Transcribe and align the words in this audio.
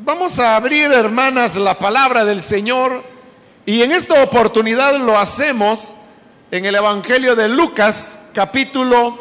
Vamos 0.00 0.40
a 0.40 0.56
abrir, 0.56 0.90
hermanas, 0.90 1.54
la 1.54 1.74
palabra 1.74 2.24
del 2.24 2.42
Señor 2.42 3.04
y 3.64 3.80
en 3.82 3.92
esta 3.92 4.24
oportunidad 4.24 4.96
lo 4.96 5.16
hacemos 5.16 5.94
en 6.50 6.64
el 6.64 6.74
Evangelio 6.74 7.36
de 7.36 7.48
Lucas, 7.48 8.30
capítulo 8.34 9.16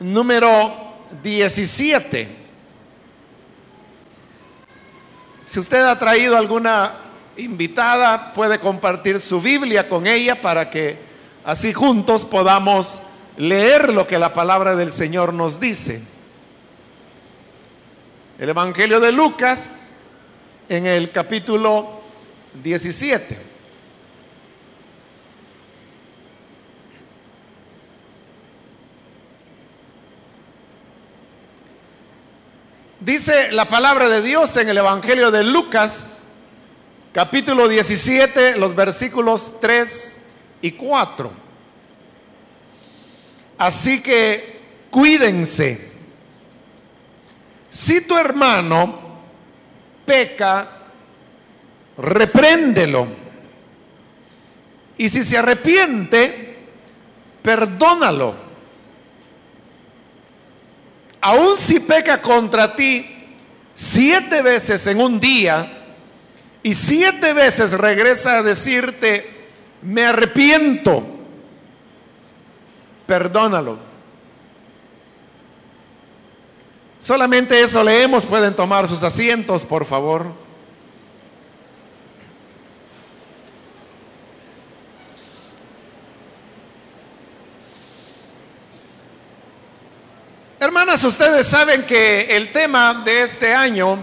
número 0.00 0.94
17. 1.22 2.26
Si 5.42 5.60
usted 5.60 5.84
ha 5.84 5.98
traído 5.98 6.34
alguna 6.34 6.94
invitada, 7.36 8.32
puede 8.32 8.58
compartir 8.58 9.20
su 9.20 9.42
Biblia 9.42 9.90
con 9.90 10.06
ella 10.06 10.40
para 10.40 10.70
que 10.70 10.98
así 11.44 11.74
juntos 11.74 12.24
podamos 12.24 13.02
leer 13.36 13.92
lo 13.92 14.06
que 14.06 14.18
la 14.18 14.32
palabra 14.32 14.74
del 14.74 14.90
Señor 14.90 15.34
nos 15.34 15.60
dice. 15.60 16.15
El 18.38 18.50
Evangelio 18.50 19.00
de 19.00 19.12
Lucas 19.12 19.92
en 20.68 20.84
el 20.84 21.10
capítulo 21.10 22.02
17. 22.62 23.38
Dice 33.00 33.52
la 33.52 33.64
palabra 33.64 34.10
de 34.10 34.20
Dios 34.20 34.54
en 34.58 34.68
el 34.68 34.76
Evangelio 34.76 35.30
de 35.30 35.42
Lucas, 35.42 36.26
capítulo 37.14 37.68
17, 37.68 38.58
los 38.58 38.74
versículos 38.74 39.60
3 39.62 40.22
y 40.60 40.72
4. 40.72 41.32
Así 43.56 44.02
que 44.02 44.60
cuídense 44.90 45.95
si 47.68 48.06
tu 48.06 48.16
hermano 48.16 49.06
peca, 50.04 50.68
repréndelo. 51.98 53.06
Y 54.98 55.08
si 55.08 55.22
se 55.22 55.36
arrepiente, 55.36 56.56
perdónalo. 57.42 58.34
Aun 61.20 61.56
si 61.58 61.80
peca 61.80 62.22
contra 62.22 62.74
ti 62.74 63.04
siete 63.74 64.42
veces 64.42 64.86
en 64.86 65.00
un 65.00 65.20
día 65.20 65.84
y 66.62 66.72
siete 66.72 67.32
veces 67.32 67.72
regresa 67.72 68.38
a 68.38 68.42
decirte, 68.42 69.48
me 69.82 70.04
arrepiento, 70.04 71.04
perdónalo. 73.06 73.78
Solamente 77.06 77.62
eso 77.62 77.84
leemos, 77.84 78.26
pueden 78.26 78.52
tomar 78.52 78.88
sus 78.88 79.04
asientos, 79.04 79.64
por 79.64 79.84
favor. 79.86 80.34
Hermanas, 90.58 91.04
ustedes 91.04 91.46
saben 91.46 91.86
que 91.86 92.36
el 92.36 92.50
tema 92.50 93.04
de 93.04 93.22
este 93.22 93.54
año 93.54 94.00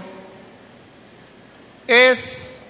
es 1.86 2.68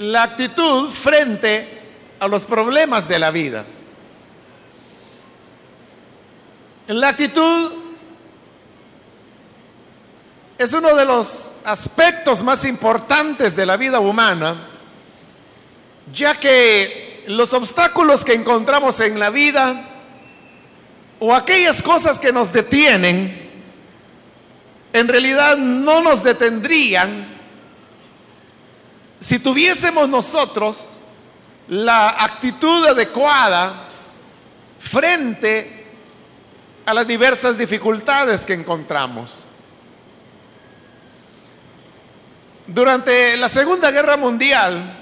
la 0.00 0.24
actitud 0.24 0.90
frente 0.90 1.68
a 2.18 2.26
los 2.26 2.42
problemas 2.44 3.06
de 3.06 3.18
la 3.20 3.30
vida. 3.30 3.64
La 6.86 7.08
actitud 7.08 7.72
es 10.58 10.72
uno 10.74 10.94
de 10.94 11.06
los 11.06 11.54
aspectos 11.64 12.42
más 12.42 12.66
importantes 12.66 13.56
de 13.56 13.64
la 13.64 13.78
vida 13.78 14.00
humana, 14.00 14.68
ya 16.12 16.34
que 16.38 17.24
los 17.28 17.54
obstáculos 17.54 18.22
que 18.22 18.34
encontramos 18.34 19.00
en 19.00 19.18
la 19.18 19.30
vida 19.30 19.88
o 21.20 21.34
aquellas 21.34 21.82
cosas 21.82 22.18
que 22.18 22.32
nos 22.32 22.52
detienen, 22.52 23.50
en 24.92 25.08
realidad 25.08 25.56
no 25.56 26.02
nos 26.02 26.22
detendrían 26.22 27.34
si 29.18 29.38
tuviésemos 29.38 30.06
nosotros 30.06 30.98
la 31.68 32.10
actitud 32.10 32.86
adecuada 32.86 33.88
frente 34.78 35.83
a 36.86 36.92
las 36.92 37.06
diversas 37.06 37.56
dificultades 37.56 38.44
que 38.44 38.54
encontramos. 38.54 39.46
Durante 42.66 43.36
la 43.36 43.48
Segunda 43.48 43.90
Guerra 43.90 44.16
Mundial, 44.16 44.98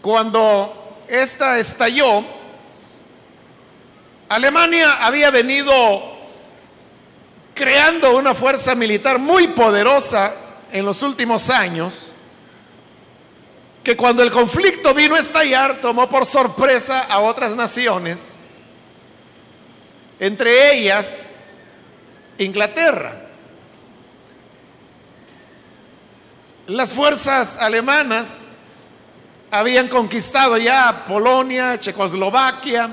cuando 0.00 0.98
esta 1.08 1.58
estalló, 1.58 2.24
Alemania 4.28 5.04
había 5.04 5.30
venido 5.30 6.16
creando 7.54 8.16
una 8.16 8.34
fuerza 8.34 8.74
militar 8.74 9.18
muy 9.18 9.48
poderosa 9.48 10.32
en 10.70 10.84
los 10.84 11.02
últimos 11.02 11.50
años, 11.50 12.12
que 13.82 13.96
cuando 13.96 14.22
el 14.22 14.30
conflicto 14.30 14.94
vino 14.94 15.14
a 15.14 15.18
estallar 15.18 15.80
tomó 15.80 16.08
por 16.08 16.26
sorpresa 16.26 17.06
a 17.08 17.20
otras 17.20 17.54
naciones 17.54 18.37
entre 20.20 20.74
ellas 20.74 21.34
Inglaterra. 22.38 23.12
Las 26.66 26.92
fuerzas 26.92 27.56
alemanas 27.56 28.48
habían 29.50 29.88
conquistado 29.88 30.58
ya 30.58 31.04
Polonia, 31.06 31.80
Checoslovaquia, 31.80 32.90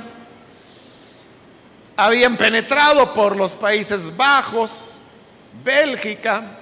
habían 1.98 2.38
penetrado 2.38 3.14
por 3.14 3.36
los 3.36 3.54
Países 3.56 4.16
Bajos, 4.16 5.00
Bélgica, 5.64 6.58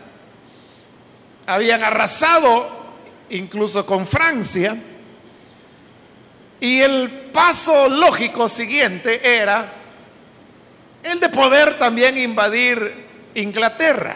habían 1.46 1.84
arrasado 1.84 2.84
incluso 3.30 3.86
con 3.86 4.06
Francia, 4.06 4.76
y 6.60 6.80
el 6.80 7.10
paso 7.34 7.90
lógico 7.90 8.48
siguiente 8.48 9.38
era 9.38 9.83
el 11.04 11.20
de 11.20 11.30
poder 11.30 11.78
también 11.78 12.18
invadir 12.18 13.06
Inglaterra. 13.36 14.16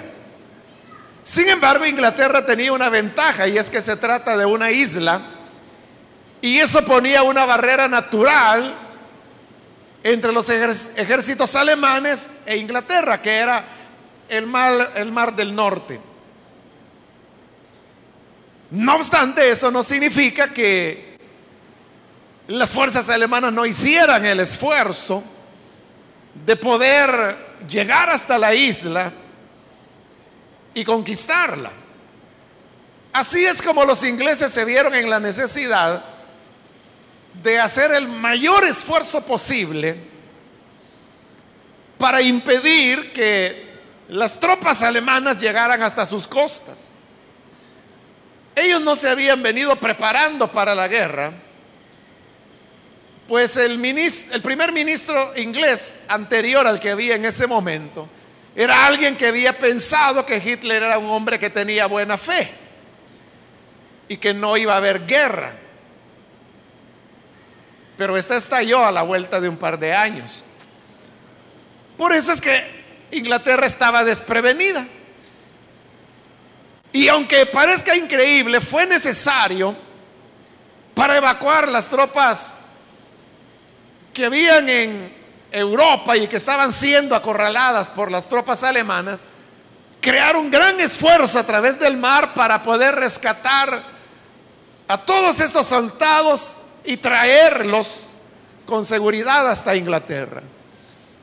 Sin 1.24 1.50
embargo, 1.50 1.86
Inglaterra 1.86 2.46
tenía 2.46 2.72
una 2.72 2.90
ventaja 2.90 3.48
y 3.48 3.58
es 3.58 3.70
que 3.70 3.82
se 3.82 3.98
trata 3.98 4.38
de 4.38 4.46
una 4.46 4.72
isla 4.72 5.20
y 6.42 6.60
eso 6.60 6.86
ponía 6.86 7.24
una 7.24 7.46
barrera 7.46 7.88
natural 7.88 8.76
entre 10.04 10.32
los 10.32 10.50
ejércitos 10.50 11.56
alemanes 11.56 12.32
e 12.46 12.58
Inglaterra, 12.58 13.22
que 13.22 13.36
era 13.36 13.66
el 14.30 14.46
mar, 14.46 14.94
el 14.96 15.12
mar 15.12 15.36
del 15.36 15.54
norte. 15.54 16.00
No 18.72 18.96
obstante, 18.96 19.50
eso 19.50 19.72
no 19.72 19.84
significa 19.84 20.54
que 20.54 21.18
las 22.48 22.70
fuerzas 22.70 23.10
alemanas 23.10 23.52
no 23.52 23.66
hicieran 23.66 24.26
el 24.26 24.40
esfuerzo 24.40 25.24
de 26.46 26.56
poder 26.56 27.38
llegar 27.70 28.10
hasta 28.10 28.38
la 28.38 28.54
isla 28.54 29.12
y 30.74 30.84
conquistarla. 30.84 31.72
Así 33.14 33.46
es 33.46 33.62
como 33.62 33.84
los 33.84 34.04
ingleses 34.04 34.52
se 34.52 34.64
vieron 34.66 34.94
en 34.94 35.10
la 35.10 35.20
necesidad 35.20 36.04
de 37.42 37.60
hacer 37.60 37.92
el 37.92 38.08
mayor 38.08 38.64
esfuerzo 38.64 39.26
posible 39.26 39.98
para 41.98 42.22
impedir 42.22 43.12
que 43.14 43.68
las 44.10 44.40
tropas 44.40 44.84
alemanas 44.84 45.40
llegaran 45.40 45.82
hasta 45.82 46.06
sus 46.06 46.28
costas. 46.28 46.92
Ellos 48.56 48.82
no 48.82 48.96
se 48.96 49.10
habían 49.10 49.42
venido 49.42 49.76
preparando 49.76 50.52
para 50.52 50.74
la 50.74 50.88
guerra 50.88 51.34
pues 53.28 53.58
el, 53.58 53.80
primer 54.42 54.72
ministro 54.72 55.34
inglés 55.36 56.02
anterior 56.08 56.66
al 56.66 56.80
que 56.80 56.92
había 56.92 57.16
en 57.16 57.26
ese 57.26 57.46
momento 57.46 58.08
era 58.56 58.88
alguien 58.88 59.16
que 59.18 59.28
había 59.28 59.54
pensado 59.54 60.26
que 60.26 60.38
Hitler 60.38 60.82
era 60.84 60.98
un 60.98 61.10
hombre 61.10 61.38
que 61.38 61.50
tenía 61.50 61.86
buena 61.88 62.18
fe 62.18 62.50
y 64.08 64.18
que 64.18 64.34
no 64.34 64.56
iba 64.58 64.74
a 64.74 64.78
haber 64.78 65.06
guerra. 65.06 65.54
Pero 67.98 68.16
esta 68.18 68.38
estalló 68.38 68.86
a 68.86 68.92
la 68.92 69.02
vuelta 69.02 69.40
de 69.42 69.50
un 69.50 69.58
par 69.58 69.78
de 69.78 69.94
años. 69.94 70.44
Por 71.98 72.14
eso 72.14 72.32
es 72.32 72.42
que 72.42 72.64
Inglaterra 73.12 73.66
estaba 73.68 74.04
desprevenida. 74.04 74.88
Y 76.94 77.08
aunque 77.10 77.46
parezca 77.46 77.96
increíble, 77.96 78.62
fue 78.62 78.86
necesario 78.86 79.76
para 80.96 81.18
evacuar 81.18 81.68
las 81.68 81.90
tropas 81.90 82.67
que 84.18 84.26
habían 84.26 84.68
en 84.68 85.14
Europa 85.52 86.18
y 86.18 86.28
que 86.28 86.38
estaban 86.38 86.72
siendo 86.72 87.16
acorraladas 87.16 87.92
por 87.92 88.10
las 88.10 88.28
tropas 88.28 88.64
alemanas, 88.64 89.20
crearon 90.02 90.50
gran 90.50 90.80
esfuerzo 90.80 91.38
a 91.38 91.44
través 91.44 91.80
del 91.80 91.98
mar 91.98 92.34
para 92.34 92.64
poder 92.64 92.96
rescatar 92.96 93.84
a 94.88 94.98
todos 95.06 95.40
estos 95.40 95.68
soldados 95.68 96.64
y 96.84 96.98
traerlos 96.98 98.14
con 98.66 98.84
seguridad 98.84 99.48
hasta 99.52 99.76
Inglaterra. 99.76 100.42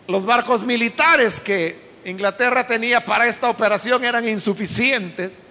Los 0.06 0.24
barcos 0.24 0.62
militares 0.62 1.40
que 1.40 1.98
Inglaterra 2.04 2.64
tenía 2.64 3.04
para 3.04 3.26
esta 3.26 3.50
operación 3.50 4.04
eran 4.04 4.28
insuficientes, 4.28 5.42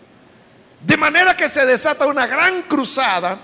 de 0.79 0.95
manera 0.95 1.35
que 1.35 1.49
se 1.49 1.65
desata 1.65 2.05
una 2.05 2.25
gran 2.25 2.61
cruzada 2.61 3.37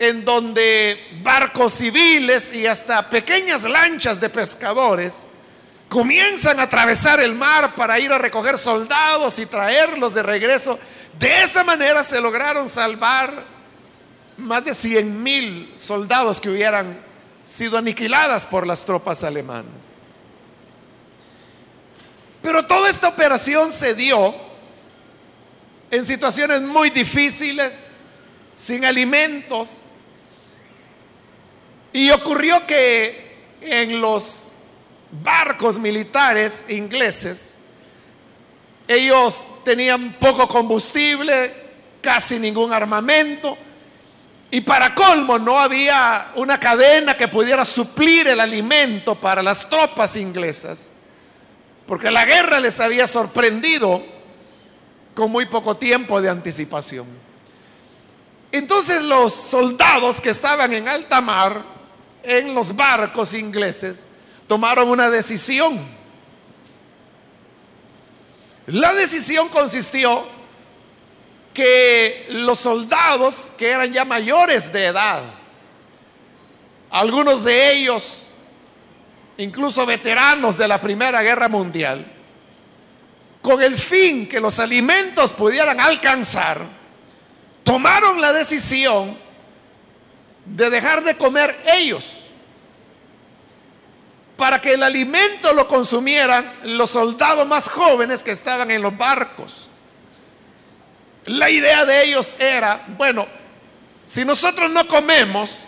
en 0.00 0.24
donde 0.24 0.98
barcos 1.22 1.74
civiles 1.74 2.54
y 2.54 2.66
hasta 2.66 3.10
pequeñas 3.10 3.64
lanchas 3.64 4.18
de 4.18 4.30
pescadores 4.30 5.26
comienzan 5.90 6.58
a 6.58 6.62
atravesar 6.62 7.20
el 7.20 7.34
mar 7.34 7.74
para 7.74 7.98
ir 7.98 8.10
a 8.10 8.16
recoger 8.16 8.56
soldados 8.56 9.38
y 9.38 9.44
traerlos 9.44 10.14
de 10.14 10.22
regreso. 10.22 10.78
De 11.18 11.42
esa 11.42 11.64
manera 11.64 12.02
se 12.02 12.18
lograron 12.18 12.66
salvar 12.66 13.30
más 14.38 14.64
de 14.64 14.74
100 14.74 15.22
mil 15.22 15.70
soldados 15.76 16.40
que 16.40 16.48
hubieran 16.48 16.98
sido 17.44 17.76
aniquiladas 17.76 18.46
por 18.46 18.66
las 18.66 18.82
tropas 18.86 19.22
alemanas. 19.22 19.84
Pero 22.40 22.64
toda 22.64 22.88
esta 22.88 23.08
operación 23.08 23.70
se 23.70 23.94
dio 23.94 24.34
en 25.90 26.06
situaciones 26.06 26.62
muy 26.62 26.88
difíciles, 26.88 27.96
sin 28.54 28.86
alimentos, 28.86 29.88
y 31.92 32.10
ocurrió 32.10 32.66
que 32.66 33.30
en 33.60 34.00
los 34.00 34.52
barcos 35.10 35.78
militares 35.78 36.66
ingleses, 36.68 37.58
ellos 38.86 39.44
tenían 39.64 40.14
poco 40.14 40.48
combustible, 40.48 41.52
casi 42.00 42.38
ningún 42.38 42.72
armamento, 42.72 43.56
y 44.50 44.60
para 44.62 44.94
colmo 44.94 45.38
no 45.38 45.58
había 45.58 46.32
una 46.34 46.58
cadena 46.58 47.16
que 47.16 47.28
pudiera 47.28 47.64
suplir 47.64 48.26
el 48.26 48.40
alimento 48.40 49.14
para 49.14 49.42
las 49.42 49.68
tropas 49.68 50.16
inglesas, 50.16 50.96
porque 51.86 52.10
la 52.10 52.24
guerra 52.24 52.58
les 52.58 52.80
había 52.80 53.06
sorprendido 53.06 54.02
con 55.14 55.30
muy 55.30 55.46
poco 55.46 55.76
tiempo 55.76 56.20
de 56.20 56.30
anticipación. 56.30 57.06
Entonces 58.52 59.02
los 59.02 59.32
soldados 59.32 60.20
que 60.20 60.30
estaban 60.30 60.72
en 60.72 60.88
alta 60.88 61.20
mar, 61.20 61.62
en 62.22 62.54
los 62.54 62.74
barcos 62.74 63.34
ingleses 63.34 64.08
tomaron 64.46 64.88
una 64.88 65.10
decisión. 65.10 65.78
La 68.66 68.92
decisión 68.94 69.48
consistió 69.48 70.26
que 71.54 72.26
los 72.30 72.58
soldados 72.58 73.52
que 73.58 73.70
eran 73.70 73.92
ya 73.92 74.04
mayores 74.04 74.72
de 74.72 74.86
edad, 74.86 75.24
algunos 76.90 77.44
de 77.44 77.72
ellos 77.72 78.28
incluso 79.36 79.86
veteranos 79.86 80.58
de 80.58 80.68
la 80.68 80.80
Primera 80.80 81.22
Guerra 81.22 81.48
Mundial, 81.48 82.06
con 83.40 83.62
el 83.62 83.74
fin 83.76 84.28
que 84.28 84.38
los 84.38 84.58
alimentos 84.58 85.32
pudieran 85.32 85.80
alcanzar, 85.80 86.62
tomaron 87.64 88.20
la 88.20 88.32
decisión 88.32 89.16
de 90.44 90.70
dejar 90.70 91.02
de 91.04 91.16
comer 91.16 91.56
ellos 91.74 92.26
para 94.36 94.58
que 94.58 94.72
el 94.72 94.82
alimento 94.82 95.52
lo 95.52 95.68
consumieran 95.68 96.50
los 96.62 96.90
soldados 96.90 97.46
más 97.46 97.68
jóvenes 97.68 98.24
que 98.24 98.30
estaban 98.30 98.70
en 98.70 98.80
los 98.80 98.96
barcos. 98.96 99.68
La 101.26 101.50
idea 101.50 101.84
de 101.84 102.04
ellos 102.04 102.40
era, 102.40 102.82
bueno, 102.96 103.26
si 104.06 104.24
nosotros 104.24 104.70
no 104.70 104.88
comemos, 104.88 105.60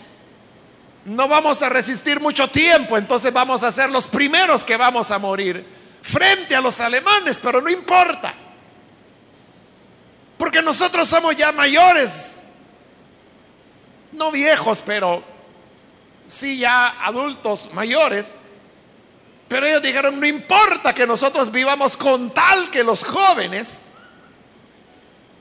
no 1.04 1.28
vamos 1.28 1.60
a 1.62 1.68
resistir 1.68 2.18
mucho 2.18 2.48
tiempo, 2.48 2.96
entonces 2.96 3.32
vamos 3.32 3.62
a 3.62 3.70
ser 3.70 3.90
los 3.90 4.06
primeros 4.06 4.64
que 4.64 4.76
vamos 4.76 5.10
a 5.10 5.18
morir 5.18 5.66
frente 6.00 6.56
a 6.56 6.60
los 6.60 6.80
alemanes, 6.80 7.40
pero 7.42 7.60
no 7.60 7.68
importa. 7.68 8.32
Porque 10.38 10.62
nosotros 10.62 11.08
somos 11.08 11.36
ya 11.36 11.52
mayores 11.52 12.41
no 14.12 14.30
viejos, 14.30 14.82
pero 14.84 15.22
sí 16.26 16.58
ya 16.58 17.04
adultos 17.04 17.70
mayores. 17.72 18.34
Pero 19.48 19.66
ellos 19.66 19.82
dijeron, 19.82 20.18
no 20.18 20.26
importa 20.26 20.94
que 20.94 21.06
nosotros 21.06 21.50
vivamos 21.50 21.96
con 21.96 22.30
tal 22.30 22.70
que 22.70 22.82
los 22.82 23.04
jóvenes 23.04 23.94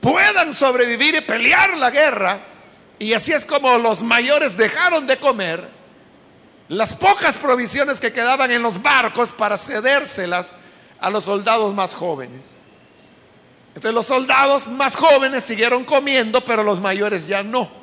puedan 0.00 0.52
sobrevivir 0.52 1.14
y 1.14 1.20
pelear 1.22 1.78
la 1.78 1.90
guerra. 1.90 2.40
Y 2.98 3.14
así 3.14 3.32
es 3.32 3.46
como 3.46 3.78
los 3.78 4.02
mayores 4.02 4.56
dejaron 4.56 5.06
de 5.06 5.16
comer 5.16 5.66
las 6.68 6.96
pocas 6.96 7.38
provisiones 7.38 8.00
que 8.00 8.12
quedaban 8.12 8.50
en 8.50 8.62
los 8.62 8.80
barcos 8.82 9.32
para 9.32 9.56
cedérselas 9.56 10.54
a 11.00 11.10
los 11.10 11.24
soldados 11.24 11.74
más 11.74 11.94
jóvenes. 11.94 12.54
Entonces 13.68 13.94
los 13.94 14.06
soldados 14.06 14.68
más 14.68 14.96
jóvenes 14.96 15.44
siguieron 15.44 15.84
comiendo, 15.84 16.44
pero 16.44 16.62
los 16.62 16.80
mayores 16.80 17.26
ya 17.26 17.42
no. 17.42 17.81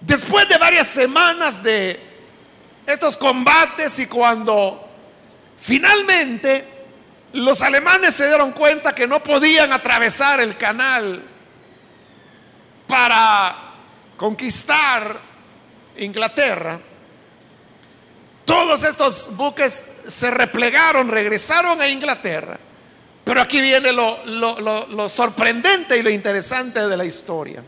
Después 0.00 0.48
de 0.48 0.58
varias 0.58 0.86
semanas 0.86 1.62
de 1.62 1.98
estos 2.86 3.16
combates 3.16 3.98
y 3.98 4.06
cuando 4.06 4.88
finalmente 5.60 6.64
los 7.32 7.60
alemanes 7.62 8.14
se 8.14 8.26
dieron 8.26 8.52
cuenta 8.52 8.94
que 8.94 9.06
no 9.06 9.22
podían 9.22 9.72
atravesar 9.72 10.40
el 10.40 10.56
canal 10.56 11.22
para 12.86 13.54
conquistar 14.16 15.20
Inglaterra, 15.96 16.80
todos 18.44 18.84
estos 18.84 19.36
buques 19.36 19.84
se 20.06 20.30
replegaron, 20.30 21.08
regresaron 21.08 21.82
a 21.82 21.88
Inglaterra. 21.88 22.58
Pero 23.24 23.42
aquí 23.42 23.60
viene 23.60 23.92
lo, 23.92 24.24
lo 24.24 25.08
sorprendente 25.10 25.98
y 25.98 26.02
lo 26.02 26.08
interesante 26.08 26.88
de 26.88 26.96
la 26.96 27.04
historia. 27.04 27.62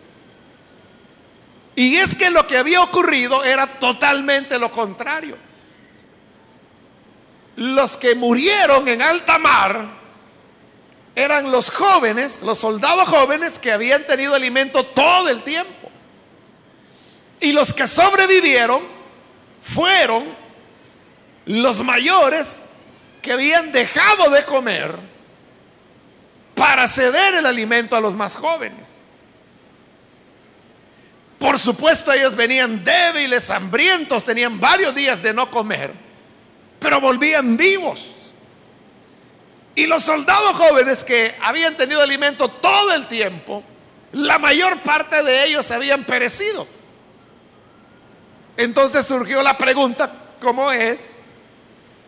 Y 1.81 1.97
es 1.97 2.15
que 2.15 2.29
lo 2.29 2.47
que 2.47 2.59
había 2.59 2.83
ocurrido 2.83 3.43
era 3.43 3.67
totalmente 3.67 4.59
lo 4.59 4.71
contrario. 4.71 5.35
Los 7.57 7.97
que 7.97 8.15
murieron 8.15 8.87
en 8.87 9.01
alta 9.01 9.39
mar 9.39 9.89
eran 11.15 11.51
los 11.51 11.71
jóvenes, 11.71 12.43
los 12.43 12.59
soldados 12.59 13.09
jóvenes 13.09 13.59
que 13.59 13.73
habían 13.73 14.07
tenido 14.07 14.35
alimento 14.35 14.85
todo 14.85 15.31
el 15.31 15.43
tiempo. 15.43 15.91
Y 17.41 17.53
los 17.53 17.73
que 17.73 17.87
sobrevivieron 17.87 18.83
fueron 19.63 20.25
los 21.47 21.83
mayores 21.83 22.67
que 23.23 23.33
habían 23.33 23.73
dejado 23.73 24.29
de 24.29 24.45
comer 24.45 24.97
para 26.55 26.87
ceder 26.87 27.37
el 27.37 27.47
alimento 27.47 27.97
a 27.97 28.03
los 28.03 28.15
más 28.15 28.35
jóvenes. 28.35 29.01
Por 31.41 31.59
supuesto 31.59 32.13
ellos 32.13 32.37
venían 32.37 32.85
débiles, 32.85 33.49
hambrientos, 33.51 34.27
tenían 34.27 34.61
varios 34.61 34.95
días 34.95 35.23
de 35.23 35.33
no 35.33 35.51
comer, 35.51 35.91
pero 36.79 37.01
volvían 37.01 37.57
vivos. 37.57 38.35
Y 39.75 39.87
los 39.87 40.03
soldados 40.03 40.55
jóvenes 40.55 41.03
que 41.03 41.35
habían 41.41 41.79
tenido 41.79 42.03
alimento 42.03 42.49
todo 42.49 42.93
el 42.93 43.07
tiempo, 43.07 43.65
la 44.13 44.39
mayor 44.39 44.81
parte 44.81 45.23
de 45.23 45.47
ellos 45.47 45.71
habían 45.71 46.05
perecido. 46.05 46.67
Entonces 48.59 49.07
surgió 49.07 49.43
la 49.43 49.57
pregunta, 49.57 50.13
¿cómo 50.43 50.71
es 50.71 51.21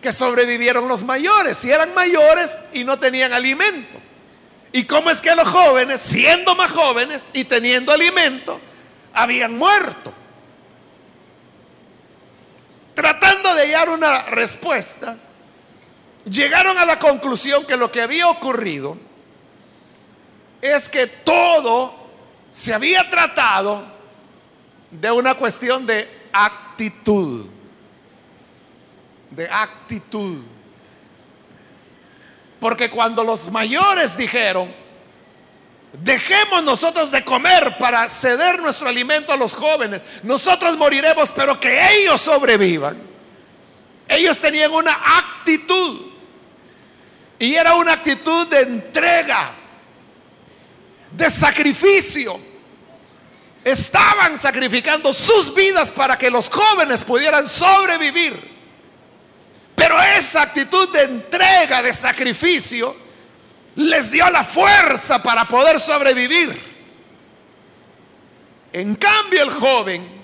que 0.02 0.12
sobrevivieron 0.12 0.86
los 0.86 1.04
mayores? 1.04 1.56
Si 1.56 1.70
eran 1.70 1.94
mayores 1.94 2.58
y 2.74 2.84
no 2.84 2.98
tenían 2.98 3.32
alimento. 3.32 3.98
¿Y 4.72 4.84
cómo 4.84 5.08
es 5.10 5.22
que 5.22 5.34
los 5.34 5.48
jóvenes, 5.48 6.02
siendo 6.02 6.54
más 6.54 6.70
jóvenes 6.70 7.30
y 7.32 7.44
teniendo 7.44 7.92
alimento, 7.92 8.60
habían 9.14 9.56
muerto. 9.56 10.12
Tratando 12.94 13.54
de 13.54 13.62
hallar 13.62 13.88
una 13.88 14.22
respuesta, 14.24 15.16
llegaron 16.24 16.76
a 16.78 16.84
la 16.84 16.98
conclusión 16.98 17.64
que 17.66 17.76
lo 17.76 17.90
que 17.90 18.02
había 18.02 18.28
ocurrido 18.28 18.96
es 20.60 20.88
que 20.88 21.06
todo 21.06 21.94
se 22.50 22.74
había 22.74 23.08
tratado 23.08 23.84
de 24.90 25.10
una 25.10 25.34
cuestión 25.34 25.86
de 25.86 26.08
actitud. 26.32 27.46
De 29.30 29.48
actitud. 29.48 30.42
Porque 32.60 32.90
cuando 32.90 33.24
los 33.24 33.50
mayores 33.50 34.16
dijeron, 34.16 34.81
Dejemos 35.92 36.62
nosotros 36.62 37.10
de 37.10 37.22
comer 37.22 37.76
para 37.78 38.08
ceder 38.08 38.60
nuestro 38.60 38.88
alimento 38.88 39.32
a 39.32 39.36
los 39.36 39.54
jóvenes. 39.54 40.00
Nosotros 40.22 40.76
moriremos, 40.78 41.30
pero 41.30 41.60
que 41.60 41.98
ellos 41.98 42.20
sobrevivan. 42.20 42.98
Ellos 44.08 44.38
tenían 44.38 44.72
una 44.72 44.92
actitud. 45.18 46.12
Y 47.38 47.54
era 47.54 47.74
una 47.74 47.92
actitud 47.92 48.46
de 48.46 48.60
entrega, 48.60 49.50
de 51.10 51.30
sacrificio. 51.30 52.40
Estaban 53.62 54.36
sacrificando 54.38 55.12
sus 55.12 55.54
vidas 55.54 55.90
para 55.90 56.16
que 56.16 56.30
los 56.30 56.48
jóvenes 56.48 57.04
pudieran 57.04 57.46
sobrevivir. 57.46 58.52
Pero 59.74 60.00
esa 60.00 60.42
actitud 60.42 60.88
de 60.90 61.02
entrega, 61.02 61.82
de 61.82 61.92
sacrificio, 61.92 62.96
les 63.76 64.10
dio 64.10 64.28
la 64.30 64.44
fuerza 64.44 65.22
para 65.22 65.46
poder 65.46 65.78
sobrevivir. 65.80 66.72
En 68.72 68.94
cambio 68.96 69.42
el 69.42 69.50
joven, 69.50 70.22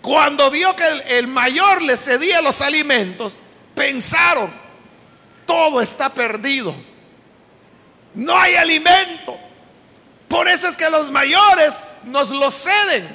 cuando 0.00 0.50
vio 0.50 0.74
que 0.74 0.84
el, 1.18 1.28
mayor 1.28 1.82
le 1.82 1.96
cedía 1.96 2.42
los 2.42 2.60
alimentos, 2.60 3.38
pensaron, 3.74 4.52
todo 5.46 5.80
está 5.80 6.10
perdido. 6.10 6.74
No 8.14 8.36
hay 8.36 8.56
alimento. 8.56 9.38
Por 10.28 10.48
eso 10.48 10.68
es 10.68 10.76
que 10.76 10.90
los 10.90 11.10
mayores 11.10 11.84
nos 12.04 12.30
lo 12.30 12.50
ceden. 12.50 13.08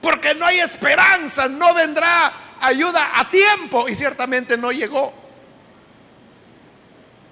Porque 0.00 0.34
no 0.34 0.46
hay 0.46 0.60
esperanza, 0.60 1.48
no 1.48 1.74
vendrá 1.74 2.32
ayuda 2.60 3.12
a 3.14 3.30
tiempo 3.30 3.88
y 3.88 3.94
ciertamente 3.94 4.56
no 4.56 4.72
llegó. 4.72 5.21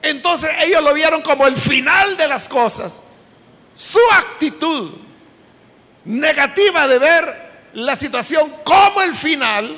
Entonces 0.02 0.50
ellos 0.64 0.82
lo 0.82 0.94
vieron 0.94 1.22
como 1.22 1.46
el 1.46 1.56
final 1.56 2.16
de 2.16 2.28
las 2.28 2.48
cosas. 2.48 3.04
Su 3.74 4.00
actitud 4.12 4.92
negativa 6.04 6.88
de 6.88 6.98
ver 6.98 7.50
la 7.74 7.94
situación 7.96 8.50
como 8.64 9.02
el 9.02 9.14
final 9.14 9.76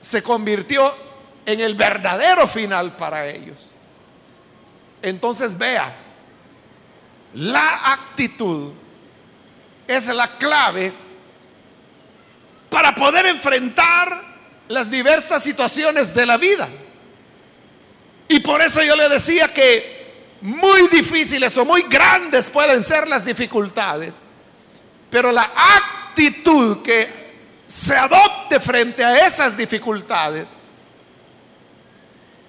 se 0.00 0.22
convirtió 0.22 0.94
en 1.46 1.60
el 1.60 1.74
verdadero 1.74 2.46
final 2.46 2.96
para 2.96 3.28
ellos. 3.28 3.70
Entonces 5.02 5.56
vea, 5.58 5.92
la 7.34 7.92
actitud 7.92 8.72
es 9.86 10.06
la 10.06 10.38
clave 10.38 10.92
para 12.70 12.94
poder 12.94 13.26
enfrentar 13.26 14.34
las 14.68 14.90
diversas 14.90 15.42
situaciones 15.42 16.14
de 16.14 16.26
la 16.26 16.36
vida. 16.36 16.68
Y 18.28 18.40
por 18.40 18.62
eso 18.62 18.82
yo 18.82 18.96
le 18.96 19.08
decía 19.08 19.52
que 19.52 19.94
muy 20.40 20.88
difíciles 20.88 21.56
o 21.56 21.64
muy 21.64 21.82
grandes 21.82 22.50
pueden 22.50 22.82
ser 22.82 23.08
las 23.08 23.24
dificultades, 23.24 24.22
pero 25.10 25.32
la 25.32 25.50
actitud 25.76 26.82
que 26.82 27.24
se 27.66 27.96
adopte 27.96 28.60
frente 28.60 29.04
a 29.04 29.26
esas 29.26 29.56
dificultades 29.56 30.56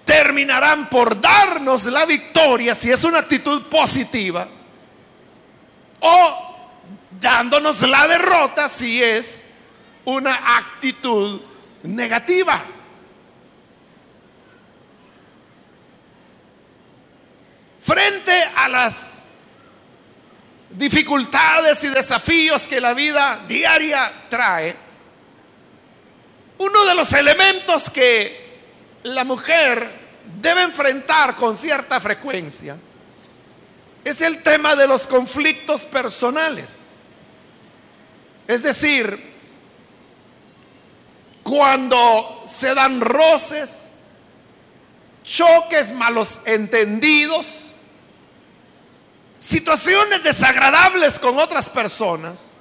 terminarán 0.04 0.90
por 0.90 1.20
darnos 1.20 1.86
la 1.86 2.06
victoria 2.06 2.76
si 2.76 2.92
es 2.92 3.04
una 3.04 3.20
actitud 3.20 3.64
positiva 3.64 4.48
o 6.00 6.56
dándonos 7.20 7.82
la 7.82 8.08
derrota 8.08 8.70
si 8.70 9.02
es 9.02 9.48
una 10.06 10.58
actitud 10.58 11.42
negativa. 11.84 12.64
Frente 17.82 18.44
a 18.56 18.68
las 18.68 19.30
dificultades 20.70 21.84
y 21.84 21.90
desafíos 21.90 22.68
que 22.68 22.82
la 22.82 22.94
vida 22.94 23.46
diaria 23.48 24.12
trae, 24.30 24.76
uno 26.58 26.86
de 26.86 26.96
los 26.96 27.12
elementos 27.14 27.90
que 27.90 28.46
la 29.04 29.24
mujer 29.24 29.90
debe 30.42 30.64
enfrentar 30.64 31.36
con 31.36 31.56
cierta 31.56 32.00
frecuencia 32.00 32.78
es 34.06 34.22
el 34.22 34.44
tema 34.44 34.76
de 34.76 34.88
los 34.88 35.08
conflictos 35.08 35.84
personales. 35.86 36.92
Es 38.48 38.62
decir, 38.62 39.34
cuando 41.42 42.44
se 42.46 42.76
dan 42.76 43.02
roces, 43.02 43.90
choques, 45.24 45.92
malos 45.92 46.42
entendidos, 46.46 47.65
situaciones 49.46 50.24
desagradables 50.24 51.20
con 51.20 51.38
otras 51.38 51.70
personas 51.70 52.52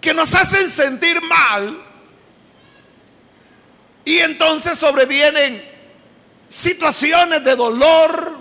que 0.00 0.12
nos 0.12 0.34
hacen 0.34 0.68
sentir 0.68 1.22
mal 1.22 1.80
y 4.04 4.18
entonces 4.18 4.76
sobrevienen 4.76 5.62
situaciones 6.48 7.44
de 7.44 7.54
dolor 7.54 8.36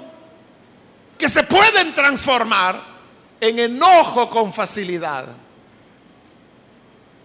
que 1.15 1.29
se 1.29 1.43
pueden 1.43 1.93
transformar 1.93 2.81
en 3.39 3.59
enojo 3.59 4.27
con 4.27 4.51
facilidad. 4.51 5.27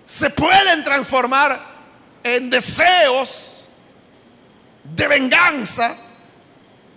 Se 0.05 0.29
pueden 0.29 0.85
transformar 0.85 1.59
en 2.23 2.51
deseos 2.51 3.71
de 4.85 5.09
venganza, 5.09 5.97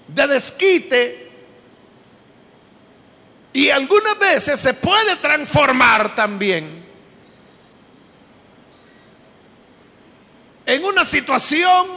de 0.06 0.28
desquite. 0.28 1.19
Y 3.60 3.70
algunas 3.72 4.18
veces 4.18 4.58
se 4.58 4.74
puede 4.74 5.18
transformar 5.18 6.16
también 6.16 6.82
en 10.66 10.86
una 10.86 11.04
situación 11.04 11.88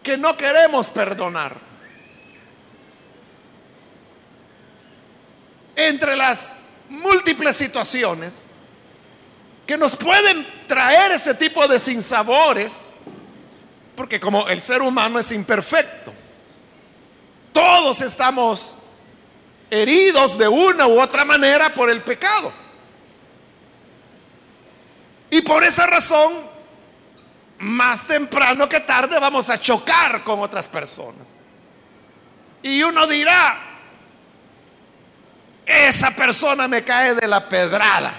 que 0.00 0.16
no 0.16 0.36
queremos 0.36 0.90
perdonar. 0.90 1.56
Entre 5.74 6.14
las 6.14 6.58
múltiples 6.88 7.56
situaciones 7.56 8.44
que 9.66 9.76
nos 9.76 9.96
pueden 9.96 10.46
traer 10.68 11.10
ese 11.10 11.34
tipo 11.34 11.66
de 11.66 11.80
sinsabores, 11.80 12.90
porque 13.96 14.20
como 14.20 14.46
el 14.46 14.60
ser 14.60 14.82
humano 14.82 15.18
es 15.18 15.32
imperfecto, 15.32 16.12
todos 17.52 18.00
estamos 18.00 18.76
heridos 19.70 20.38
de 20.38 20.48
una 20.48 20.86
u 20.86 21.00
otra 21.00 21.24
manera 21.24 21.70
por 21.70 21.90
el 21.90 22.02
pecado. 22.02 22.52
Y 25.30 25.40
por 25.42 25.64
esa 25.64 25.86
razón, 25.86 26.32
más 27.58 28.06
temprano 28.06 28.68
que 28.68 28.80
tarde 28.80 29.18
vamos 29.18 29.50
a 29.50 29.58
chocar 29.58 30.22
con 30.22 30.40
otras 30.40 30.68
personas. 30.68 31.28
Y 32.62 32.82
uno 32.82 33.06
dirá, 33.06 33.58
esa 35.66 36.10
persona 36.12 36.68
me 36.68 36.84
cae 36.84 37.14
de 37.14 37.26
la 37.26 37.48
pedrada. 37.48 38.14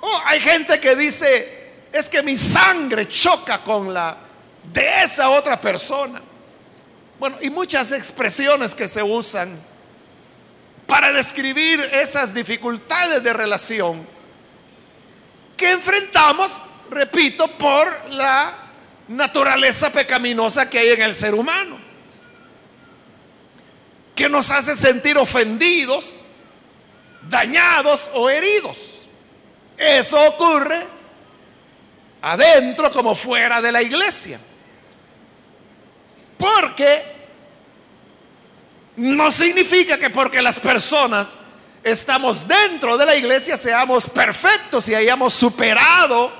Oh, 0.00 0.20
hay 0.24 0.40
gente 0.40 0.78
que 0.80 0.94
dice, 0.94 1.66
es 1.92 2.08
que 2.08 2.22
mi 2.22 2.36
sangre 2.36 3.08
choca 3.08 3.58
con 3.58 3.92
la 3.92 4.16
de 4.72 5.02
esa 5.02 5.30
otra 5.30 5.60
persona. 5.60 6.20
Bueno, 7.18 7.38
y 7.40 7.48
muchas 7.48 7.92
expresiones 7.92 8.74
que 8.74 8.88
se 8.88 9.02
usan 9.02 9.58
para 10.86 11.12
describir 11.12 11.80
esas 11.92 12.34
dificultades 12.34 13.22
de 13.22 13.32
relación 13.32 14.06
que 15.56 15.70
enfrentamos, 15.70 16.62
repito, 16.90 17.48
por 17.48 17.88
la 18.10 18.52
naturaleza 19.08 19.90
pecaminosa 19.90 20.68
que 20.68 20.78
hay 20.78 20.90
en 20.90 21.02
el 21.02 21.14
ser 21.14 21.34
humano, 21.34 21.78
que 24.14 24.28
nos 24.28 24.50
hace 24.50 24.76
sentir 24.76 25.16
ofendidos, 25.16 26.22
dañados 27.22 28.10
o 28.14 28.28
heridos. 28.28 29.06
Eso 29.78 30.22
ocurre 30.28 30.86
adentro 32.20 32.90
como 32.90 33.14
fuera 33.14 33.62
de 33.62 33.72
la 33.72 33.82
iglesia. 33.82 34.38
Porque 36.38 37.02
no 38.96 39.30
significa 39.30 39.98
que 39.98 40.10
porque 40.10 40.42
las 40.42 40.60
personas 40.60 41.36
estamos 41.82 42.46
dentro 42.48 42.96
de 42.96 43.06
la 43.06 43.14
iglesia 43.14 43.56
seamos 43.56 44.08
perfectos 44.08 44.88
y 44.88 44.94
hayamos 44.94 45.32
superado 45.32 46.32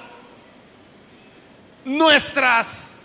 nuestras 1.85 2.99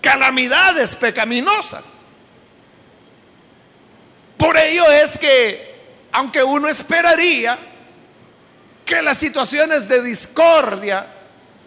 calamidades 0.00 0.96
pecaminosas. 0.96 2.04
Por 4.36 4.56
ello 4.56 4.90
es 4.90 5.18
que, 5.18 5.74
aunque 6.12 6.42
uno 6.42 6.68
esperaría 6.68 7.56
que 8.84 9.00
las 9.00 9.18
situaciones 9.18 9.88
de 9.88 10.02
discordia 10.02 11.06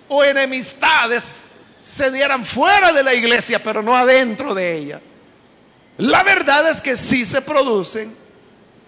o 0.08 0.24
enemistades 0.24 1.57
se 1.88 2.12
dieran 2.12 2.44
fuera 2.44 2.92
de 2.92 3.02
la 3.02 3.14
iglesia, 3.14 3.64
pero 3.64 3.82
no 3.82 3.96
adentro 3.96 4.54
de 4.54 4.76
ella, 4.76 5.00
la 5.98 6.22
verdad 6.22 6.70
es 6.70 6.82
que 6.82 6.98
sí 6.98 7.24
se 7.24 7.42
producen 7.42 8.14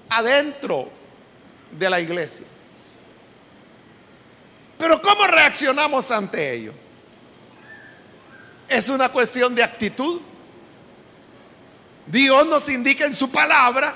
adentro 0.10 0.92
de 1.72 1.90
la 1.90 2.02
iglesia. 2.02 2.46
Pero 4.78 5.02
¿cómo 5.02 5.26
reaccionamos 5.28 6.12
ante 6.12 6.54
ello? 6.54 6.74
Es 8.68 8.90
una 8.90 9.08
cuestión 9.08 9.56
de 9.56 9.64
actitud. 9.64 10.20
Dios 12.06 12.46
nos 12.48 12.68
indica 12.68 13.06
en 13.06 13.16
su 13.16 13.32
palabra 13.32 13.96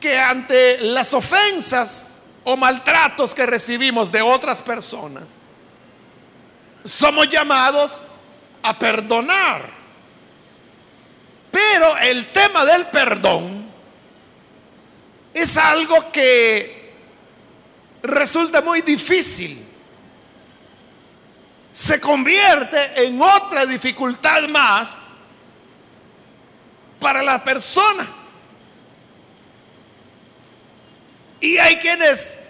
que 0.00 0.18
ante 0.18 0.80
las 0.80 1.14
ofensas 1.14 2.22
o 2.42 2.56
maltratos 2.56 3.36
que 3.36 3.46
recibimos 3.46 4.10
de 4.10 4.20
otras 4.20 4.62
personas, 4.62 5.28
somos 6.86 7.28
llamados 7.28 8.06
a 8.62 8.78
perdonar. 8.78 9.62
Pero 11.50 11.96
el 11.98 12.32
tema 12.32 12.64
del 12.64 12.86
perdón 12.86 13.66
es 15.34 15.56
algo 15.56 16.10
que 16.12 16.94
resulta 18.02 18.62
muy 18.62 18.82
difícil. 18.82 19.64
Se 21.72 22.00
convierte 22.00 23.04
en 23.04 23.20
otra 23.20 23.66
dificultad 23.66 24.42
más 24.48 25.08
para 27.00 27.22
la 27.22 27.42
persona. 27.42 28.06
Y 31.40 31.58
hay 31.58 31.76
quienes 31.76 32.40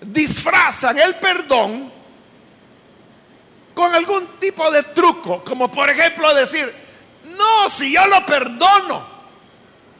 disfrazan 0.00 0.98
el 0.98 1.16
perdón 1.16 1.93
con 3.74 3.94
algún 3.94 4.26
tipo 4.38 4.70
de 4.70 4.82
truco, 4.84 5.42
como 5.44 5.70
por 5.70 5.90
ejemplo 5.90 6.32
decir, 6.34 6.72
no, 7.36 7.68
si 7.68 7.92
yo 7.92 8.06
lo 8.06 8.24
perdono, 8.24 9.14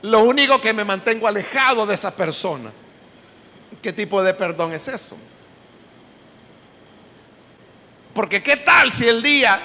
lo 0.02 0.20
único 0.20 0.60
que 0.60 0.72
me 0.72 0.84
mantengo 0.84 1.26
alejado 1.26 1.84
de 1.86 1.94
esa 1.94 2.14
persona. 2.14 2.70
¿Qué 3.82 3.92
tipo 3.92 4.22
de 4.22 4.32
perdón 4.34 4.72
es 4.72 4.86
eso? 4.88 5.16
Porque 8.14 8.42
qué 8.42 8.58
tal 8.58 8.92
si 8.92 9.08
el 9.08 9.22
día 9.22 9.60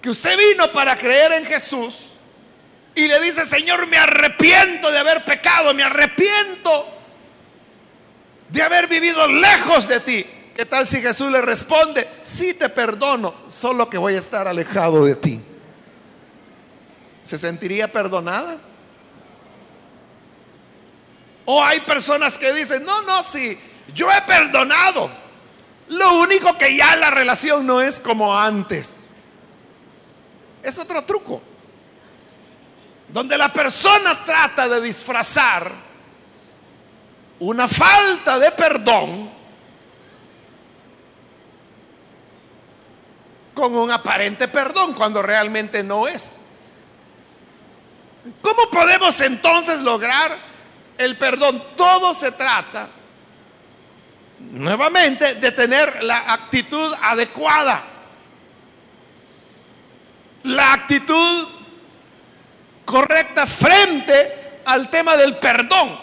que 0.00 0.08
usted 0.08 0.36
vino 0.38 0.72
para 0.72 0.96
creer 0.96 1.32
en 1.32 1.44
Jesús 1.44 2.12
y 2.94 3.06
le 3.06 3.20
dice, 3.20 3.44
Señor, 3.44 3.86
me 3.86 3.98
arrepiento 3.98 4.90
de 4.90 4.98
haber 4.98 5.24
pecado, 5.24 5.74
me 5.74 5.82
arrepiento 5.82 6.96
de 8.48 8.62
haber 8.62 8.86
vivido 8.86 9.28
lejos 9.28 9.86
de 9.86 10.00
ti. 10.00 10.26
¿Qué 10.56 10.64
tal 10.64 10.86
si 10.86 11.02
Jesús 11.02 11.30
le 11.30 11.42
responde, 11.42 12.08
sí 12.22 12.54
te 12.54 12.70
perdono, 12.70 13.34
solo 13.50 13.90
que 13.90 13.98
voy 13.98 14.14
a 14.14 14.18
estar 14.18 14.48
alejado 14.48 15.04
de 15.04 15.14
ti? 15.14 15.38
¿Se 17.24 17.36
sentiría 17.36 17.92
perdonada? 17.92 18.56
O 21.44 21.62
hay 21.62 21.80
personas 21.80 22.38
que 22.38 22.54
dicen, 22.54 22.86
no, 22.86 23.02
no, 23.02 23.22
sí, 23.22 23.58
yo 23.94 24.10
he 24.10 24.22
perdonado. 24.22 25.10
Lo 25.88 26.20
único 26.20 26.56
que 26.56 26.74
ya 26.74 26.96
la 26.96 27.10
relación 27.10 27.66
no 27.66 27.82
es 27.82 28.00
como 28.00 28.34
antes. 28.34 29.10
Es 30.62 30.78
otro 30.78 31.04
truco. 31.04 31.42
Donde 33.10 33.36
la 33.36 33.52
persona 33.52 34.24
trata 34.24 34.70
de 34.70 34.80
disfrazar 34.80 35.70
una 37.40 37.68
falta 37.68 38.38
de 38.38 38.50
perdón 38.52 39.35
con 43.56 43.74
un 43.74 43.90
aparente 43.90 44.48
perdón 44.48 44.92
cuando 44.92 45.22
realmente 45.22 45.82
no 45.82 46.06
es. 46.06 46.40
¿Cómo 48.42 48.70
podemos 48.70 49.18
entonces 49.22 49.80
lograr 49.80 50.36
el 50.98 51.16
perdón? 51.16 51.62
Todo 51.74 52.12
se 52.12 52.32
trata, 52.32 52.90
nuevamente, 54.40 55.36
de 55.36 55.52
tener 55.52 56.04
la 56.04 56.32
actitud 56.34 56.94
adecuada. 57.00 57.82
La 60.42 60.74
actitud 60.74 61.48
correcta 62.84 63.46
frente 63.46 64.60
al 64.66 64.90
tema 64.90 65.16
del 65.16 65.38
perdón. 65.38 65.98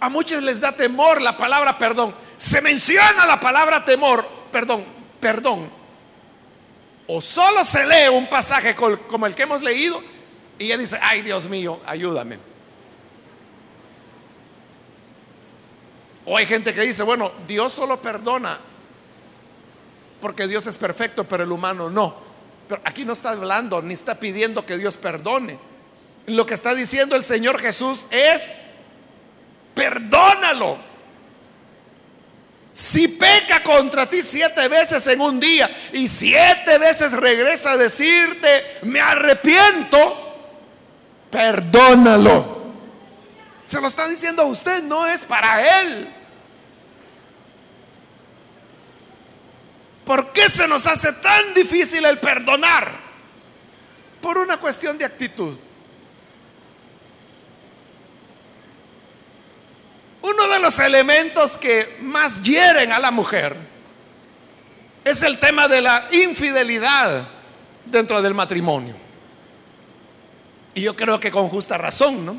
A 0.00 0.08
muchos 0.10 0.42
les 0.42 0.60
da 0.60 0.72
temor 0.72 1.22
la 1.22 1.34
palabra 1.38 1.78
perdón. 1.78 2.14
Se 2.36 2.60
menciona 2.60 3.24
la 3.24 3.40
palabra 3.40 3.84
temor, 3.84 4.28
perdón, 4.52 4.97
perdón. 5.20 5.70
O 7.06 7.20
solo 7.20 7.64
se 7.64 7.86
lee 7.86 8.08
un 8.12 8.26
pasaje 8.26 8.74
como 8.74 9.26
el 9.26 9.34
que 9.34 9.42
hemos 9.42 9.62
leído 9.62 10.02
y 10.58 10.66
ella 10.66 10.78
dice, 10.78 10.98
ay 11.00 11.22
Dios 11.22 11.48
mío, 11.48 11.80
ayúdame. 11.86 12.38
O 16.26 16.36
hay 16.36 16.44
gente 16.44 16.74
que 16.74 16.82
dice, 16.82 17.02
bueno, 17.02 17.32
Dios 17.46 17.72
solo 17.72 18.00
perdona 18.02 18.58
porque 20.20 20.46
Dios 20.46 20.66
es 20.66 20.76
perfecto, 20.76 21.24
pero 21.24 21.44
el 21.44 21.52
humano 21.52 21.90
no. 21.90 22.14
Pero 22.68 22.82
aquí 22.84 23.04
no 23.04 23.12
está 23.12 23.30
hablando, 23.30 23.80
ni 23.80 23.94
está 23.94 24.16
pidiendo 24.16 24.66
que 24.66 24.76
Dios 24.76 24.96
perdone. 24.96 25.58
Lo 26.26 26.44
que 26.44 26.54
está 26.54 26.74
diciendo 26.74 27.16
el 27.16 27.24
Señor 27.24 27.58
Jesús 27.60 28.06
es, 28.10 28.56
perdónalo. 29.74 30.76
Si 32.78 33.08
peca 33.08 33.60
contra 33.64 34.08
ti 34.08 34.22
siete 34.22 34.68
veces 34.68 35.04
en 35.08 35.20
un 35.20 35.40
día 35.40 35.68
y 35.92 36.06
siete 36.06 36.78
veces 36.78 37.10
regresa 37.12 37.72
a 37.72 37.76
decirte, 37.76 38.78
me 38.82 39.00
arrepiento, 39.00 40.46
perdónalo. 41.28 42.72
Se 43.64 43.80
lo 43.80 43.88
está 43.88 44.06
diciendo 44.06 44.42
a 44.42 44.44
usted, 44.44 44.80
no 44.84 45.08
es 45.08 45.24
para 45.24 45.80
él. 45.80 46.08
¿Por 50.04 50.32
qué 50.32 50.48
se 50.48 50.68
nos 50.68 50.86
hace 50.86 51.12
tan 51.14 51.54
difícil 51.54 52.04
el 52.04 52.18
perdonar? 52.18 52.92
Por 54.20 54.38
una 54.38 54.56
cuestión 54.56 54.96
de 54.96 55.04
actitud. 55.04 55.58
Uno 60.28 60.48
de 60.48 60.58
los 60.58 60.78
elementos 60.78 61.56
que 61.56 61.96
más 62.02 62.42
hieren 62.42 62.92
a 62.92 62.98
la 62.98 63.10
mujer 63.10 63.56
es 65.02 65.22
el 65.22 65.38
tema 65.38 65.68
de 65.68 65.80
la 65.80 66.06
infidelidad 66.12 67.26
dentro 67.86 68.20
del 68.20 68.34
matrimonio. 68.34 68.94
Y 70.74 70.82
yo 70.82 70.94
creo 70.94 71.18
que 71.18 71.30
con 71.30 71.48
justa 71.48 71.78
razón, 71.78 72.26
¿no? 72.26 72.36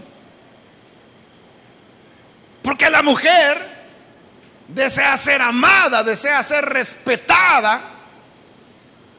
Porque 2.62 2.92
la 2.92 3.02
mujer 3.02 3.58
desea 4.68 5.18
ser 5.18 5.42
amada, 5.42 6.04
desea 6.04 6.44
ser 6.44 6.66
respetada, 6.66 7.82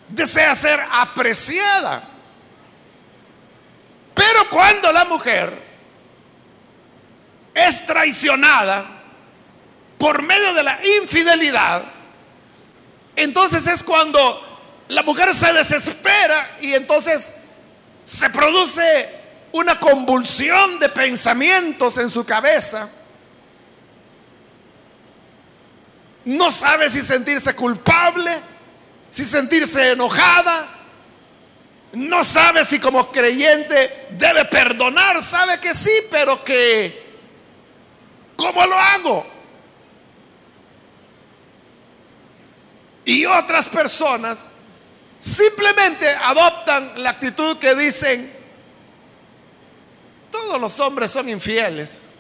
desea 0.08 0.54
ser 0.54 0.78
apreciada. 0.92 2.04
Pero 4.14 4.48
cuando 4.48 4.92
la 4.92 5.04
mujer 5.06 5.69
es 7.66 7.86
traicionada 7.86 8.86
por 9.98 10.22
medio 10.22 10.54
de 10.54 10.62
la 10.62 10.78
infidelidad, 11.02 11.84
entonces 13.16 13.66
es 13.66 13.84
cuando 13.84 14.50
la 14.88 15.02
mujer 15.02 15.34
se 15.34 15.52
desespera 15.52 16.50
y 16.60 16.74
entonces 16.74 17.34
se 18.02 18.30
produce 18.30 19.08
una 19.52 19.78
convulsión 19.78 20.78
de 20.78 20.88
pensamientos 20.88 21.98
en 21.98 22.08
su 22.08 22.24
cabeza. 22.24 22.88
No 26.24 26.50
sabe 26.50 26.88
si 26.90 27.02
sentirse 27.02 27.54
culpable, 27.54 28.36
si 29.10 29.24
sentirse 29.24 29.92
enojada. 29.92 30.66
No 31.92 32.22
sabe 32.22 32.64
si 32.64 32.78
como 32.78 33.10
creyente 33.10 34.06
debe 34.12 34.44
perdonar. 34.44 35.20
Sabe 35.22 35.58
que 35.58 35.74
sí, 35.74 35.90
pero 36.10 36.44
que 36.44 37.09
¿Cómo 38.40 38.64
lo 38.64 38.74
hago? 38.74 39.26
Y 43.04 43.26
otras 43.26 43.68
personas 43.68 44.52
simplemente 45.18 46.08
adoptan 46.08 47.02
la 47.02 47.10
actitud 47.10 47.58
que 47.58 47.74
dicen, 47.74 48.32
todos 50.30 50.58
los 50.58 50.80
hombres 50.80 51.10
son 51.10 51.28
infieles. 51.28 52.12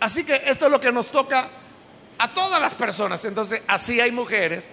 Así 0.00 0.24
que 0.24 0.36
esto 0.46 0.64
es 0.64 0.70
lo 0.70 0.80
que 0.80 0.92
nos 0.92 1.10
toca 1.10 1.50
a 2.16 2.32
todas 2.32 2.58
las 2.58 2.74
personas. 2.74 3.22
Entonces, 3.26 3.62
así 3.68 4.00
hay 4.00 4.12
mujeres 4.12 4.70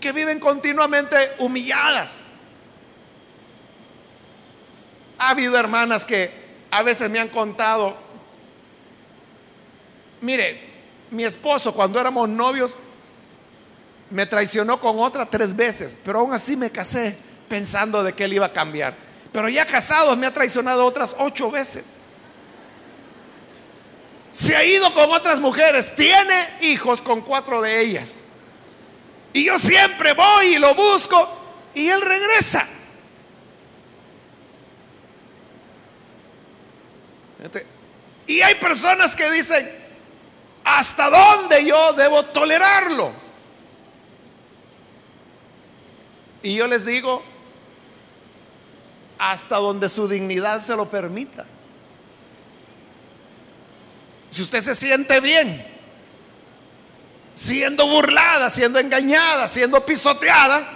que 0.00 0.12
viven 0.12 0.40
continuamente 0.40 1.16
humilladas. 1.38 2.30
Ha 5.18 5.30
habido 5.30 5.56
hermanas 5.58 6.04
que 6.04 6.30
a 6.70 6.82
veces 6.82 7.08
me 7.10 7.18
han 7.18 7.28
contado, 7.28 7.96
mire, 10.20 10.60
mi 11.10 11.24
esposo 11.24 11.72
cuando 11.72 12.00
éramos 12.00 12.28
novios 12.28 12.76
me 14.10 14.26
traicionó 14.26 14.80
con 14.80 14.98
otra 14.98 15.26
tres 15.26 15.54
veces, 15.54 15.96
pero 16.04 16.20
aún 16.20 16.32
así 16.32 16.56
me 16.56 16.70
casé 16.70 17.16
pensando 17.48 18.02
de 18.02 18.12
que 18.12 18.24
él 18.24 18.32
iba 18.34 18.46
a 18.46 18.52
cambiar. 18.52 18.96
Pero 19.32 19.48
ya 19.48 19.66
casado 19.66 20.16
me 20.16 20.26
ha 20.26 20.34
traicionado 20.34 20.84
otras 20.84 21.14
ocho 21.18 21.50
veces. 21.50 21.96
se 24.30 24.56
ha 24.56 24.64
ido 24.64 24.92
con 24.94 25.12
otras 25.12 25.38
mujeres, 25.38 25.94
tiene 25.94 26.48
hijos 26.62 27.02
con 27.02 27.20
cuatro 27.20 27.62
de 27.62 27.80
ellas. 27.80 28.22
Y 29.32 29.44
yo 29.44 29.58
siempre 29.58 30.12
voy 30.12 30.54
y 30.54 30.58
lo 30.58 30.74
busco 30.74 31.28
y 31.74 31.88
él 31.88 32.00
regresa. 32.00 32.66
Y 38.26 38.40
hay 38.40 38.54
personas 38.56 39.16
que 39.16 39.30
dicen, 39.30 39.70
¿hasta 40.64 41.10
dónde 41.10 41.64
yo 41.64 41.92
debo 41.92 42.24
tolerarlo? 42.24 43.12
Y 46.42 46.54
yo 46.54 46.66
les 46.66 46.84
digo, 46.84 47.22
hasta 49.18 49.56
donde 49.56 49.88
su 49.88 50.08
dignidad 50.08 50.60
se 50.60 50.76
lo 50.76 50.88
permita. 50.88 51.46
Si 54.30 54.42
usted 54.42 54.60
se 54.60 54.74
siente 54.74 55.20
bien, 55.20 55.64
siendo 57.34 57.86
burlada, 57.86 58.50
siendo 58.50 58.78
engañada, 58.78 59.48
siendo 59.48 59.84
pisoteada, 59.84 60.66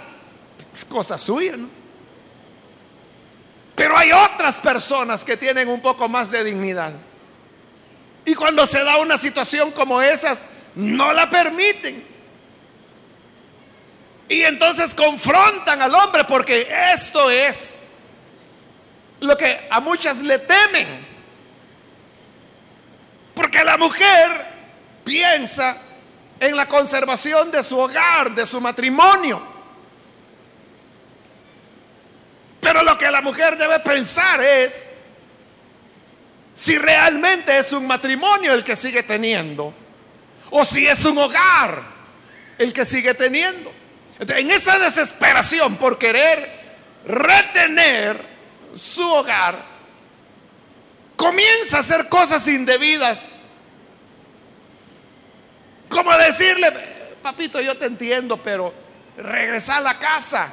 es 0.74 0.85
cosa 0.85 1.18
suya, 1.18 1.57
¿no? 1.57 1.78
Pero 3.79 3.97
hay 3.97 4.11
otras 4.11 4.57
personas 4.57 5.25
que 5.25 5.37
tienen 5.37 5.69
un 5.69 5.81
poco 5.81 6.09
más 6.09 6.33
de 6.33 6.43
dignidad. 6.43 6.93
Y 8.25 8.35
cuando 8.35 8.67
se 8.67 8.83
da 8.83 8.97
una 8.97 9.17
situación 9.17 9.71
como 9.71 10.03
esas, 10.03 10.47
no 10.75 11.12
la 11.12 11.31
permiten. 11.31 12.05
Y 14.29 14.43
entonces 14.43 14.97
confrontan 14.97 15.81
al 15.81 15.95
hombre 15.95 16.25
porque 16.25 16.67
esto 16.93 17.31
es 17.31 17.87
lo 19.21 19.38
que 19.38 19.69
a 19.71 19.79
muchas 19.79 20.23
le 20.23 20.41
temen. 20.41 21.07
Porque 23.33 23.62
la 23.62 23.77
mujer 23.77 24.45
piensa 25.05 25.81
en 26.41 26.57
la 26.57 26.67
conservación 26.67 27.53
de 27.53 27.62
su 27.62 27.79
hogar, 27.79 28.35
de 28.35 28.45
su 28.45 28.61
matrimonio. 28.61 29.58
Pero 32.68 32.83
lo 32.83 32.98
que 32.98 33.11
la 33.11 33.22
mujer 33.22 33.57
debe 33.57 33.81
pensar 33.81 34.42
es 34.42 34.90
si 36.52 36.76
realmente 36.76 37.57
es 37.57 37.72
un 37.72 37.87
matrimonio 37.87 38.52
el 38.52 38.62
que 38.62 38.76
sigue 38.76 39.02
teniendo 39.02 39.72
o 40.50 40.66
si 40.66 40.87
es 40.87 41.02
un 41.07 41.16
hogar 41.16 41.83
el 42.59 42.70
que 42.74 42.85
sigue 42.85 43.14
teniendo. 43.14 43.72
En 44.18 44.50
esa 44.50 44.78
desesperación 44.78 45.76
por 45.76 45.96
querer 45.96 46.46
retener 47.07 48.20
su 48.74 49.11
hogar, 49.14 49.64
comienza 51.16 51.78
a 51.78 51.81
hacer 51.81 52.11
cosas 52.11 52.46
indebidas. 52.48 53.31
Como 55.88 56.14
decirle, 56.18 56.70
papito, 57.22 57.62
yo 57.62 57.78
te 57.78 57.87
entiendo, 57.87 58.37
pero 58.42 58.74
regresa 59.16 59.78
a 59.78 59.81
la 59.81 59.98
casa. 59.98 60.52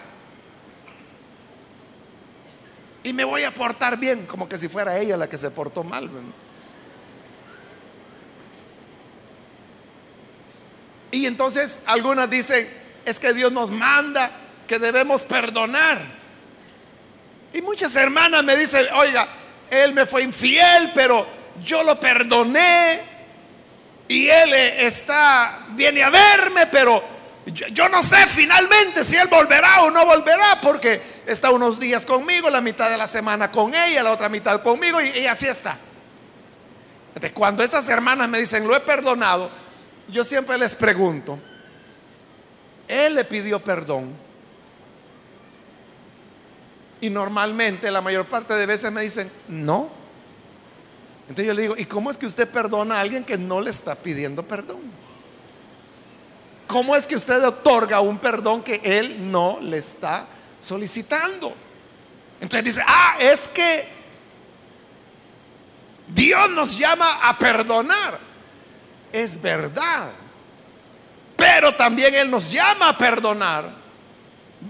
Y 3.05 3.13
me 3.13 3.23
voy 3.23 3.43
a 3.43 3.51
portar 3.51 3.97
bien, 3.97 4.25
como 4.25 4.49
que 4.49 4.57
si 4.57 4.67
fuera 4.67 4.97
ella 4.97 5.15
la 5.15 5.29
que 5.29 5.37
se 5.37 5.51
portó 5.51 5.83
mal. 5.83 6.09
Y 11.11 11.27
entonces 11.27 11.81
algunas 11.85 12.27
dicen, 12.31 12.67
es 13.05 13.19
que 13.19 13.31
Dios 13.31 13.51
nos 13.51 13.69
manda 13.69 14.31
que 14.65 14.79
debemos 14.79 15.21
perdonar. 15.21 15.99
Y 17.53 17.61
muchas 17.61 17.95
hermanas 17.95 18.43
me 18.43 18.57
dicen, 18.57 18.87
oiga, 18.95 19.29
él 19.69 19.93
me 19.93 20.07
fue 20.07 20.23
infiel, 20.23 20.91
pero 20.95 21.27
yo 21.63 21.83
lo 21.83 21.99
perdoné 21.99 23.01
y 24.07 24.27
él 24.27 24.51
eh, 24.51 24.87
está, 24.87 25.67
viene 25.73 26.01
a 26.01 26.09
verme, 26.09 26.65
pero 26.71 27.03
yo, 27.45 27.87
no 27.87 28.01
sé 28.01 28.25
finalmente 28.25 29.03
si 29.03 29.15
él 29.15 29.27
volverá 29.27 29.83
o 29.83 29.91
no 29.91 30.03
volverá, 30.07 30.59
porque 30.59 31.14
está 31.25 31.51
unos 31.51 31.79
días 31.79 32.05
conmigo, 32.05 32.49
la 32.49 32.61
mitad 32.61 32.89
de 32.89 32.97
la 32.97 33.07
semana 33.07 33.51
con 33.51 33.73
ella, 33.73 34.03
la 34.03 34.11
otra 34.11 34.29
mitad 34.29 34.61
conmigo 34.61 35.01
y, 35.01 35.09
y 35.09 35.27
así 35.27 35.47
está. 35.47 35.77
Cuando 37.33 37.63
estas 37.63 37.87
hermanas 37.89 38.27
me 38.29 38.39
dicen, 38.39 38.67
lo 38.67 38.75
he 38.75 38.79
perdonado, 38.81 39.49
yo 40.09 40.23
siempre 40.23 40.57
les 40.57 40.75
pregunto, 40.75 41.39
él 42.87 43.15
le 43.15 43.23
pidió 43.23 43.63
perdón. 43.63 44.13
Y 47.01 47.09
normalmente, 47.09 47.89
la 47.91 48.01
mayor 48.01 48.25
parte 48.25 48.53
de 48.53 48.65
veces 48.65 48.91
me 48.91 49.01
dicen, 49.01 49.29
no. 49.47 49.89
Entonces 51.21 51.47
yo 51.47 51.53
le 51.53 51.61
digo, 51.63 51.75
¿y 51.77 51.85
cómo 51.85 52.11
es 52.11 52.17
que 52.17 52.25
usted 52.25 52.49
perdona 52.49 52.97
a 52.97 53.01
alguien 53.01 53.23
que 53.23 53.37
no 53.37 53.61
le 53.61 53.69
está 53.71 53.95
pidiendo 53.95 54.43
perdón? 54.43 54.81
¿Cómo 56.67 56.95
es 56.95 57.07
que 57.07 57.15
usted 57.15 57.43
otorga 57.43 58.01
un 58.01 58.17
perdón 58.17 58.61
que 58.63 58.81
él 58.83 59.31
no 59.31 59.59
le 59.61 59.77
está 59.77 60.25
solicitando? 60.65 61.55
Entonces 62.41 62.63
dice, 62.63 62.81
ah, 62.85 63.17
es 63.19 63.47
que 63.47 63.85
Dios 66.07 66.49
nos 66.51 66.77
llama 66.77 67.19
a 67.23 67.37
perdonar. 67.37 68.19
Es 69.11 69.41
verdad. 69.41 70.11
Pero 71.35 71.73
también 71.75 72.15
Él 72.15 72.29
nos 72.29 72.51
llama 72.51 72.89
a 72.89 72.97
perdonar 72.97 73.69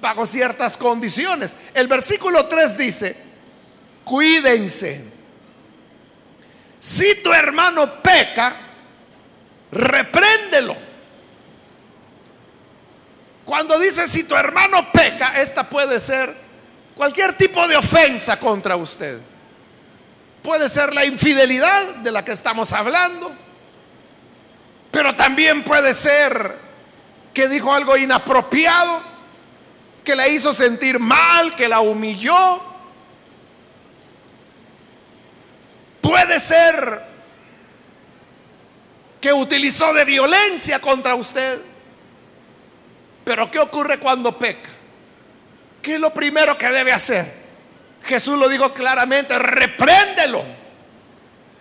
bajo 0.01 0.25
ciertas 0.25 0.77
condiciones. 0.77 1.55
El 1.73 1.88
versículo 1.88 2.45
3 2.45 2.77
dice, 2.77 3.15
cuídense. 4.03 5.13
Si 6.79 7.23
tu 7.23 7.34
hermano 7.34 8.01
peca, 8.01 8.55
repréndelo. 9.71 10.75
Cuando 13.45 13.77
dice 13.77 14.08
si 14.08 14.23
tu 14.23 14.36
hermano 14.36 14.91
peca, 14.91 15.39
esta 15.39 15.63
puede 15.69 15.99
ser 15.99 16.36
cualquier 16.95 17.34
tipo 17.34 17.67
de 17.67 17.77
ofensa 17.77 18.39
contra 18.39 18.75
usted. 18.75 19.19
Puede 20.41 20.67
ser 20.67 20.93
la 20.93 21.05
infidelidad 21.05 21.95
de 21.95 22.12
la 22.12 22.25
que 22.25 22.31
estamos 22.31 22.73
hablando, 22.73 23.31
pero 24.91 25.15
también 25.15 25.63
puede 25.63 25.93
ser 25.93 26.55
que 27.34 27.47
dijo 27.47 27.71
algo 27.73 27.97
inapropiado, 27.97 29.01
que 30.03 30.15
la 30.15 30.27
hizo 30.27 30.53
sentir 30.53 30.99
mal, 30.99 31.55
que 31.55 31.67
la 31.67 31.81
humilló. 31.81 32.62
Puede 36.01 36.39
ser 36.39 37.03
que 39.19 39.34
utilizó 39.34 39.93
de 39.93 40.05
violencia 40.05 40.79
contra 40.79 41.15
usted. 41.15 41.60
Pero 43.25 43.51
¿qué 43.51 43.59
ocurre 43.59 43.99
cuando 43.99 44.38
peca? 44.38 44.69
¿Qué 45.81 45.95
es 45.95 45.99
lo 45.99 46.13
primero 46.13 46.57
que 46.57 46.69
debe 46.69 46.93
hacer? 46.93 47.25
Jesús 48.03 48.38
lo 48.39 48.47
dijo 48.47 48.71
claramente, 48.71 49.38
repréndelo. 49.38 50.43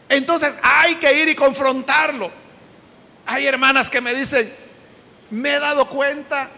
Entonces 0.09 0.55
hay 0.62 0.96
que 0.96 1.12
ir 1.20 1.29
y 1.29 1.35
confrontarlo. 1.35 2.31
Hay 3.27 3.46
hermanas 3.46 3.88
que 3.88 4.03
me 4.03 4.14
dicen, 4.14 4.53
me 5.31 5.55
he 5.55 5.59
dado 5.59 5.88
cuenta 5.88 6.50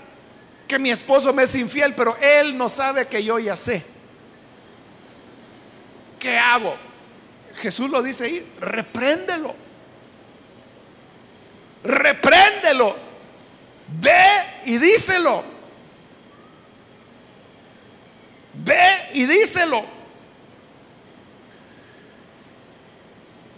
que 0.66 0.78
mi 0.78 0.90
esposo 0.90 1.32
me 1.32 1.44
es 1.44 1.54
infiel, 1.54 1.94
pero 1.94 2.16
él 2.20 2.58
no 2.58 2.68
sabe 2.68 3.06
que 3.06 3.22
yo 3.22 3.38
ya 3.38 3.54
sé. 3.54 3.84
¿Qué 6.18 6.36
hago? 6.36 6.76
Jesús 7.60 7.88
lo 7.88 8.02
dice 8.02 8.24
ahí, 8.24 8.52
repréndelo. 8.60 9.54
Repréndelo. 11.84 13.05
Ve 13.88 14.44
y 14.64 14.78
díselo. 14.78 15.44
Ve 18.54 19.10
y 19.14 19.26
díselo. 19.26 19.84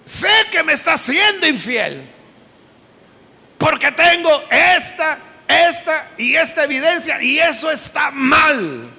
Sé 0.05 0.31
que 0.51 0.63
me 0.63 0.73
está 0.73 0.97
siendo 0.97 1.47
infiel. 1.47 2.03
Porque 3.59 3.91
tengo 3.93 4.43
esta, 4.51 5.19
esta 5.47 6.11
y 6.17 6.35
esta 6.35 6.65
evidencia. 6.65 7.21
Y 7.23 7.39
eso 7.39 7.71
está 7.71 8.11
mal. 8.11 8.91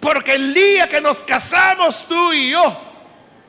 Porque 0.00 0.32
el 0.32 0.54
día 0.54 0.88
que 0.88 1.00
nos 1.00 1.18
casamos 1.18 2.06
tú 2.08 2.32
y 2.32 2.50
yo, 2.50 2.90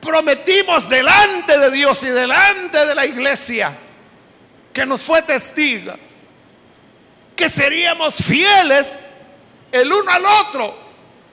prometimos 0.00 0.88
delante 0.88 1.58
de 1.58 1.70
Dios 1.70 2.02
y 2.02 2.08
delante 2.08 2.84
de 2.86 2.94
la 2.94 3.06
iglesia, 3.06 3.72
que 4.72 4.84
nos 4.84 5.00
fue 5.00 5.22
testiga, 5.22 5.96
que 7.36 7.48
seríamos 7.48 8.16
fieles 8.16 9.00
el 9.70 9.92
uno 9.92 10.10
al 10.10 10.24
otro. 10.24 10.78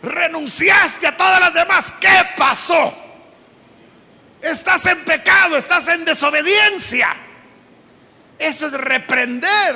Renunciaste 0.02 1.08
a 1.08 1.18
todas 1.18 1.40
las 1.40 1.54
demás. 1.54 1.94
¿Qué 2.00 2.26
pasó? 2.38 2.94
Estás 4.42 4.86
en 4.86 5.04
pecado, 5.04 5.58
estás 5.58 5.88
en 5.90 6.06
desobediencia. 6.06 7.14
Eso 8.38 8.68
es 8.68 8.74
reprender. 8.74 9.76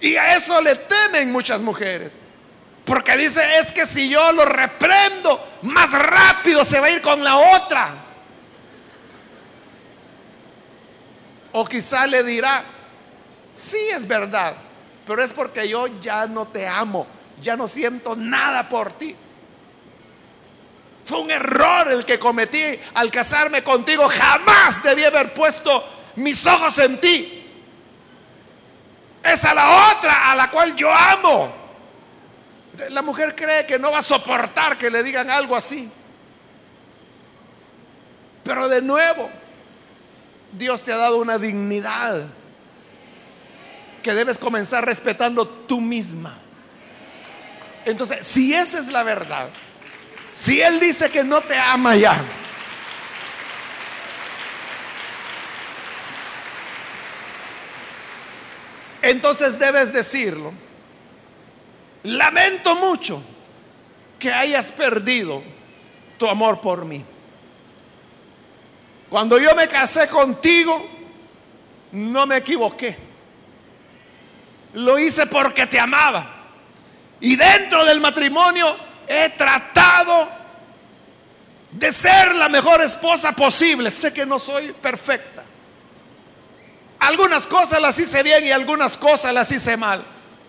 Y 0.00 0.16
a 0.16 0.34
eso 0.34 0.60
le 0.60 0.74
temen 0.74 1.30
muchas 1.30 1.60
mujeres. 1.60 2.20
Porque 2.84 3.16
dice, 3.16 3.58
es 3.58 3.70
que 3.70 3.86
si 3.86 4.08
yo 4.08 4.32
lo 4.32 4.44
reprendo, 4.44 5.58
más 5.62 5.92
rápido 5.92 6.64
se 6.64 6.80
va 6.80 6.86
a 6.86 6.90
ir 6.90 7.00
con 7.00 7.22
la 7.22 7.36
otra. 7.36 7.88
O 11.52 11.64
quizá 11.64 12.06
le 12.06 12.24
dirá, 12.24 12.64
sí 13.52 13.78
es 13.92 14.06
verdad, 14.06 14.56
pero 15.10 15.24
es 15.24 15.32
porque 15.32 15.68
yo 15.68 15.88
ya 16.00 16.28
no 16.28 16.46
te 16.46 16.68
amo, 16.68 17.04
ya 17.42 17.56
no 17.56 17.66
siento 17.66 18.14
nada 18.14 18.68
por 18.68 18.92
ti. 18.92 19.16
Fue 21.04 21.18
un 21.18 21.32
error 21.32 21.90
el 21.90 22.04
que 22.04 22.16
cometí 22.16 22.78
al 22.94 23.10
casarme 23.10 23.64
contigo. 23.64 24.08
Jamás 24.08 24.84
debí 24.84 25.02
haber 25.02 25.34
puesto 25.34 25.84
mis 26.14 26.46
ojos 26.46 26.78
en 26.78 27.00
ti. 27.00 27.44
Es 29.24 29.44
a 29.44 29.52
la 29.52 29.90
otra 29.90 30.30
a 30.30 30.36
la 30.36 30.48
cual 30.48 30.76
yo 30.76 30.94
amo. 30.94 31.52
La 32.90 33.02
mujer 33.02 33.34
cree 33.34 33.66
que 33.66 33.80
no 33.80 33.90
va 33.90 33.98
a 33.98 34.02
soportar 34.02 34.78
que 34.78 34.92
le 34.92 35.02
digan 35.02 35.28
algo 35.28 35.56
así. 35.56 35.90
Pero 38.44 38.68
de 38.68 38.80
nuevo, 38.80 39.28
Dios 40.52 40.84
te 40.84 40.92
ha 40.92 40.98
dado 40.98 41.16
una 41.16 41.36
dignidad 41.36 42.28
que 44.02 44.14
debes 44.14 44.38
comenzar 44.38 44.84
respetando 44.84 45.46
tú 45.46 45.80
misma. 45.80 46.38
Entonces, 47.84 48.26
si 48.26 48.54
esa 48.54 48.78
es 48.78 48.88
la 48.88 49.02
verdad, 49.02 49.48
si 50.34 50.60
Él 50.60 50.80
dice 50.80 51.10
que 51.10 51.24
no 51.24 51.40
te 51.40 51.58
ama 51.58 51.96
ya, 51.96 52.22
entonces 59.02 59.58
debes 59.58 59.92
decirlo. 59.92 60.52
Lamento 62.02 62.76
mucho 62.76 63.22
que 64.18 64.32
hayas 64.32 64.72
perdido 64.72 65.42
tu 66.18 66.26
amor 66.26 66.60
por 66.60 66.84
mí. 66.84 67.04
Cuando 69.10 69.38
yo 69.38 69.54
me 69.54 69.66
casé 69.66 70.06
contigo, 70.08 70.86
no 71.92 72.26
me 72.26 72.36
equivoqué. 72.36 73.09
Lo 74.74 74.98
hice 74.98 75.26
porque 75.26 75.66
te 75.66 75.78
amaba. 75.78 76.26
Y 77.20 77.36
dentro 77.36 77.84
del 77.84 78.00
matrimonio 78.00 78.76
he 79.06 79.30
tratado 79.30 80.28
de 81.72 81.92
ser 81.92 82.34
la 82.36 82.48
mejor 82.48 82.82
esposa 82.82 83.32
posible. 83.32 83.90
Sé 83.90 84.12
que 84.12 84.24
no 84.24 84.38
soy 84.38 84.72
perfecta. 84.72 85.44
Algunas 87.00 87.46
cosas 87.46 87.80
las 87.80 87.98
hice 87.98 88.22
bien 88.22 88.46
y 88.46 88.52
algunas 88.52 88.96
cosas 88.96 89.32
las 89.32 89.50
hice 89.50 89.76
mal. 89.76 90.04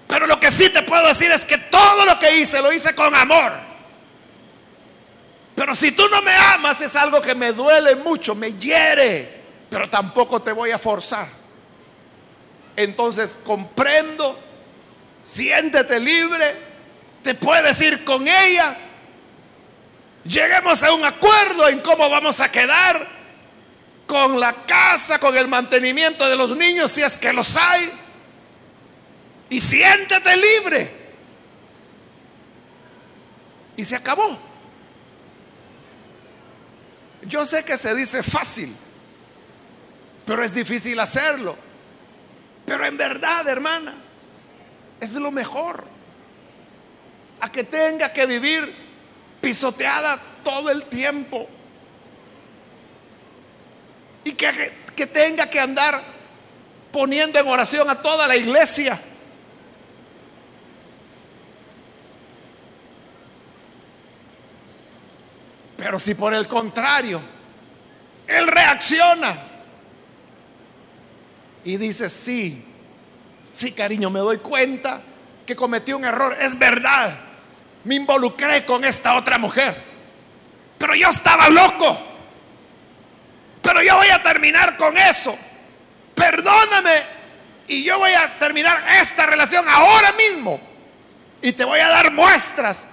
Pero 0.07 0.27
lo 0.27 0.39
que 0.39 0.51
sí 0.51 0.69
te 0.69 0.83
puedo 0.83 1.07
decir 1.07 1.31
es 1.31 1.45
que 1.45 1.57
todo 1.57 2.05
lo 2.05 2.19
que 2.19 2.37
hice 2.37 2.61
lo 2.61 2.71
hice 2.71 2.93
con 2.93 3.15
amor. 3.15 3.53
Pero 5.55 5.75
si 5.75 5.91
tú 5.91 6.03
no 6.09 6.21
me 6.21 6.33
amas 6.33 6.81
es 6.81 6.95
algo 6.95 7.21
que 7.21 7.35
me 7.35 7.53
duele 7.53 7.95
mucho, 7.95 8.35
me 8.35 8.53
hiere, 8.53 9.41
pero 9.69 9.89
tampoco 9.89 10.41
te 10.41 10.51
voy 10.51 10.71
a 10.71 10.77
forzar. 10.77 11.40
Entonces 12.75 13.37
comprendo, 13.43 14.39
siéntete 15.23 15.99
libre, 15.99 16.55
te 17.23 17.35
puedes 17.35 17.79
ir 17.81 18.03
con 18.03 18.27
ella, 18.27 18.75
lleguemos 20.23 20.83
a 20.83 20.93
un 20.93 21.05
acuerdo 21.05 21.67
en 21.69 21.79
cómo 21.79 22.09
vamos 22.09 22.39
a 22.39 22.51
quedar 22.51 23.07
con 24.07 24.39
la 24.39 24.53
casa, 24.65 25.19
con 25.19 25.37
el 25.37 25.47
mantenimiento 25.47 26.27
de 26.27 26.35
los 26.35 26.55
niños, 26.55 26.91
si 26.91 27.01
es 27.01 27.17
que 27.17 27.31
los 27.31 27.55
hay 27.55 27.91
y 29.51 29.59
siéntete 29.59 30.35
libre. 30.37 30.91
Y 33.75 33.83
se 33.83 33.95
acabó. 33.95 34.39
Yo 37.23 37.45
sé 37.45 37.63
que 37.63 37.77
se 37.77 37.93
dice 37.93 38.23
fácil, 38.23 38.73
pero 40.25 40.43
es 40.43 40.53
difícil 40.53 40.99
hacerlo. 40.99 41.55
Pero 42.71 42.85
en 42.85 42.95
verdad, 42.95 43.45
hermana, 43.49 43.93
es 45.01 45.15
lo 45.15 45.29
mejor. 45.29 45.83
A 47.41 47.51
que 47.51 47.65
tenga 47.65 48.13
que 48.13 48.25
vivir 48.25 48.73
pisoteada 49.41 50.17
todo 50.41 50.69
el 50.69 50.83
tiempo. 50.83 51.49
Y 54.23 54.31
que, 54.31 54.71
que 54.95 55.05
tenga 55.05 55.49
que 55.49 55.59
andar 55.59 56.01
poniendo 56.93 57.37
en 57.39 57.47
oración 57.49 57.89
a 57.89 58.01
toda 58.01 58.25
la 58.25 58.37
iglesia 58.37 58.97
Pero 65.75 65.99
si 65.99 66.15
por 66.15 66.33
el 66.33 66.47
contrario, 66.47 67.21
Él 68.27 68.47
reacciona 68.47 69.50
y 71.63 71.77
dice, 71.77 72.09
sí, 72.09 72.63
sí 73.51 73.71
cariño, 73.71 74.09
me 74.09 74.19
doy 74.19 74.37
cuenta 74.37 75.01
que 75.45 75.55
cometí 75.55 75.93
un 75.93 76.05
error, 76.05 76.35
es 76.39 76.57
verdad, 76.57 77.13
me 77.83 77.95
involucré 77.95 78.65
con 78.65 78.83
esta 78.83 79.15
otra 79.15 79.37
mujer, 79.37 79.75
pero 80.77 80.95
yo 80.95 81.09
estaba 81.09 81.49
loco, 81.49 81.97
pero 83.61 83.81
yo 83.81 83.95
voy 83.97 84.09
a 84.09 84.21
terminar 84.21 84.77
con 84.77 84.97
eso, 84.97 85.37
perdóname 86.15 86.95
y 87.67 87.83
yo 87.83 87.99
voy 87.99 88.11
a 88.11 88.37
terminar 88.37 88.83
esta 88.99 89.25
relación 89.25 89.65
ahora 89.69 90.11
mismo. 90.11 90.59
Y 91.41 91.53
te 91.53 91.63
voy 91.63 91.79
a 91.79 91.87
dar 91.87 92.11
muestras 92.11 92.87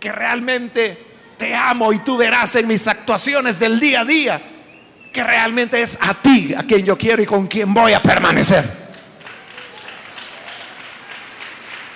que 0.00 0.10
realmente 0.12 0.98
te 1.38 1.54
amo 1.54 1.92
y 1.92 2.00
tú 2.00 2.16
verás 2.16 2.56
en 2.56 2.66
mis 2.66 2.86
actuaciones 2.88 3.58
del 3.58 3.78
día 3.78 4.00
a 4.00 4.04
día 4.04 4.42
que 5.18 5.24
realmente 5.24 5.82
es 5.82 5.98
a 6.00 6.14
ti 6.14 6.54
a 6.56 6.62
quien 6.62 6.86
yo 6.86 6.96
quiero 6.96 7.20
y 7.20 7.26
con 7.26 7.48
quien 7.48 7.74
voy 7.74 7.92
a 7.92 8.00
permanecer. 8.00 8.64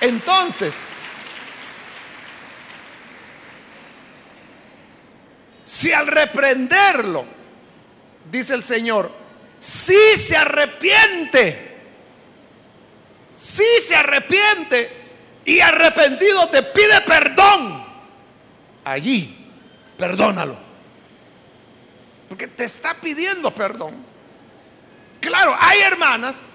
Entonces, 0.00 0.88
si 5.62 5.92
al 5.92 6.08
reprenderlo, 6.08 7.24
dice 8.28 8.54
el 8.54 8.64
Señor, 8.64 9.12
si 9.56 10.16
se 10.18 10.36
arrepiente, 10.36 11.76
si 13.36 13.62
se 13.86 13.94
arrepiente 13.94 14.90
y 15.44 15.60
arrepentido 15.60 16.48
te 16.48 16.64
pide 16.64 17.00
perdón, 17.02 17.86
allí, 18.84 19.48
perdónalo. 19.96 20.71
Porque 22.32 22.48
te 22.48 22.64
está 22.64 22.94
pidiendo 22.94 23.54
perdón. 23.54 23.94
Claro, 25.20 25.54
hay 25.60 25.80
hermanas 25.80 26.46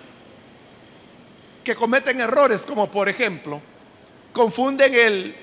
que 1.63 1.75
cometen 1.75 2.19
errores, 2.19 2.63
como 2.63 2.89
por 2.89 3.07
ejemplo, 3.07 3.61
confunden 4.33 4.91
el 4.95 5.35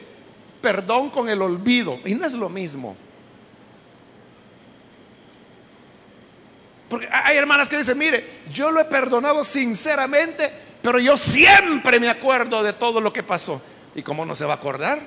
perdón 0.61 1.11
con 1.11 1.29
el 1.29 1.41
olvido. 1.41 2.01
Y 2.05 2.17
no 2.17 2.27
es 2.27 2.33
lo 2.33 2.49
mismo. 2.49 2.97
Porque 6.89 7.09
hay 7.13 7.37
hermanas 7.37 7.69
que 7.69 7.77
dicen, 7.77 7.97
mire, 7.97 8.41
yo 8.51 8.73
lo 8.73 8.81
he 8.81 8.87
perdonado 8.87 9.45
sinceramente, 9.45 10.51
pero 10.83 10.99
yo 10.99 11.17
siempre 11.17 12.01
me 12.01 12.09
acuerdo 12.09 12.61
de 12.65 12.73
todo 12.73 13.01
lo 13.01 13.13
que 13.13 13.23
pasó. 13.23 13.63
¿Y 13.95 14.03
cómo 14.03 14.27
no 14.27 14.35
se 14.35 14.45
va 14.45 14.55
a 14.55 14.57
acordar? 14.57 14.99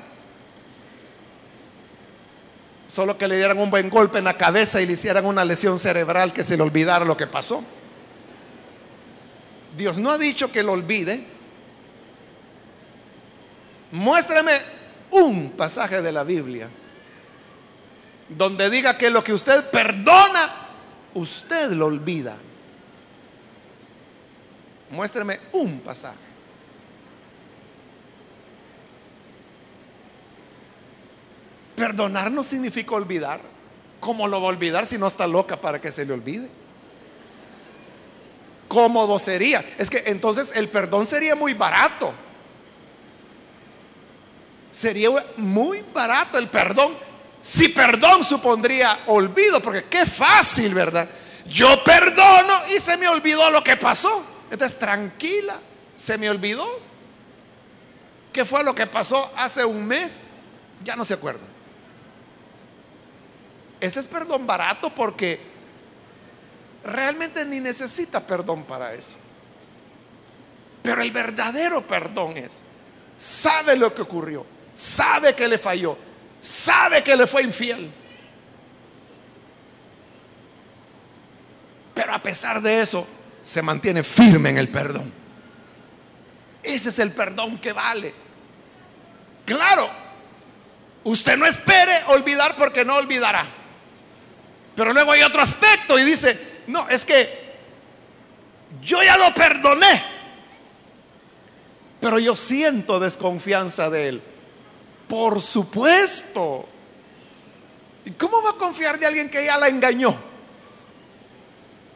Solo 2.87 3.17
que 3.17 3.27
le 3.27 3.37
dieran 3.37 3.57
un 3.59 3.69
buen 3.69 3.89
golpe 3.89 4.17
en 4.17 4.23
la 4.23 4.37
cabeza 4.37 4.81
y 4.81 4.85
le 4.85 4.93
hicieran 4.93 5.25
una 5.25 5.43
lesión 5.43 5.77
cerebral 5.77 6.31
que 6.31 6.43
se 6.43 6.55
le 6.55 6.63
olvidara 6.63 7.03
lo 7.03 7.17
que 7.17 7.27
pasó. 7.27 7.63
Dios 9.75 9.97
no 9.97 10.11
ha 10.11 10.17
dicho 10.17 10.51
que 10.51 10.63
lo 10.63 10.71
olvide. 10.71 11.23
Muéstrame 13.91 14.53
un 15.11 15.51
pasaje 15.51 16.01
de 16.01 16.11
la 16.11 16.23
Biblia 16.23 16.67
donde 18.29 18.69
diga 18.69 18.97
que 18.97 19.09
lo 19.09 19.23
que 19.23 19.33
usted 19.33 19.69
perdona, 19.69 20.51
usted 21.13 21.71
lo 21.71 21.85
olvida. 21.85 22.35
Muéstrame 24.89 25.39
un 25.53 25.79
pasaje. 25.79 26.26
Perdonar 31.77 32.31
no 32.31 32.43
significa 32.43 32.95
olvidar. 32.95 33.39
¿Cómo 33.99 34.27
lo 34.27 34.41
va 34.41 34.47
a 34.47 34.49
olvidar 34.49 34.87
si 34.87 34.97
no 34.97 35.05
está 35.05 35.27
loca 35.27 35.61
para 35.61 35.79
que 35.79 35.91
se 35.91 36.05
le 36.05 36.13
olvide? 36.13 36.49
Cómodo 38.67 39.19
sería. 39.19 39.63
Es 39.77 39.87
que 39.87 40.01
entonces 40.07 40.53
el 40.55 40.69
perdón 40.69 41.05
sería 41.05 41.35
muy 41.35 41.53
barato. 41.53 42.15
Sería 44.71 45.09
muy 45.37 45.85
barato 45.93 46.39
el 46.39 46.49
perdón. 46.49 46.95
Si 47.41 47.69
perdón 47.69 48.23
supondría 48.23 49.01
olvido, 49.05 49.61
porque 49.61 49.83
qué 49.83 50.07
fácil, 50.07 50.73
¿verdad? 50.73 51.07
Yo 51.47 51.83
perdono 51.83 52.59
y 52.75 52.79
se 52.79 52.97
me 52.97 53.07
olvidó 53.07 53.51
lo 53.51 53.63
que 53.63 53.77
pasó. 53.77 54.25
Entonces, 54.49 54.79
tranquila, 54.79 55.59
se 55.95 56.17
me 56.17 56.27
olvidó. 56.27 56.67
¿Qué 58.33 58.45
fue 58.45 58.63
lo 58.63 58.73
que 58.73 58.87
pasó 58.87 59.31
hace 59.37 59.63
un 59.63 59.85
mes? 59.85 60.25
Ya 60.83 60.95
no 60.95 61.05
se 61.05 61.13
acuerda. 61.13 61.56
Ese 63.79 63.99
es 63.99 64.07
perdón 64.07 64.47
barato 64.47 64.93
porque 64.93 65.39
realmente 66.83 67.45
ni 67.45 67.59
necesita 67.59 68.25
perdón 68.25 68.63
para 68.63 68.93
eso. 68.93 69.19
Pero 70.81 71.01
el 71.01 71.11
verdadero 71.11 71.81
perdón 71.81 72.37
es, 72.37 72.63
sabe 73.15 73.75
lo 73.75 73.93
que 73.93 74.01
ocurrió, 74.01 74.45
sabe 74.73 75.35
que 75.35 75.47
le 75.47 75.57
falló, 75.57 75.97
sabe 76.39 77.03
que 77.03 77.15
le 77.15 77.27
fue 77.27 77.43
infiel. 77.43 77.91
Pero 81.93 82.13
a 82.13 82.21
pesar 82.21 82.61
de 82.61 82.81
eso, 82.81 83.07
se 83.41 83.61
mantiene 83.61 84.03
firme 84.03 84.49
en 84.49 84.57
el 84.57 84.69
perdón. 84.69 85.11
Ese 86.63 86.89
es 86.89 86.99
el 86.99 87.11
perdón 87.11 87.57
que 87.57 87.73
vale. 87.73 88.13
Claro, 89.45 89.89
usted 91.03 91.37
no 91.37 91.45
espere 91.45 91.93
olvidar 92.07 92.55
porque 92.55 92.83
no 92.83 92.95
olvidará. 92.95 93.45
Pero 94.77 94.93
luego 94.93 95.11
hay 95.11 95.23
otro 95.23 95.41
aspecto 95.41 95.97
y 95.97 96.03
dice, 96.03 96.61
no, 96.67 96.87
es 96.87 97.03
que 97.03 97.47
yo 98.79 99.01
ya 99.01 99.17
lo 99.17 99.33
perdoné, 99.33 100.03
pero 101.99 102.19
yo 102.19 102.35
siento 102.35 102.99
desconfianza 102.99 103.89
de 103.89 104.09
él. 104.09 104.21
Por 105.09 105.41
supuesto. 105.41 106.69
¿Y 108.05 108.11
cómo 108.11 108.43
va 108.43 108.51
a 108.51 108.53
confiar 108.53 108.99
de 108.99 109.07
alguien 109.07 109.31
que 109.31 109.43
ya 109.43 109.57
la 109.57 109.67
engañó? 109.67 110.15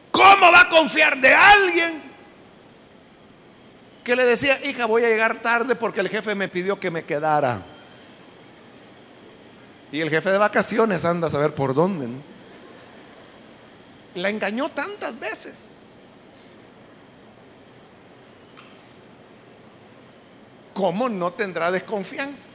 ¿Cómo 0.09 0.51
va 0.51 0.61
a 0.61 0.69
confiar 0.69 1.21
de 1.21 1.35
alguien 1.35 2.01
que 4.03 4.15
le 4.15 4.25
decía, 4.25 4.59
hija, 4.65 4.87
voy 4.87 5.05
a 5.05 5.09
llegar 5.09 5.39
tarde 5.43 5.75
porque 5.75 5.99
el 5.99 6.09
jefe 6.09 6.33
me 6.33 6.47
pidió 6.47 6.79
que 6.79 6.89
me 6.89 7.03
quedara? 7.03 7.61
Y 9.91 9.99
el 9.99 10.09
jefe 10.09 10.31
de 10.31 10.39
vacaciones 10.39 11.05
anda 11.05 11.27
a 11.27 11.29
saber 11.29 11.53
por 11.53 11.75
dónde. 11.75 12.30
La 14.15 14.29
engañó 14.29 14.69
tantas 14.69 15.19
veces. 15.19 15.73
¿Cómo 20.73 21.09
no 21.09 21.33
tendrá 21.33 21.71
desconfianza? 21.71 22.47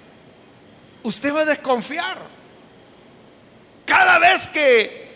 Usted 1.03 1.35
va 1.35 1.41
a 1.43 1.45
desconfiar. 1.45 2.19
Cada 3.85 4.19
vez 4.19 4.49
que 4.49 5.07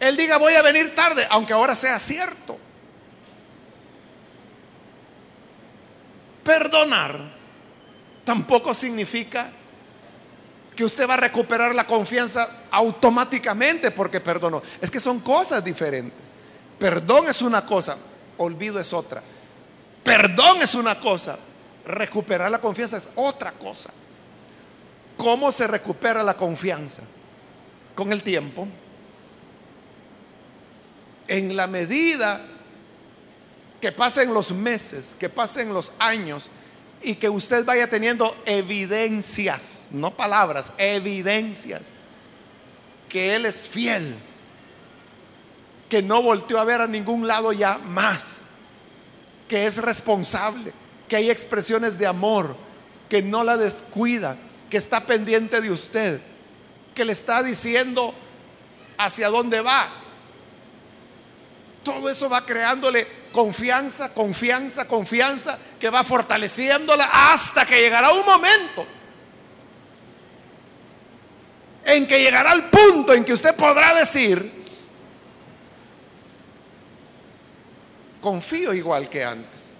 él 0.00 0.16
diga 0.16 0.36
voy 0.36 0.54
a 0.54 0.62
venir 0.62 0.94
tarde, 0.94 1.26
aunque 1.30 1.52
ahora 1.52 1.74
sea 1.74 1.98
cierto. 1.98 2.58
Perdonar 6.44 7.18
tampoco 8.24 8.74
significa 8.74 9.50
que 10.74 10.84
usted 10.84 11.08
va 11.08 11.14
a 11.14 11.18
recuperar 11.18 11.74
la 11.74 11.86
confianza 11.86 12.48
automáticamente 12.70 13.90
porque 13.90 14.20
perdonó. 14.20 14.62
Es 14.80 14.90
que 14.90 15.00
son 15.00 15.20
cosas 15.20 15.62
diferentes. 15.62 16.18
Perdón 16.78 17.28
es 17.28 17.42
una 17.42 17.64
cosa, 17.64 17.96
olvido 18.38 18.80
es 18.80 18.92
otra. 18.92 19.22
Perdón 20.02 20.62
es 20.62 20.74
una 20.74 20.96
cosa, 20.96 21.38
recuperar 21.86 22.50
la 22.50 22.60
confianza 22.60 22.96
es 22.96 23.08
otra 23.14 23.52
cosa. 23.52 23.90
¿Cómo 25.16 25.52
se 25.52 25.66
recupera 25.66 26.22
la 26.22 26.34
confianza? 26.34 27.02
Con 27.94 28.12
el 28.12 28.22
tiempo. 28.22 28.66
En 31.28 31.54
la 31.54 31.66
medida 31.66 32.40
que 33.80 33.92
pasen 33.92 34.32
los 34.32 34.52
meses, 34.52 35.14
que 35.18 35.28
pasen 35.28 35.72
los 35.72 35.92
años, 35.98 36.48
y 37.02 37.14
que 37.16 37.28
usted 37.28 37.64
vaya 37.64 37.88
teniendo 37.88 38.36
evidencias, 38.46 39.88
no 39.90 40.12
palabras, 40.12 40.72
evidencias, 40.78 41.92
que 43.08 43.34
Él 43.34 43.46
es 43.46 43.68
fiel, 43.68 44.16
que 45.88 46.02
no 46.02 46.22
volteó 46.22 46.58
a 46.58 46.64
ver 46.64 46.80
a 46.80 46.86
ningún 46.86 47.26
lado 47.26 47.52
ya 47.52 47.78
más, 47.78 48.42
que 49.48 49.66
es 49.66 49.78
responsable, 49.78 50.72
que 51.08 51.16
hay 51.16 51.30
expresiones 51.30 51.98
de 51.98 52.06
amor, 52.06 52.56
que 53.08 53.22
no 53.22 53.44
la 53.44 53.56
descuida, 53.56 54.36
que 54.70 54.76
está 54.78 55.00
pendiente 55.00 55.60
de 55.60 55.70
usted, 55.70 56.20
que 56.94 57.04
le 57.04 57.12
está 57.12 57.42
diciendo 57.42 58.14
hacia 58.96 59.28
dónde 59.28 59.60
va. 59.60 59.90
Todo 61.82 62.08
eso 62.08 62.28
va 62.30 62.46
creándole 62.46 63.06
confianza, 63.32 64.12
confianza, 64.14 64.86
confianza, 64.86 65.58
que 65.80 65.90
va 65.90 66.04
fortaleciéndola 66.04 67.08
hasta 67.12 67.64
que 67.66 67.80
llegará 67.80 68.12
un 68.12 68.24
momento 68.24 68.86
en 71.84 72.06
que 72.06 72.20
llegará 72.20 72.52
el 72.52 72.64
punto 72.64 73.12
en 73.12 73.24
que 73.24 73.32
usted 73.32 73.54
podrá 73.56 73.94
decir, 73.94 74.50
confío 78.20 78.72
igual 78.72 79.08
que 79.08 79.24
antes. 79.24 79.72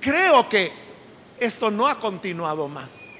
Creo 0.00 0.48
que 0.48 0.70
esto 1.40 1.70
no 1.70 1.86
ha 1.88 1.98
continuado 1.98 2.68
más. 2.68 3.16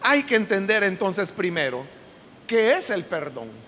Hay 0.00 0.22
que 0.22 0.36
entender 0.36 0.82
entonces 0.84 1.30
primero 1.30 1.84
qué 2.46 2.78
es 2.78 2.88
el 2.90 3.04
perdón. 3.04 3.67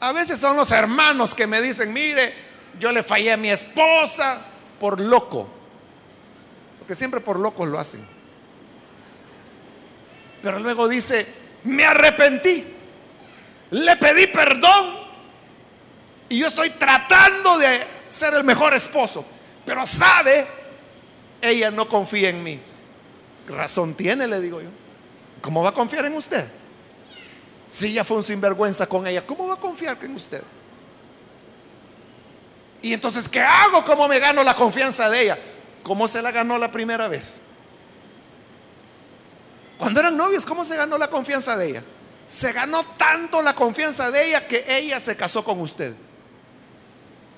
A 0.00 0.12
veces 0.12 0.40
son 0.40 0.56
los 0.56 0.72
hermanos 0.72 1.34
que 1.34 1.46
me 1.46 1.60
dicen, 1.60 1.92
mire, 1.92 2.32
yo 2.78 2.90
le 2.90 3.02
fallé 3.02 3.32
a 3.32 3.36
mi 3.36 3.50
esposa 3.50 4.40
por 4.78 4.98
loco. 4.98 5.46
Porque 6.78 6.94
siempre 6.94 7.20
por 7.20 7.38
locos 7.38 7.68
lo 7.68 7.78
hacen. 7.78 8.04
Pero 10.42 10.58
luego 10.58 10.88
dice, 10.88 11.26
me 11.64 11.84
arrepentí. 11.84 12.64
Le 13.70 13.96
pedí 13.96 14.26
perdón. 14.28 15.00
Y 16.30 16.38
yo 16.38 16.46
estoy 16.46 16.70
tratando 16.70 17.58
de 17.58 17.80
ser 18.08 18.32
el 18.34 18.44
mejor 18.44 18.72
esposo. 18.72 19.26
Pero 19.66 19.84
sabe, 19.84 20.46
ella 21.42 21.70
no 21.70 21.88
confía 21.88 22.30
en 22.30 22.42
mí. 22.42 22.58
Razón 23.48 23.94
tiene, 23.94 24.26
le 24.26 24.40
digo 24.40 24.62
yo. 24.62 24.70
¿Cómo 25.42 25.62
va 25.62 25.70
a 25.70 25.74
confiar 25.74 26.06
en 26.06 26.14
usted? 26.14 26.59
Si 27.70 27.92
ya 27.92 28.02
fue 28.02 28.16
un 28.16 28.24
sinvergüenza 28.24 28.88
con 28.88 29.06
ella, 29.06 29.24
¿cómo 29.24 29.46
va 29.46 29.54
a 29.54 29.56
confiar 29.56 29.96
en 30.02 30.16
usted? 30.16 30.42
Y 32.82 32.92
entonces, 32.92 33.28
¿qué 33.28 33.40
hago? 33.40 33.84
¿Cómo 33.84 34.08
me 34.08 34.18
gano 34.18 34.42
la 34.42 34.54
confianza 34.54 35.08
de 35.08 35.22
ella? 35.22 35.38
¿Cómo 35.84 36.08
se 36.08 36.20
la 36.20 36.32
ganó 36.32 36.58
la 36.58 36.72
primera 36.72 37.06
vez? 37.06 37.42
Cuando 39.78 40.00
eran 40.00 40.16
novios, 40.16 40.44
¿cómo 40.44 40.64
se 40.64 40.76
ganó 40.76 40.98
la 40.98 41.06
confianza 41.06 41.56
de 41.56 41.68
ella? 41.68 41.84
Se 42.26 42.52
ganó 42.52 42.82
tanto 42.98 43.40
la 43.40 43.54
confianza 43.54 44.10
de 44.10 44.26
ella 44.26 44.48
que 44.48 44.64
ella 44.66 44.98
se 44.98 45.16
casó 45.16 45.44
con 45.44 45.60
usted. 45.60 45.94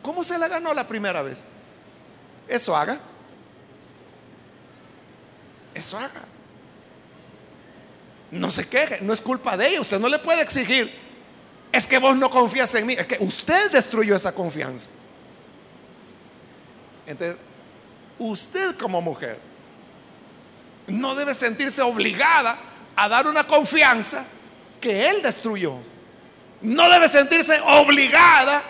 ¿Cómo 0.01 0.25
se 0.25 0.39
la 0.39 0.49
ganó 0.49 0.73
la 0.73 0.89
primera 0.89 1.21
vez? 1.21 1.41
Eso 2.49 2.75
haga. 2.75 2.99
Eso 5.75 5.99
haga 5.99 6.32
no 8.33 8.51
se 8.51 8.67
queje, 8.69 8.99
no 9.03 9.13
es 9.13 9.21
culpa 9.21 9.57
de 9.57 9.69
ella, 9.69 9.81
usted 9.83 10.01
no 10.01 10.09
le 10.09 10.19
puede 10.19 10.41
exigir, 10.41 10.93
es 11.71 11.87
que 11.87 11.99
vos 11.99 12.17
no 12.17 12.31
confías 12.31 12.75
en 12.75 12.87
mí, 12.87 12.95
es 12.95 13.07
que 13.07 13.19
usted 13.21 13.71
destruyó 13.71 14.17
esa 14.17 14.35
confianza. 14.35 14.91
Entonces, 17.07 17.37
usted 18.19 18.77
como 18.77 19.01
mujer 19.03 19.39
no 20.87 21.15
debe 21.15 21.35
sentirse 21.35 21.83
obligada 21.83 22.59
a 22.97 23.09
dar 23.09 23.27
una 23.27 23.47
confianza 23.47 24.25
que 24.81 25.11
él 25.11 25.23
destruyó. 25.23 25.77
No 26.63 26.89
debe 26.89 27.09
sentirse 27.09 27.61
obligada 27.61 28.63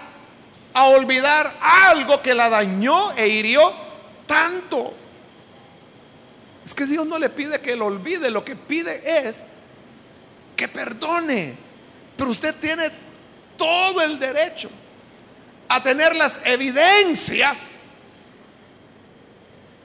a 0.74 0.84
olvidar 0.86 1.52
algo 1.60 2.20
que 2.20 2.34
la 2.34 2.48
dañó 2.48 3.12
e 3.12 3.28
hirió 3.28 3.72
tanto. 4.26 4.94
Es 6.64 6.74
que 6.74 6.86
Dios 6.86 7.06
no 7.06 7.18
le 7.18 7.28
pide 7.28 7.60
que 7.60 7.76
lo 7.76 7.86
olvide, 7.86 8.30
lo 8.30 8.44
que 8.44 8.56
pide 8.56 9.28
es 9.28 9.44
que 10.56 10.68
perdone. 10.68 11.54
Pero 12.16 12.30
usted 12.30 12.54
tiene 12.54 12.90
todo 13.56 14.00
el 14.02 14.18
derecho 14.18 14.70
a 15.68 15.82
tener 15.82 16.14
las 16.14 16.40
evidencias 16.44 17.90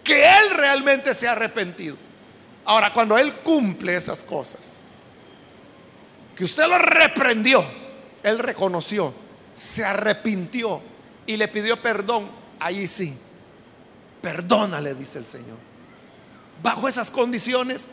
que 0.04 0.24
Él 0.24 0.52
realmente 0.52 1.14
se 1.14 1.28
ha 1.28 1.32
arrepentido. 1.32 1.98
Ahora, 2.66 2.94
cuando 2.94 3.18
Él 3.18 3.34
cumple 3.36 3.96
esas 3.96 4.24
cosas, 4.24 4.78
que 6.36 6.44
usted 6.44 6.68
lo 6.68 6.78
reprendió, 6.78 7.66
Él 8.22 8.40
reconoció, 8.40 9.14
se 9.56 9.84
arrepintió 9.84 10.82
y 11.26 11.36
le 11.36 11.48
pidió 11.48 11.82
perdón, 11.82 12.30
ahí 12.60 12.86
sí, 12.88 13.18
perdónale, 14.22 14.94
dice 14.94 15.20
el 15.20 15.26
Señor. 15.26 15.67
Bajo 16.62 16.88
esas 16.88 17.12
condiciones, 17.12 17.90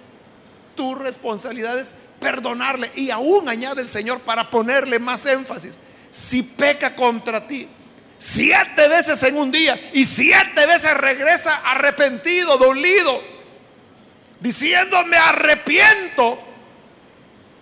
tu 0.75 0.95
responsabilidad 0.95 1.79
es 1.79 1.95
perdonarle. 2.21 2.91
Y 2.97 3.11
aún 3.11 3.49
añade 3.49 3.83
el 3.83 3.89
Señor 3.89 4.21
para 4.21 4.51
ponerle 4.51 4.99
más 4.99 5.27
énfasis. 5.27 5.81
Si 6.11 6.43
peca 6.43 6.95
contra 6.95 7.47
ti 7.47 7.69
siete 8.19 8.89
veces 8.89 9.23
en 9.25 9.37
un 9.37 9.51
día 9.51 9.79
y 9.93 10.05
siete 10.05 10.67
veces 10.67 10.97
regresa 10.97 11.57
arrepentido, 11.65 12.57
dolido, 12.57 13.21
diciendo 14.41 15.05
me 15.05 15.17
arrepiento, 15.17 16.39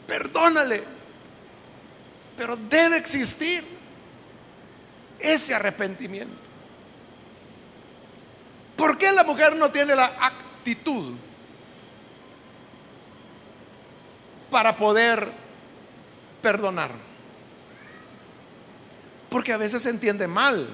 perdónale. 0.07 0.85
Pero 2.37 2.57
debe 2.57 2.97
existir 2.97 3.65
ese 5.19 5.55
arrepentimiento. 5.55 6.43
¿Por 8.77 8.99
qué 8.99 9.13
la 9.13 9.23
mujer 9.23 9.55
no 9.57 9.71
tiene 9.71 9.95
la 9.95 10.07
actitud 10.63 11.15
para 14.49 14.77
poder 14.77 15.29
perdonar? 16.41 16.93
Porque 19.29 19.53
a 19.53 19.57
veces 19.57 19.83
se 19.83 19.91
entiende 19.91 20.29
mal 20.29 20.69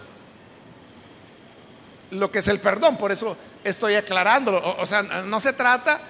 lo 2.10 2.30
que 2.30 2.40
es 2.40 2.48
el 2.48 2.60
perdón. 2.60 2.98
Por 2.98 3.12
eso 3.12 3.36
estoy 3.64 3.94
aclarándolo. 3.94 4.76
O, 4.78 4.84
sea, 4.84 5.02
no 5.02 5.40
se 5.40 5.54
trata 5.54 6.00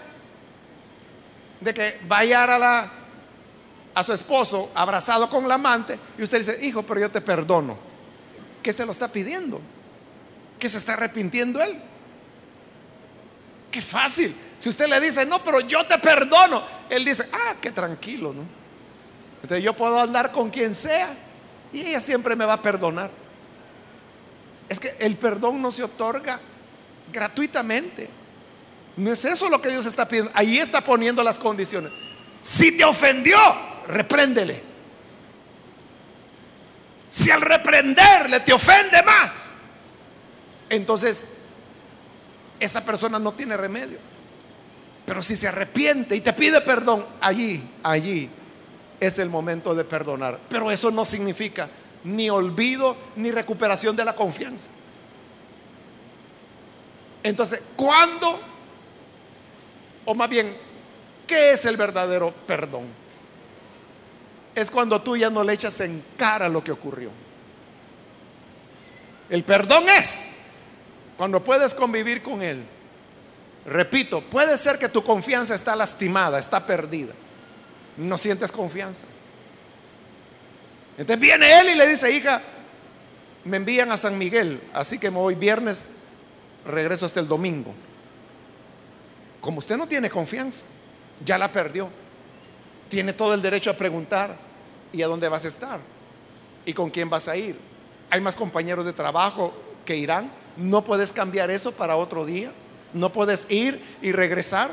de 1.60 1.74
que 1.74 2.00
vaya 2.06 2.44
a, 2.44 2.58
la, 2.58 2.92
a 3.94 4.02
su 4.02 4.12
esposo 4.12 4.72
abrazado 4.74 5.30
con 5.30 5.46
la 5.46 5.54
amante 5.54 5.98
y 6.16 6.22
usted 6.22 6.38
dice, 6.38 6.66
hijo, 6.66 6.82
pero 6.82 7.00
yo 7.00 7.10
te 7.10 7.20
perdono. 7.20 7.78
¿Qué 8.62 8.72
se 8.72 8.84
lo 8.84 8.90
está 8.90 9.06
pidiendo? 9.08 9.60
¿Que 10.58 10.68
se 10.68 10.78
está 10.78 10.94
arrepintiendo 10.94 11.62
él? 11.62 11.80
Qué 13.70 13.82
fácil. 13.82 14.34
Si 14.58 14.68
usted 14.68 14.86
le 14.86 15.00
dice, 15.00 15.24
no, 15.26 15.42
pero 15.42 15.60
yo 15.60 15.86
te 15.86 15.98
perdono, 15.98 16.62
él 16.88 17.04
dice, 17.04 17.28
ah, 17.32 17.56
qué 17.60 17.70
tranquilo, 17.70 18.32
¿no? 18.32 18.46
Entonces 19.42 19.64
yo 19.64 19.74
puedo 19.74 20.00
andar 20.00 20.32
con 20.32 20.50
quien 20.50 20.74
sea 20.74 21.08
y 21.72 21.80
ella 21.80 22.00
siempre 22.00 22.34
me 22.34 22.44
va 22.44 22.54
a 22.54 22.62
perdonar. 22.62 23.10
Es 24.68 24.80
que 24.80 24.96
el 24.98 25.16
perdón 25.16 25.62
no 25.62 25.70
se 25.70 25.84
otorga 25.84 26.40
gratuitamente. 27.12 28.08
No 28.96 29.12
es 29.12 29.24
eso 29.24 29.48
lo 29.48 29.62
que 29.62 29.68
Dios 29.68 29.86
está 29.86 30.08
pidiendo. 30.08 30.32
Ahí 30.34 30.58
está 30.58 30.80
poniendo 30.80 31.22
las 31.22 31.38
condiciones. 31.38 31.92
Si 32.42 32.76
te 32.76 32.84
ofendió, 32.84 33.38
repréndele. 33.86 34.62
Si 37.08 37.30
al 37.30 37.40
reprenderle 37.40 38.40
te 38.40 38.52
ofende 38.52 39.02
más, 39.02 39.50
entonces 40.68 41.38
esa 42.61 42.84
persona 42.84 43.18
no 43.18 43.32
tiene 43.32 43.56
remedio. 43.56 43.98
Pero 45.06 45.22
si 45.22 45.36
se 45.36 45.48
arrepiente 45.48 46.14
y 46.16 46.20
te 46.20 46.32
pide 46.32 46.61
perdón, 46.61 47.04
allí, 47.20 47.62
allí 47.82 48.28
es 49.00 49.18
el 49.18 49.30
momento 49.30 49.74
de 49.74 49.84
perdonar. 49.84 50.38
Pero 50.48 50.70
eso 50.70 50.90
no 50.90 51.04
significa 51.04 51.68
ni 52.04 52.28
olvido 52.30 52.96
ni 53.16 53.30
recuperación 53.30 53.96
de 53.96 54.04
la 54.04 54.14
confianza. 54.14 54.70
Entonces, 57.22 57.62
¿cuándo? 57.76 58.38
O 60.04 60.14
más 60.14 60.28
bien, 60.28 60.54
¿qué 61.26 61.52
es 61.52 61.64
el 61.64 61.76
verdadero 61.76 62.32
perdón? 62.46 62.86
Es 64.54 64.70
cuando 64.70 65.00
tú 65.00 65.16
ya 65.16 65.30
no 65.30 65.44
le 65.44 65.52
echas 65.52 65.80
en 65.80 66.02
cara 66.16 66.48
lo 66.48 66.62
que 66.62 66.72
ocurrió. 66.72 67.11
El 69.30 69.44
perdón 69.44 69.84
es 69.88 70.38
cuando 71.18 71.42
puedes 71.42 71.74
convivir 71.74 72.22
con 72.22 72.42
él. 72.42 72.64
Repito, 73.66 74.22
puede 74.22 74.56
ser 74.56 74.78
que 74.78 74.88
tu 74.88 75.02
confianza 75.02 75.54
está 75.54 75.76
lastimada, 75.76 76.38
está 76.38 76.64
perdida. 76.64 77.12
No 77.98 78.16
sientes 78.16 78.52
confianza. 78.52 79.04
Entonces 80.96 81.20
viene 81.20 81.60
él 81.60 81.70
y 81.70 81.74
le 81.74 81.86
dice, 81.88 82.10
hija, 82.10 82.40
me 83.44 83.56
envían 83.56 83.90
a 83.90 83.96
San 83.96 84.16
Miguel, 84.16 84.62
así 84.72 84.98
que 84.98 85.10
me 85.10 85.18
voy 85.18 85.34
viernes, 85.34 85.90
regreso 86.64 87.04
hasta 87.04 87.20
el 87.20 87.26
domingo. 87.26 87.74
Como 89.40 89.58
usted 89.58 89.76
no 89.76 89.88
tiene 89.88 90.08
confianza, 90.08 90.64
ya 91.24 91.36
la 91.36 91.50
perdió, 91.50 91.88
tiene 92.88 93.12
todo 93.12 93.34
el 93.34 93.42
derecho 93.42 93.70
a 93.70 93.74
preguntar, 93.74 94.36
¿y 94.92 95.02
a 95.02 95.08
dónde 95.08 95.28
vas 95.28 95.44
a 95.44 95.48
estar? 95.48 95.80
¿Y 96.64 96.72
con 96.72 96.90
quién 96.90 97.10
vas 97.10 97.26
a 97.26 97.36
ir? 97.36 97.58
¿Hay 98.10 98.20
más 98.20 98.36
compañeros 98.36 98.84
de 98.84 98.92
trabajo 98.92 99.52
que 99.84 99.96
irán? 99.96 100.30
¿No 100.59 100.84
puedes 100.84 101.12
cambiar 101.12 101.50
eso 101.50 101.72
para 101.72 101.96
otro 101.96 102.26
día? 102.26 102.52
¿No 102.92 103.12
puedes 103.12 103.48
ir 103.50 103.80
y 104.02 104.11
regresar? 104.11 104.70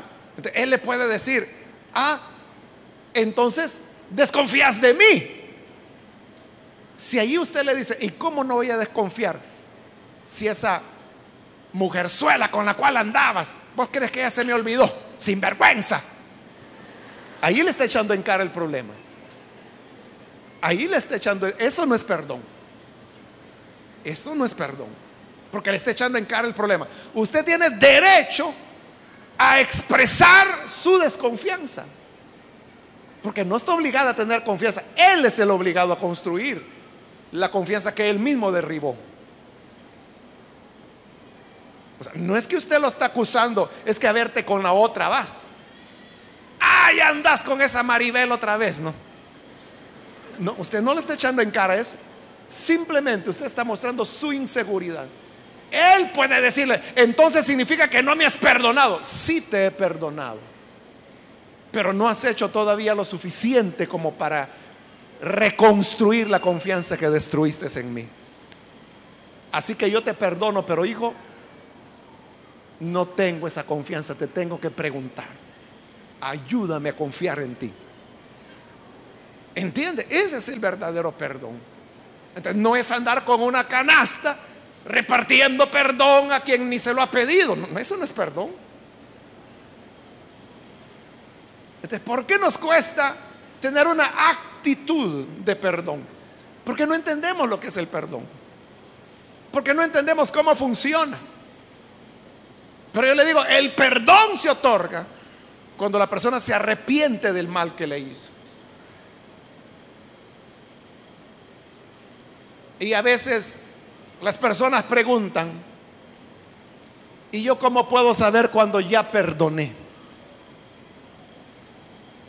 Él 0.54 0.70
le 0.70 0.78
puede 0.78 1.06
decir, 1.06 1.48
ah, 1.94 2.20
entonces 3.14 3.82
desconfías 4.10 4.80
de 4.80 4.94
mí. 4.94 5.30
Si 6.96 7.20
ahí 7.20 7.38
usted 7.38 7.62
le 7.62 7.76
dice, 7.76 7.96
¿y 8.00 8.10
cómo 8.10 8.42
no 8.42 8.54
voy 8.54 8.70
a 8.70 8.76
desconfiar? 8.76 9.38
Si 10.24 10.48
esa 10.48 10.82
mujerzuela 11.72 12.50
con 12.50 12.66
la 12.66 12.74
cual 12.74 12.96
andabas, 12.96 13.54
vos 13.76 13.88
crees 13.92 14.10
que 14.10 14.20
ya 14.20 14.30
se 14.30 14.44
me 14.44 14.52
olvidó, 14.52 14.92
sin 15.18 15.40
vergüenza. 15.40 16.02
Ahí 17.40 17.62
le 17.62 17.70
está 17.70 17.84
echando 17.84 18.12
en 18.12 18.22
cara 18.22 18.42
el 18.42 18.50
problema. 18.50 18.92
Ahí 20.60 20.88
le 20.88 20.96
está 20.96 21.16
echando, 21.16 21.46
eso 21.46 21.86
no 21.86 21.94
es 21.94 22.02
perdón. 22.02 22.40
Eso 24.02 24.34
no 24.34 24.44
es 24.44 24.52
perdón. 24.54 25.05
Porque 25.56 25.70
le 25.70 25.78
está 25.78 25.92
echando 25.92 26.18
en 26.18 26.26
cara 26.26 26.46
el 26.46 26.52
problema. 26.52 26.86
Usted 27.14 27.42
tiene 27.42 27.70
derecho 27.70 28.52
a 29.38 29.58
expresar 29.58 30.68
su 30.68 30.98
desconfianza. 30.98 31.86
Porque 33.22 33.42
no 33.42 33.56
está 33.56 33.72
obligada 33.72 34.10
a 34.10 34.14
tener 34.14 34.44
confianza. 34.44 34.82
Él 34.94 35.24
es 35.24 35.38
el 35.38 35.50
obligado 35.50 35.94
a 35.94 35.98
construir 35.98 36.62
la 37.32 37.50
confianza 37.50 37.94
que 37.94 38.10
él 38.10 38.18
mismo 38.18 38.52
derribó. 38.52 38.98
no 42.16 42.36
es 42.36 42.46
que 42.46 42.56
usted 42.56 42.78
lo 42.78 42.88
está 42.88 43.06
acusando, 43.06 43.70
es 43.86 43.98
que 43.98 44.06
a 44.06 44.12
verte 44.12 44.44
con 44.44 44.62
la 44.62 44.74
otra 44.74 45.08
vas. 45.08 45.46
Ay, 46.60 47.00
andas 47.00 47.42
con 47.42 47.62
esa 47.62 47.82
Maribel 47.82 48.30
otra 48.30 48.58
vez, 48.58 48.78
¿no? 48.78 48.92
No, 50.38 50.54
usted 50.58 50.82
no 50.82 50.92
le 50.92 51.00
está 51.00 51.14
echando 51.14 51.40
en 51.40 51.50
cara 51.50 51.76
eso. 51.76 51.94
Simplemente 52.46 53.30
usted 53.30 53.46
está 53.46 53.64
mostrando 53.64 54.04
su 54.04 54.34
inseguridad. 54.34 55.08
Él 55.70 56.10
puede 56.14 56.40
decirle, 56.40 56.80
entonces 56.94 57.44
significa 57.44 57.88
que 57.88 58.02
no 58.02 58.14
me 58.14 58.24
has 58.24 58.36
perdonado. 58.36 59.00
Sí 59.02 59.40
te 59.40 59.66
he 59.66 59.70
perdonado. 59.70 60.38
Pero 61.72 61.92
no 61.92 62.08
has 62.08 62.24
hecho 62.24 62.48
todavía 62.48 62.94
lo 62.94 63.04
suficiente 63.04 63.86
como 63.86 64.14
para 64.14 64.48
reconstruir 65.20 66.28
la 66.30 66.40
confianza 66.40 66.96
que 66.96 67.10
destruiste 67.10 67.66
en 67.80 67.92
mí. 67.92 68.08
Así 69.52 69.74
que 69.74 69.90
yo 69.90 70.02
te 70.02 70.14
perdono, 70.14 70.64
pero 70.64 70.84
hijo, 70.84 71.14
no 72.80 73.06
tengo 73.06 73.46
esa 73.46 73.64
confianza, 73.64 74.14
te 74.14 74.26
tengo 74.26 74.60
que 74.60 74.70
preguntar. 74.70 75.28
Ayúdame 76.20 76.90
a 76.90 76.96
confiar 76.96 77.40
en 77.40 77.54
ti. 77.54 77.72
¿Entiende? 79.54 80.06
Ese 80.10 80.36
es 80.36 80.48
el 80.48 80.60
verdadero 80.60 81.12
perdón. 81.12 81.58
Entonces 82.34 82.60
no 82.60 82.76
es 82.76 82.90
andar 82.90 83.24
con 83.24 83.42
una 83.42 83.66
canasta 83.66 84.36
repartiendo 84.88 85.70
perdón 85.70 86.32
a 86.32 86.40
quien 86.40 86.68
ni 86.68 86.78
se 86.78 86.94
lo 86.94 87.02
ha 87.02 87.10
pedido. 87.10 87.54
No, 87.56 87.78
eso 87.78 87.96
no 87.96 88.04
es 88.04 88.12
perdón. 88.12 88.50
Entonces, 91.82 92.00
¿por 92.00 92.26
qué 92.26 92.38
nos 92.38 92.58
cuesta 92.58 93.16
tener 93.60 93.86
una 93.86 94.30
actitud 94.30 95.24
de 95.44 95.56
perdón. 95.56 96.04
Porque 96.64 96.86
no 96.86 96.94
entendemos 96.94 97.48
lo 97.48 97.60
que 97.60 97.68
es 97.68 97.76
el 97.76 97.86
perdón. 97.86 98.24
Porque 99.52 99.74
no 99.74 99.82
entendemos 99.82 100.30
cómo 100.32 100.54
funciona. 100.54 101.18
Pero 102.92 103.06
yo 103.06 103.14
le 103.14 103.24
digo, 103.24 103.44
el 103.44 103.72
perdón 103.72 104.36
se 104.36 104.50
otorga 104.50 105.06
cuando 105.76 105.98
la 105.98 106.08
persona 106.08 106.40
se 106.40 106.54
arrepiente 106.54 107.32
del 107.32 107.48
mal 107.48 107.74
que 107.76 107.86
le 107.86 107.98
hizo. 107.98 108.30
Y 112.78 112.92
a 112.92 113.02
veces 113.02 113.64
las 114.22 114.38
personas 114.38 114.84
preguntan, 114.84 115.52
¿y 117.32 117.42
yo 117.42 117.58
cómo 117.58 117.88
puedo 117.88 118.14
saber 118.14 118.50
cuando 118.50 118.80
ya 118.80 119.10
perdoné? 119.10 119.72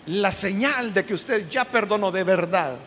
La 0.07 0.31
señal 0.31 0.93
de 0.93 1.05
que 1.05 1.13
usted 1.13 1.49
ya 1.49 1.65
perdonó 1.65 2.11
de 2.11 2.23
verdad 2.23 2.77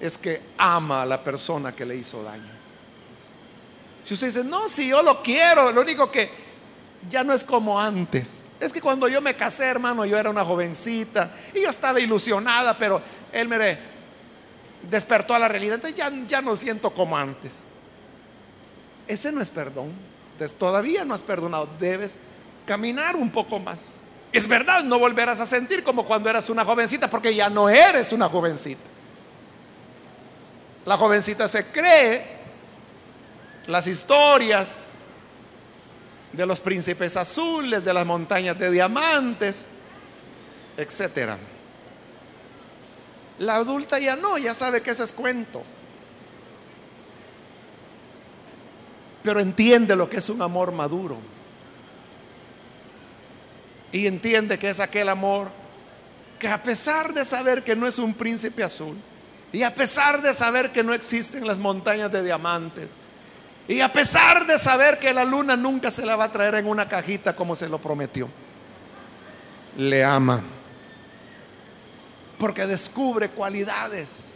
es 0.00 0.18
que 0.18 0.40
ama 0.58 1.02
a 1.02 1.06
la 1.06 1.22
persona 1.22 1.74
que 1.74 1.86
le 1.86 1.96
hizo 1.96 2.22
daño. 2.22 2.56
Si 4.04 4.14
usted 4.14 4.26
dice, 4.28 4.44
no, 4.44 4.68
si 4.68 4.88
yo 4.88 5.02
lo 5.02 5.22
quiero, 5.22 5.72
lo 5.72 5.80
único 5.80 6.10
que 6.10 6.30
ya 7.10 7.24
no 7.24 7.32
es 7.32 7.44
como 7.44 7.80
antes. 7.80 8.52
Es 8.60 8.72
que 8.72 8.80
cuando 8.80 9.08
yo 9.08 9.20
me 9.20 9.34
casé, 9.34 9.64
hermano, 9.64 10.04
yo 10.04 10.18
era 10.18 10.30
una 10.30 10.44
jovencita 10.44 11.30
y 11.54 11.62
yo 11.62 11.70
estaba 11.70 11.98
ilusionada, 12.00 12.76
pero 12.76 13.00
él 13.32 13.48
me 13.48 13.95
despertó 14.82 15.34
a 15.34 15.38
la 15.38 15.48
realidad. 15.48 15.76
Entonces 15.76 15.96
ya, 15.96 16.10
ya 16.26 16.42
no 16.42 16.56
siento 16.56 16.90
como 16.90 17.16
antes. 17.16 17.60
Ese 19.06 19.32
no 19.32 19.40
es 19.40 19.50
perdón. 19.50 19.92
Entonces 20.32 20.58
todavía 20.58 21.04
no 21.04 21.14
has 21.14 21.22
perdonado. 21.22 21.68
Debes 21.78 22.18
caminar 22.66 23.16
un 23.16 23.30
poco 23.30 23.58
más. 23.58 23.94
Es 24.32 24.46
verdad, 24.46 24.84
no 24.84 24.98
volverás 24.98 25.40
a 25.40 25.46
sentir 25.46 25.82
como 25.82 26.04
cuando 26.04 26.28
eras 26.28 26.50
una 26.50 26.64
jovencita, 26.64 27.08
porque 27.08 27.34
ya 27.34 27.48
no 27.48 27.68
eres 27.68 28.12
una 28.12 28.28
jovencita. 28.28 28.82
La 30.84 30.96
jovencita 30.96 31.48
se 31.48 31.66
cree 31.66 32.22
las 33.66 33.86
historias 33.86 34.80
de 36.32 36.46
los 36.46 36.60
príncipes 36.60 37.16
azules, 37.16 37.84
de 37.84 37.94
las 37.94 38.04
montañas 38.04 38.58
de 38.58 38.70
diamantes, 38.70 39.64
etcétera. 40.76 41.38
La 43.38 43.56
adulta 43.56 43.98
ya 43.98 44.16
no, 44.16 44.38
ya 44.38 44.54
sabe 44.54 44.80
que 44.82 44.90
eso 44.90 45.04
es 45.04 45.12
cuento. 45.12 45.62
Pero 49.22 49.40
entiende 49.40 49.96
lo 49.96 50.08
que 50.08 50.18
es 50.18 50.28
un 50.28 50.40
amor 50.40 50.72
maduro. 50.72 51.18
Y 53.92 54.06
entiende 54.06 54.58
que 54.58 54.70
es 54.70 54.80
aquel 54.80 55.08
amor 55.08 55.48
que 56.38 56.48
a 56.48 56.62
pesar 56.62 57.14
de 57.14 57.24
saber 57.24 57.62
que 57.64 57.76
no 57.76 57.86
es 57.86 57.98
un 57.98 58.14
príncipe 58.14 58.62
azul, 58.62 58.96
y 59.52 59.62
a 59.62 59.74
pesar 59.74 60.20
de 60.20 60.34
saber 60.34 60.70
que 60.70 60.82
no 60.82 60.92
existen 60.92 61.46
las 61.46 61.58
montañas 61.58 62.12
de 62.12 62.22
diamantes, 62.22 62.94
y 63.68 63.80
a 63.80 63.92
pesar 63.92 64.46
de 64.46 64.58
saber 64.58 64.98
que 64.98 65.12
la 65.12 65.24
luna 65.24 65.56
nunca 65.56 65.90
se 65.90 66.04
la 66.04 66.14
va 66.14 66.24
a 66.24 66.32
traer 66.32 66.56
en 66.56 66.66
una 66.66 66.88
cajita 66.88 67.34
como 67.34 67.56
se 67.56 67.68
lo 67.68 67.78
prometió, 67.78 68.28
le 69.76 70.04
ama. 70.04 70.42
Porque 72.38 72.66
descubre 72.66 73.30
cualidades. 73.30 74.32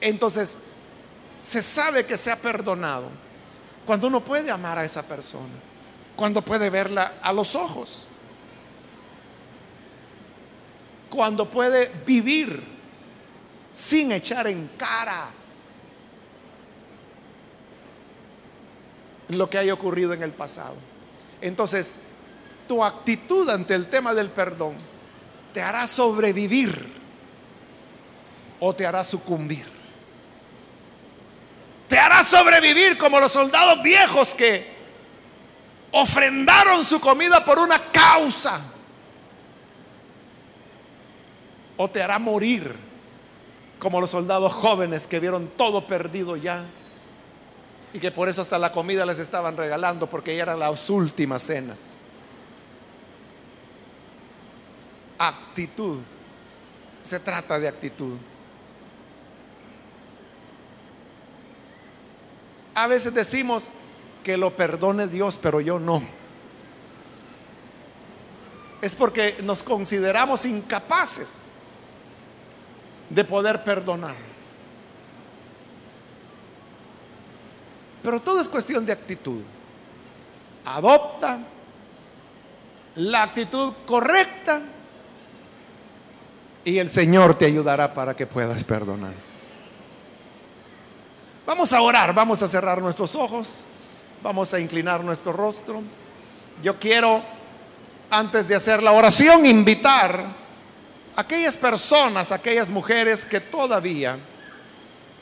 Entonces, 0.00 0.58
se 1.42 1.62
sabe 1.62 2.04
que 2.06 2.16
se 2.16 2.30
ha 2.30 2.36
perdonado 2.36 3.08
cuando 3.86 4.06
uno 4.06 4.20
puede 4.20 4.50
amar 4.50 4.78
a 4.78 4.84
esa 4.84 5.02
persona, 5.02 5.54
cuando 6.16 6.42
puede 6.42 6.70
verla 6.70 7.14
a 7.22 7.32
los 7.32 7.54
ojos, 7.54 8.06
cuando 11.10 11.48
puede 11.48 11.90
vivir 12.06 12.62
sin 13.72 14.12
echar 14.12 14.46
en 14.46 14.68
cara 14.76 15.30
lo 19.28 19.48
que 19.48 19.58
haya 19.58 19.74
ocurrido 19.74 20.12
en 20.12 20.22
el 20.22 20.32
pasado. 20.32 20.74
Entonces, 21.40 21.98
tu 22.72 22.82
actitud 22.82 23.46
ante 23.50 23.74
el 23.74 23.90
tema 23.90 24.14
del 24.14 24.30
perdón 24.30 24.74
te 25.52 25.60
hará 25.60 25.86
sobrevivir 25.86 26.90
o 28.60 28.74
te 28.74 28.86
hará 28.86 29.04
sucumbir. 29.04 29.66
Te 31.86 31.98
hará 31.98 32.24
sobrevivir 32.24 32.96
como 32.96 33.20
los 33.20 33.30
soldados 33.30 33.82
viejos 33.82 34.34
que 34.34 34.66
ofrendaron 35.90 36.82
su 36.82 36.98
comida 36.98 37.44
por 37.44 37.58
una 37.58 37.78
causa. 37.92 38.58
O 41.76 41.90
te 41.90 42.02
hará 42.02 42.18
morir 42.18 42.74
como 43.78 44.00
los 44.00 44.08
soldados 44.08 44.50
jóvenes 44.50 45.06
que 45.06 45.20
vieron 45.20 45.48
todo 45.58 45.86
perdido 45.86 46.36
ya 46.36 46.64
y 47.92 47.98
que 47.98 48.10
por 48.10 48.30
eso 48.30 48.40
hasta 48.40 48.58
la 48.58 48.72
comida 48.72 49.04
les 49.04 49.18
estaban 49.18 49.58
regalando 49.58 50.08
porque 50.08 50.34
ya 50.34 50.44
eran 50.44 50.58
las 50.58 50.88
últimas 50.88 51.42
cenas. 51.42 51.96
Actitud. 55.24 56.00
Se 57.00 57.20
trata 57.20 57.60
de 57.60 57.68
actitud. 57.68 58.16
A 62.74 62.88
veces 62.88 63.14
decimos 63.14 63.68
que 64.24 64.36
lo 64.36 64.56
perdone 64.56 65.06
Dios, 65.06 65.38
pero 65.40 65.60
yo 65.60 65.78
no. 65.78 66.02
Es 68.80 68.96
porque 68.96 69.36
nos 69.44 69.62
consideramos 69.62 70.44
incapaces 70.44 71.50
de 73.08 73.24
poder 73.24 73.62
perdonar. 73.62 74.16
Pero 78.02 78.20
todo 78.20 78.40
es 78.40 78.48
cuestión 78.48 78.84
de 78.84 78.92
actitud. 78.92 79.42
Adopta 80.64 81.38
la 82.96 83.22
actitud 83.22 83.72
correcta 83.86 84.60
y 86.64 86.78
el 86.78 86.90
Señor 86.90 87.36
te 87.36 87.46
ayudará 87.46 87.92
para 87.92 88.14
que 88.14 88.26
puedas 88.26 88.62
perdonar. 88.64 89.14
Vamos 91.44 91.72
a 91.72 91.82
orar, 91.82 92.14
vamos 92.14 92.40
a 92.42 92.48
cerrar 92.48 92.80
nuestros 92.80 93.14
ojos, 93.16 93.64
vamos 94.22 94.54
a 94.54 94.60
inclinar 94.60 95.02
nuestro 95.02 95.32
rostro. 95.32 95.82
Yo 96.62 96.78
quiero, 96.78 97.20
antes 98.10 98.46
de 98.46 98.54
hacer 98.54 98.82
la 98.82 98.92
oración, 98.92 99.44
invitar 99.44 100.24
a 101.16 101.20
aquellas 101.20 101.56
personas, 101.56 102.30
aquellas 102.30 102.70
mujeres 102.70 103.24
que 103.24 103.40
todavía 103.40 104.18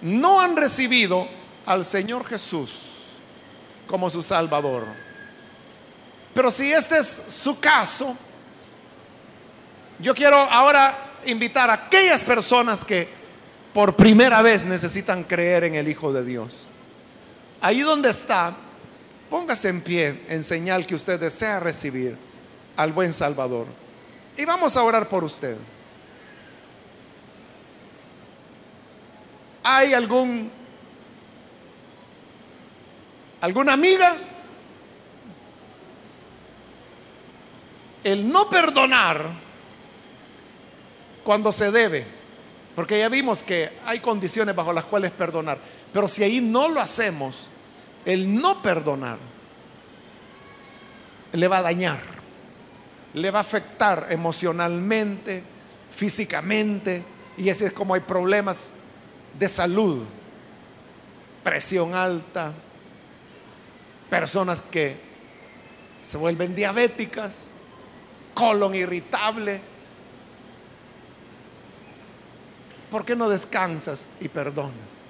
no 0.03 0.41
han 0.41 0.57
recibido 0.57 1.27
al 1.65 1.85
Señor 1.85 2.27
Jesús 2.27 2.81
como 3.87 4.11
su 4.11 4.21
Salvador. 4.21 4.85
Pero 6.35 6.51
si 6.51 6.71
este 6.71 6.99
es 6.99 7.25
su 7.29 7.59
caso, 7.59 8.15
yo 9.99 10.15
quiero 10.15 10.37
ahora 10.37 11.10
invitar 11.27 11.71
a 11.71 11.75
aquellas 11.75 12.25
personas 12.25 12.85
que 12.85 13.09
por 13.73 13.95
primera 13.97 14.43
vez 14.43 14.67
necesitan 14.67 15.25
creer 15.25 15.65
en 15.65 15.75
el 15.75 15.89
Hijo 15.89 16.13
de 16.13 16.25
Dios. 16.25 16.65
Ahí 17.61 17.81
donde 17.81 18.11
está, 18.11 18.55
póngase 19.29 19.69
en 19.69 19.81
pie 19.81 20.23
en 20.29 20.43
señal 20.43 20.87
que 20.87 20.95
usted 20.95 21.21
desea 21.21 21.61
recibir 21.61 22.17
al 22.77 22.93
buen 22.93 23.13
Salvador. 23.13 23.67
Y 24.37 24.45
vamos 24.45 24.77
a 24.77 24.83
orar 24.83 25.09
por 25.09 25.25
usted. 25.25 25.57
¿Hay 29.63 29.93
algún 29.93 30.51
alguna 33.41 33.75
amiga? 33.75 34.17
El 38.03 38.31
no 38.31 38.49
perdonar 38.49 39.50
cuando 41.25 41.53
se 41.53 41.71
debe, 41.71 42.05
porque 42.75 42.99
ya 42.99 43.09
vimos 43.09 43.43
que 43.43 43.71
hay 43.85 44.01
condiciones 44.01 44.55
bajo 44.55 44.73
las 44.73 44.85
cuales 44.85 45.11
perdonar, 45.11 45.59
pero 45.93 46.09
si 46.09 46.23
ahí 46.23 46.41
no 46.41 46.69
lo 46.69 46.81
hacemos, 46.81 47.49
el 48.05 48.35
no 48.35 48.63
perdonar 48.63 49.19
le 51.33 51.49
va 51.49 51.59
a 51.59 51.63
dañar, 51.63 52.01
le 53.15 53.31
va 53.31 53.39
a 53.39 53.43
afectar 53.43 54.07
emocionalmente, 54.11 55.43
físicamente, 55.91 57.03
y 57.37 57.49
así 57.51 57.65
es 57.65 57.73
como 57.73 57.95
hay 57.95 58.01
problemas 58.01 58.73
de 59.39 59.49
salud, 59.49 60.05
presión 61.43 61.95
alta, 61.95 62.53
personas 64.09 64.61
que 64.61 64.97
se 66.03 66.17
vuelven 66.17 66.55
diabéticas, 66.55 67.51
colon 68.35 68.75
irritable. 68.75 69.61
¿Por 72.91 73.05
qué 73.05 73.15
no 73.15 73.29
descansas 73.29 74.11
y 74.21 74.29
perdonas? 74.29 75.01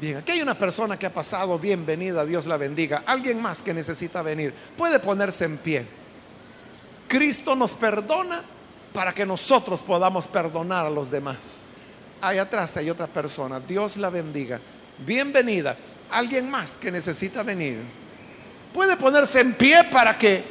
Bien, 0.00 0.18
aquí 0.18 0.32
hay 0.32 0.42
una 0.42 0.58
persona 0.58 0.98
que 0.98 1.06
ha 1.06 1.12
pasado, 1.12 1.58
bienvenida, 1.58 2.24
Dios 2.24 2.46
la 2.46 2.56
bendiga. 2.56 3.02
Alguien 3.06 3.40
más 3.40 3.62
que 3.62 3.74
necesita 3.74 4.22
venir, 4.22 4.54
puede 4.76 4.98
ponerse 4.98 5.44
en 5.44 5.58
pie. 5.58 5.86
Cristo 7.08 7.54
nos 7.54 7.74
perdona 7.74 8.42
para 8.92 9.12
que 9.12 9.26
nosotros 9.26 9.82
podamos 9.82 10.26
perdonar 10.26 10.86
a 10.86 10.90
los 10.90 11.10
demás. 11.10 11.36
Ahí 12.20 12.38
atrás 12.38 12.76
hay 12.78 12.88
otra 12.88 13.06
persona, 13.06 13.60
Dios 13.60 13.96
la 13.98 14.10
bendiga. 14.10 14.60
Bienvenida. 14.98 15.76
Alguien 16.10 16.50
más 16.50 16.78
que 16.78 16.90
necesita 16.90 17.42
venir. 17.42 17.78
Puede 18.72 18.96
ponerse 18.96 19.40
en 19.40 19.54
pie 19.54 19.84
para 19.84 20.16
que 20.16 20.42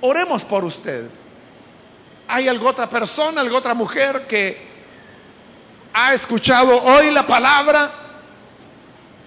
oremos 0.00 0.44
por 0.44 0.64
usted. 0.64 1.06
¿Hay 2.28 2.46
alguna 2.46 2.70
otra 2.70 2.90
persona, 2.90 3.40
alguna 3.40 3.58
otra 3.58 3.74
mujer 3.74 4.26
que 4.28 4.67
ha 5.92 6.14
escuchado 6.14 6.82
hoy 6.82 7.10
la 7.10 7.26
palabra 7.26 7.90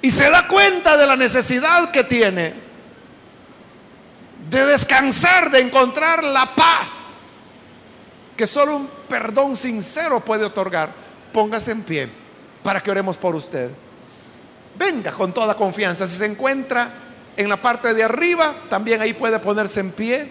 y 0.01 0.09
se 0.09 0.29
da 0.29 0.47
cuenta 0.47 0.97
de 0.97 1.05
la 1.05 1.15
necesidad 1.15 1.91
que 1.91 2.03
tiene 2.03 2.53
de 4.49 4.65
descansar, 4.65 5.49
de 5.51 5.59
encontrar 5.59 6.23
la 6.23 6.53
paz 6.53 7.11
que 8.35 8.47
solo 8.47 8.75
un 8.75 8.89
perdón 9.07 9.55
sincero 9.55 10.19
puede 10.19 10.45
otorgar? 10.45 10.89
Póngase 11.31 11.71
en 11.71 11.83
pie 11.83 12.09
para 12.63 12.81
que 12.81 12.89
oremos 12.89 13.15
por 13.15 13.35
usted. 13.35 13.69
Venga 14.77 15.11
con 15.11 15.33
toda 15.33 15.55
confianza. 15.55 16.07
Si 16.07 16.17
se 16.17 16.25
encuentra 16.25 16.89
en 17.37 17.47
la 17.47 17.57
parte 17.57 17.93
de 17.93 18.03
arriba, 18.03 18.53
también 18.69 18.99
ahí 18.99 19.13
puede 19.13 19.37
ponerse 19.39 19.79
en 19.79 19.91
pie. 19.91 20.27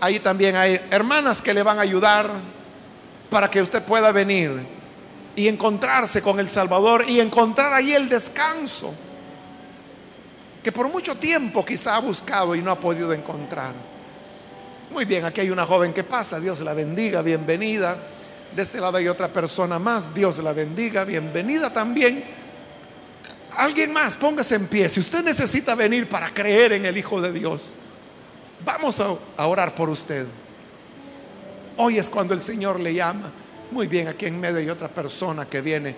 Ahí 0.00 0.18
también 0.18 0.56
hay 0.56 0.80
hermanas 0.90 1.40
que 1.40 1.54
le 1.54 1.62
van 1.62 1.78
a 1.78 1.82
ayudar 1.82 2.28
para 3.30 3.48
que 3.50 3.62
usted 3.62 3.82
pueda 3.84 4.12
venir 4.12 4.66
y 5.36 5.46
encontrarse 5.48 6.22
con 6.22 6.40
el 6.40 6.48
Salvador 6.48 7.04
y 7.06 7.20
encontrar 7.20 7.72
ahí 7.72 7.92
el 7.92 8.08
descanso 8.08 8.92
que 10.66 10.72
por 10.72 10.88
mucho 10.88 11.14
tiempo 11.14 11.64
quizá 11.64 11.94
ha 11.94 12.00
buscado 12.00 12.56
y 12.56 12.60
no 12.60 12.72
ha 12.72 12.80
podido 12.80 13.12
encontrar. 13.12 13.72
Muy 14.90 15.04
bien, 15.04 15.24
aquí 15.24 15.40
hay 15.40 15.50
una 15.50 15.64
joven 15.64 15.92
que 15.92 16.02
pasa, 16.02 16.40
Dios 16.40 16.58
la 16.60 16.74
bendiga, 16.74 17.22
bienvenida. 17.22 17.96
De 18.52 18.62
este 18.62 18.80
lado 18.80 18.96
hay 18.96 19.06
otra 19.06 19.28
persona 19.28 19.78
más, 19.78 20.12
Dios 20.12 20.38
la 20.38 20.52
bendiga, 20.52 21.04
bienvenida 21.04 21.72
también. 21.72 22.24
Alguien 23.56 23.92
más, 23.92 24.16
póngase 24.16 24.56
en 24.56 24.66
pie. 24.66 24.88
Si 24.88 24.98
usted 24.98 25.22
necesita 25.22 25.76
venir 25.76 26.08
para 26.08 26.30
creer 26.30 26.72
en 26.72 26.84
el 26.84 26.96
Hijo 26.96 27.20
de 27.20 27.30
Dios, 27.32 27.62
vamos 28.64 29.00
a, 29.00 29.46
orar 29.46 29.72
por 29.74 29.88
usted. 29.88 30.26
Hoy 31.76 31.98
es 31.98 32.10
cuando 32.10 32.34
el 32.34 32.40
Señor 32.40 32.80
le 32.80 32.92
llama. 32.92 33.30
Muy 33.70 33.86
bien, 33.86 34.08
aquí 34.08 34.26
en 34.26 34.38
medio 34.38 34.58
hay 34.58 34.70
otra 34.70 34.88
persona 34.88 35.46
que 35.46 35.60
viene. 35.60 35.94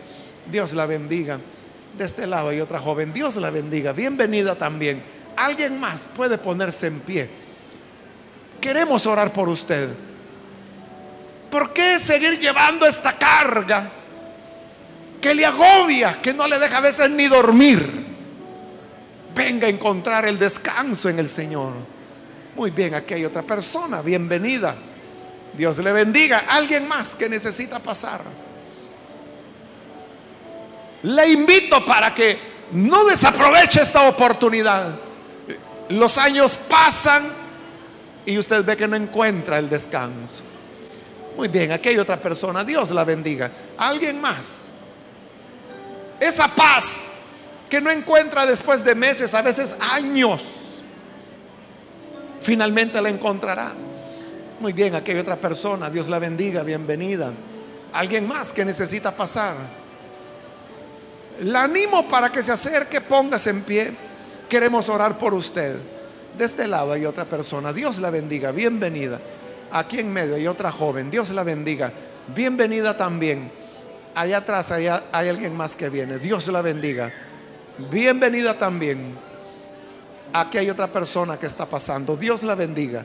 Dios 0.50 0.72
la 0.72 0.86
bendiga. 0.86 1.38
De 1.96 2.04
este 2.04 2.26
lado 2.26 2.48
hay 2.48 2.60
otra 2.60 2.78
joven. 2.78 3.12
Dios 3.12 3.36
la 3.36 3.50
bendiga. 3.50 3.92
Bienvenida 3.92 4.54
también. 4.54 5.02
Alguien 5.36 5.78
más 5.78 6.10
puede 6.14 6.38
ponerse 6.38 6.86
en 6.86 7.00
pie. 7.00 7.28
Queremos 8.60 9.06
orar 9.06 9.32
por 9.32 9.48
usted. 9.48 9.90
¿Por 11.50 11.72
qué 11.72 11.98
seguir 11.98 12.38
llevando 12.38 12.86
esta 12.86 13.12
carga 13.12 13.90
que 15.20 15.34
le 15.34 15.46
agobia, 15.46 16.20
que 16.20 16.32
no 16.34 16.46
le 16.46 16.58
deja 16.58 16.78
a 16.78 16.80
veces 16.80 17.10
ni 17.10 17.26
dormir? 17.26 18.06
Venga 19.34 19.66
a 19.66 19.70
encontrar 19.70 20.26
el 20.26 20.38
descanso 20.38 21.08
en 21.08 21.18
el 21.18 21.28
Señor. 21.28 21.72
Muy 22.56 22.70
bien, 22.70 22.94
aquí 22.94 23.14
hay 23.14 23.24
otra 23.24 23.42
persona. 23.42 24.02
Bienvenida. 24.02 24.74
Dios 25.58 25.76
le 25.78 25.90
bendiga. 25.92 26.44
Alguien 26.48 26.86
más 26.86 27.16
que 27.16 27.28
necesita 27.28 27.80
pasar. 27.80 28.20
Le 31.02 31.28
invito 31.28 31.84
para 31.84 32.14
que 32.14 32.38
no 32.70 33.04
desaproveche 33.04 33.82
esta 33.82 34.08
oportunidad. 34.08 34.94
Los 35.88 36.16
años 36.16 36.56
pasan 36.56 37.24
y 38.24 38.38
usted 38.38 38.64
ve 38.64 38.76
que 38.76 38.86
no 38.86 38.94
encuentra 38.94 39.58
el 39.58 39.68
descanso. 39.68 40.44
Muy 41.36 41.48
bien, 41.48 41.72
aquí 41.72 41.88
hay 41.88 41.98
otra 41.98 42.18
persona. 42.18 42.62
Dios 42.62 42.92
la 42.92 43.02
bendiga. 43.02 43.50
Alguien 43.78 44.20
más. 44.20 44.68
Esa 46.20 46.46
paz 46.46 47.16
que 47.68 47.80
no 47.80 47.90
encuentra 47.90 48.46
después 48.46 48.84
de 48.84 48.94
meses, 48.94 49.34
a 49.34 49.42
veces 49.42 49.76
años, 49.80 50.44
finalmente 52.40 53.02
la 53.02 53.08
encontrará. 53.08 53.72
Muy 54.60 54.72
bien, 54.72 54.96
aquí 54.96 55.12
hay 55.12 55.18
otra 55.18 55.36
persona. 55.36 55.88
Dios 55.88 56.08
la 56.08 56.18
bendiga. 56.18 56.64
Bienvenida. 56.64 57.32
Alguien 57.92 58.26
más 58.26 58.52
que 58.52 58.64
necesita 58.64 59.12
pasar. 59.12 59.54
La 61.42 61.62
animo 61.62 62.08
para 62.08 62.30
que 62.30 62.42
se 62.42 62.50
acerque, 62.50 63.00
póngase 63.00 63.50
en 63.50 63.62
pie. 63.62 63.92
Queremos 64.48 64.88
orar 64.88 65.16
por 65.16 65.32
usted. 65.32 65.76
De 66.36 66.44
este 66.44 66.66
lado 66.66 66.92
hay 66.92 67.06
otra 67.06 67.24
persona. 67.24 67.72
Dios 67.72 67.98
la 67.98 68.10
bendiga. 68.10 68.50
Bienvenida. 68.50 69.20
Aquí 69.70 70.00
en 70.00 70.12
medio 70.12 70.34
hay 70.34 70.48
otra 70.48 70.72
joven. 70.72 71.08
Dios 71.08 71.30
la 71.30 71.44
bendiga. 71.44 71.92
Bienvenida 72.34 72.96
también. 72.96 73.52
Allá 74.16 74.38
atrás 74.38 74.72
hay, 74.72 74.88
hay 74.88 75.28
alguien 75.28 75.56
más 75.56 75.76
que 75.76 75.88
viene. 75.88 76.18
Dios 76.18 76.48
la 76.48 76.62
bendiga. 76.62 77.12
Bienvenida 77.90 78.58
también. 78.58 79.14
Aquí 80.32 80.58
hay 80.58 80.68
otra 80.68 80.88
persona 80.88 81.38
que 81.38 81.46
está 81.46 81.64
pasando. 81.64 82.16
Dios 82.16 82.42
la 82.42 82.56
bendiga. 82.56 83.04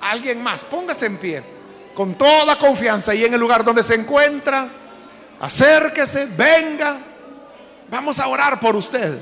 Alguien 0.00 0.42
más, 0.42 0.64
póngase 0.64 1.06
en 1.06 1.16
pie. 1.16 1.42
Con 1.94 2.14
toda 2.14 2.58
confianza 2.58 3.14
y 3.14 3.24
en 3.24 3.34
el 3.34 3.40
lugar 3.40 3.64
donde 3.64 3.82
se 3.82 3.94
encuentra. 3.94 4.68
Acérquese, 5.40 6.26
venga. 6.36 6.98
Vamos 7.88 8.18
a 8.18 8.28
orar 8.28 8.60
por 8.60 8.76
usted. 8.76 9.18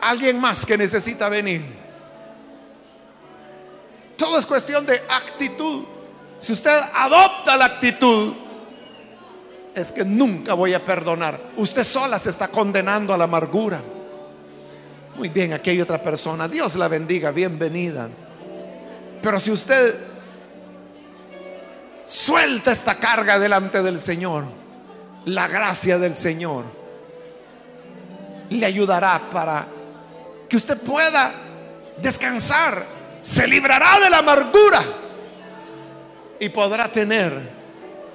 Alguien 0.00 0.40
más 0.40 0.64
que 0.64 0.78
necesita 0.78 1.28
venir. 1.28 1.62
Todo 4.16 4.38
es 4.38 4.46
cuestión 4.46 4.84
de 4.86 5.00
actitud. 5.08 5.84
Si 6.40 6.52
usted 6.52 6.78
adopta 6.94 7.56
la 7.56 7.66
actitud, 7.66 8.34
es 9.74 9.92
que 9.92 10.04
nunca 10.04 10.54
voy 10.54 10.74
a 10.74 10.84
perdonar. 10.84 11.38
Usted 11.56 11.84
sola 11.84 12.18
se 12.18 12.30
está 12.30 12.48
condenando 12.48 13.14
a 13.14 13.18
la 13.18 13.24
amargura. 13.24 13.80
Muy 15.16 15.28
bien, 15.28 15.52
aquí 15.52 15.70
hay 15.70 15.80
otra 15.80 16.00
persona. 16.00 16.48
Dios 16.48 16.76
la 16.76 16.88
bendiga, 16.88 17.30
bienvenida. 17.30 18.08
Pero 19.22 19.38
si 19.38 19.50
usted 19.50 19.94
suelta 22.06 22.72
esta 22.72 22.94
carga 22.94 23.38
delante 23.38 23.82
del 23.82 24.00
Señor, 24.00 24.44
la 25.26 25.46
gracia 25.46 25.98
del 25.98 26.14
Señor 26.14 26.64
le 28.50 28.66
ayudará 28.66 29.20
para 29.30 29.66
que 30.48 30.56
usted 30.56 30.78
pueda 30.78 31.32
descansar, 32.00 32.84
se 33.20 33.46
librará 33.46 34.00
de 34.00 34.10
la 34.10 34.18
amargura 34.18 34.82
y 36.38 36.48
podrá 36.48 36.90
tener 36.90 37.50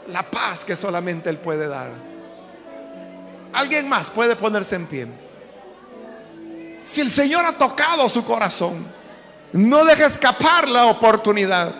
la 0.07 0.23
paz 0.23 0.65
que 0.65 0.75
solamente 0.75 1.29
Él 1.29 1.37
puede 1.37 1.67
dar. 1.67 1.89
Alguien 3.53 3.87
más 3.87 4.09
puede 4.09 4.35
ponerse 4.35 4.75
en 4.75 4.85
pie. 4.87 5.24
Si 6.85 7.01
el 7.01 7.09
Señor 7.09 7.43
ha 7.43 7.53
tocado 7.53 8.07
su 8.07 8.23
corazón, 8.23 8.85
no 9.53 9.83
deje 9.83 10.05
escapar 10.05 10.69
la 10.69 10.85
oportunidad. 10.85 11.73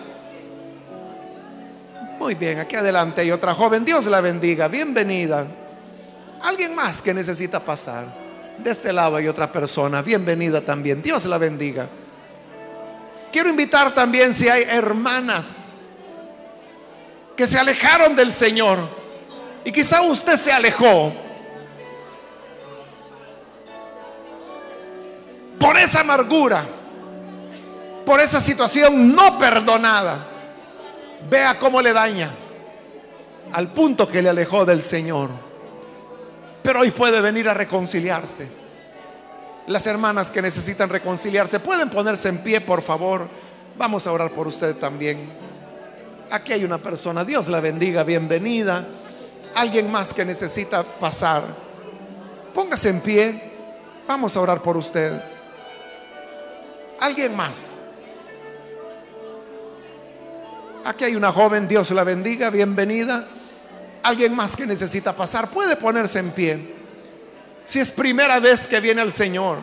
Muy 2.18 2.34
bien, 2.34 2.58
aquí 2.58 2.74
adelante 2.74 3.20
hay 3.20 3.30
otra 3.30 3.54
joven. 3.54 3.84
Dios 3.84 4.06
la 4.06 4.20
bendiga. 4.20 4.66
Bienvenida. 4.66 5.46
Alguien 6.42 6.74
más 6.74 7.00
que 7.00 7.14
necesita 7.14 7.60
pasar. 7.60 8.04
De 8.58 8.68
este 8.68 8.92
lado 8.92 9.14
hay 9.14 9.28
otra 9.28 9.52
persona. 9.52 10.02
Bienvenida 10.02 10.60
también. 10.60 11.00
Dios 11.00 11.24
la 11.26 11.38
bendiga. 11.38 11.88
Quiero 13.30 13.48
invitar 13.48 13.94
también 13.94 14.34
si 14.34 14.48
hay 14.48 14.64
hermanas 14.64 15.82
que 17.36 17.46
se 17.46 17.60
alejaron 17.60 18.16
del 18.16 18.32
Señor. 18.32 18.80
Y 19.64 19.70
quizá 19.70 20.02
usted 20.02 20.36
se 20.36 20.52
alejó 20.52 21.12
por 25.58 25.76
esa 25.78 26.00
amargura, 26.00 26.64
por 28.04 28.20
esa 28.20 28.40
situación 28.40 29.14
no 29.14 29.38
perdonada. 29.38 30.26
Vea 31.28 31.58
cómo 31.58 31.80
le 31.80 31.92
daña 31.92 32.30
al 33.52 33.68
punto 33.68 34.06
que 34.06 34.22
le 34.22 34.28
alejó 34.28 34.64
del 34.64 34.82
Señor. 34.82 35.30
Pero 36.62 36.80
hoy 36.80 36.90
puede 36.90 37.20
venir 37.20 37.48
a 37.48 37.54
reconciliarse. 37.54 38.48
Las 39.66 39.86
hermanas 39.86 40.30
que 40.30 40.42
necesitan 40.42 40.88
reconciliarse 40.88 41.60
pueden 41.60 41.90
ponerse 41.90 42.28
en 42.28 42.38
pie, 42.38 42.60
por 42.60 42.82
favor. 42.82 43.28
Vamos 43.76 44.06
a 44.06 44.12
orar 44.12 44.30
por 44.30 44.46
usted 44.46 44.76
también. 44.76 45.30
Aquí 46.30 46.52
hay 46.52 46.64
una 46.64 46.78
persona, 46.78 47.24
Dios 47.24 47.48
la 47.48 47.60
bendiga, 47.60 48.02
bienvenida. 48.02 48.86
Alguien 49.54 49.90
más 49.90 50.12
que 50.12 50.24
necesita 50.24 50.82
pasar. 50.82 51.42
Póngase 52.54 52.90
en 52.90 53.00
pie. 53.00 53.42
Vamos 54.06 54.36
a 54.36 54.40
orar 54.40 54.60
por 54.60 54.76
usted. 54.76 55.35
Alguien 57.00 57.36
más. 57.36 57.98
Aquí 60.84 61.04
hay 61.04 61.16
una 61.16 61.32
joven, 61.32 61.66
Dios 61.66 61.90
la 61.90 62.04
bendiga, 62.04 62.48
bienvenida. 62.50 63.26
Alguien 64.02 64.34
más 64.34 64.56
que 64.56 64.66
necesita 64.66 65.12
pasar, 65.14 65.50
puede 65.50 65.76
ponerse 65.76 66.20
en 66.20 66.30
pie. 66.30 66.74
Si 67.64 67.80
es 67.80 67.90
primera 67.90 68.38
vez 68.38 68.68
que 68.68 68.78
viene 68.78 69.02
el 69.02 69.10
Señor, 69.10 69.58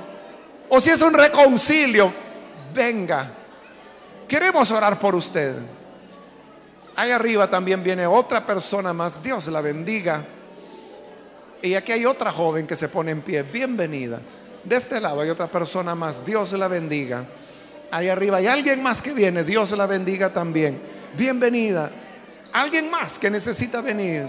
o 0.68 0.82
si 0.82 0.90
es 0.90 1.02
un 1.02 1.14
reconcilio, 1.14 2.12
venga. 2.74 3.32
Queremos 4.28 4.70
orar 4.72 5.00
por 5.00 5.16
usted. 5.16 5.56
Ahí 6.96 7.12
arriba 7.12 7.50
también 7.50 7.84
viene 7.84 8.06
otra 8.06 8.46
persona 8.46 8.94
más. 8.94 9.24
Dios 9.24 9.48
la 9.48 9.62
bendiga. 9.62 10.26
Y 11.62 11.76
aquí 11.76 11.94
hay 11.94 12.06
otra 12.06 12.32
joven 12.32 12.68
que 12.68 12.76
se 12.76 12.90
pone 12.90 13.12
en 13.12 13.22
pie. 13.22 13.44
Bienvenida. 13.44 14.20
De 14.64 14.76
este 14.76 15.00
lado 15.00 15.22
hay 15.22 15.30
otra 15.30 15.48
persona 15.48 15.96
más. 15.96 16.26
Dios 16.26 16.54
la 16.54 16.68
bendiga. 16.68 17.26
Ahí 17.92 18.08
arriba 18.10 18.38
hay 18.38 18.48
alguien 18.48 18.82
más 18.82 19.02
que 19.02 19.14
viene. 19.14 19.44
Dios 19.44 19.72
la 19.72 19.86
bendiga 19.86 20.32
también. 20.32 20.80
Bienvenida. 21.16 21.92
Alguien 22.54 22.90
más 22.90 23.20
que 23.20 23.30
necesita 23.30 23.82
venir. 23.82 24.26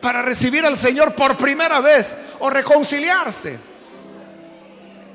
Para 0.00 0.22
recibir 0.22 0.64
al 0.64 0.76
Señor 0.76 1.14
por 1.14 1.36
primera 1.36 1.80
vez 1.80 2.14
o 2.38 2.48
reconciliarse. 2.50 3.58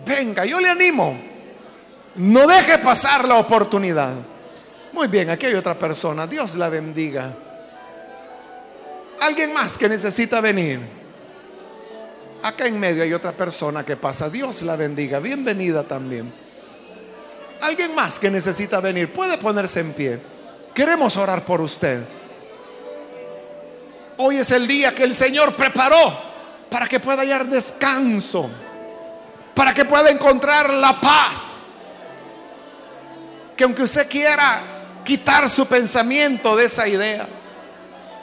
Venga, 0.05 0.43
yo 0.43 0.59
le 0.59 0.69
animo 0.69 1.33
no 2.15 2.45
deje 2.47 2.77
pasar 2.77 3.27
la 3.27 3.35
oportunidad. 3.35 4.13
Muy 4.91 5.07
bien, 5.07 5.29
aquí 5.29 5.47
hay 5.47 5.55
otra 5.55 5.73
persona. 5.77 6.27
Dios 6.27 6.55
la 6.55 6.69
bendiga. 6.69 7.33
Alguien 9.19 9.53
más 9.53 9.77
que 9.77 9.89
necesita 9.89 10.39
venir. 10.39 10.79
Acá 12.43 12.65
en 12.65 12.77
medio 12.77 13.03
hay 13.03 13.13
otra 13.13 13.31
persona 13.31 13.85
que 13.85 13.95
pasa. 13.95 14.29
Dios 14.29 14.63
la 14.63 14.75
bendiga. 14.75 15.19
Bienvenida 15.19 15.83
también. 15.83 16.33
Alguien 17.61 17.95
más 17.95 18.19
que 18.19 18.29
necesita 18.29 18.81
venir. 18.81 19.13
Puede 19.13 19.37
ponerse 19.37 19.79
en 19.79 19.93
pie. 19.93 20.19
Queremos 20.73 21.15
orar 21.15 21.45
por 21.45 21.61
usted. 21.61 22.03
Hoy 24.17 24.35
es 24.37 24.51
el 24.51 24.67
día 24.67 24.93
que 24.93 25.05
el 25.05 25.13
Señor 25.13 25.55
preparó 25.55 26.13
para 26.69 26.85
que 26.87 26.99
pueda 26.99 27.21
hallar 27.21 27.45
descanso. 27.45 28.49
Para 29.55 29.73
que 29.73 29.85
pueda 29.85 30.09
encontrar 30.09 30.69
la 30.73 30.99
paz 30.99 31.69
que 33.55 33.63
aunque 33.63 33.83
usted 33.83 34.09
quiera 34.09 34.61
quitar 35.05 35.47
su 35.47 35.67
pensamiento 35.67 36.55
de 36.55 36.65
esa 36.65 36.87
idea, 36.87 37.27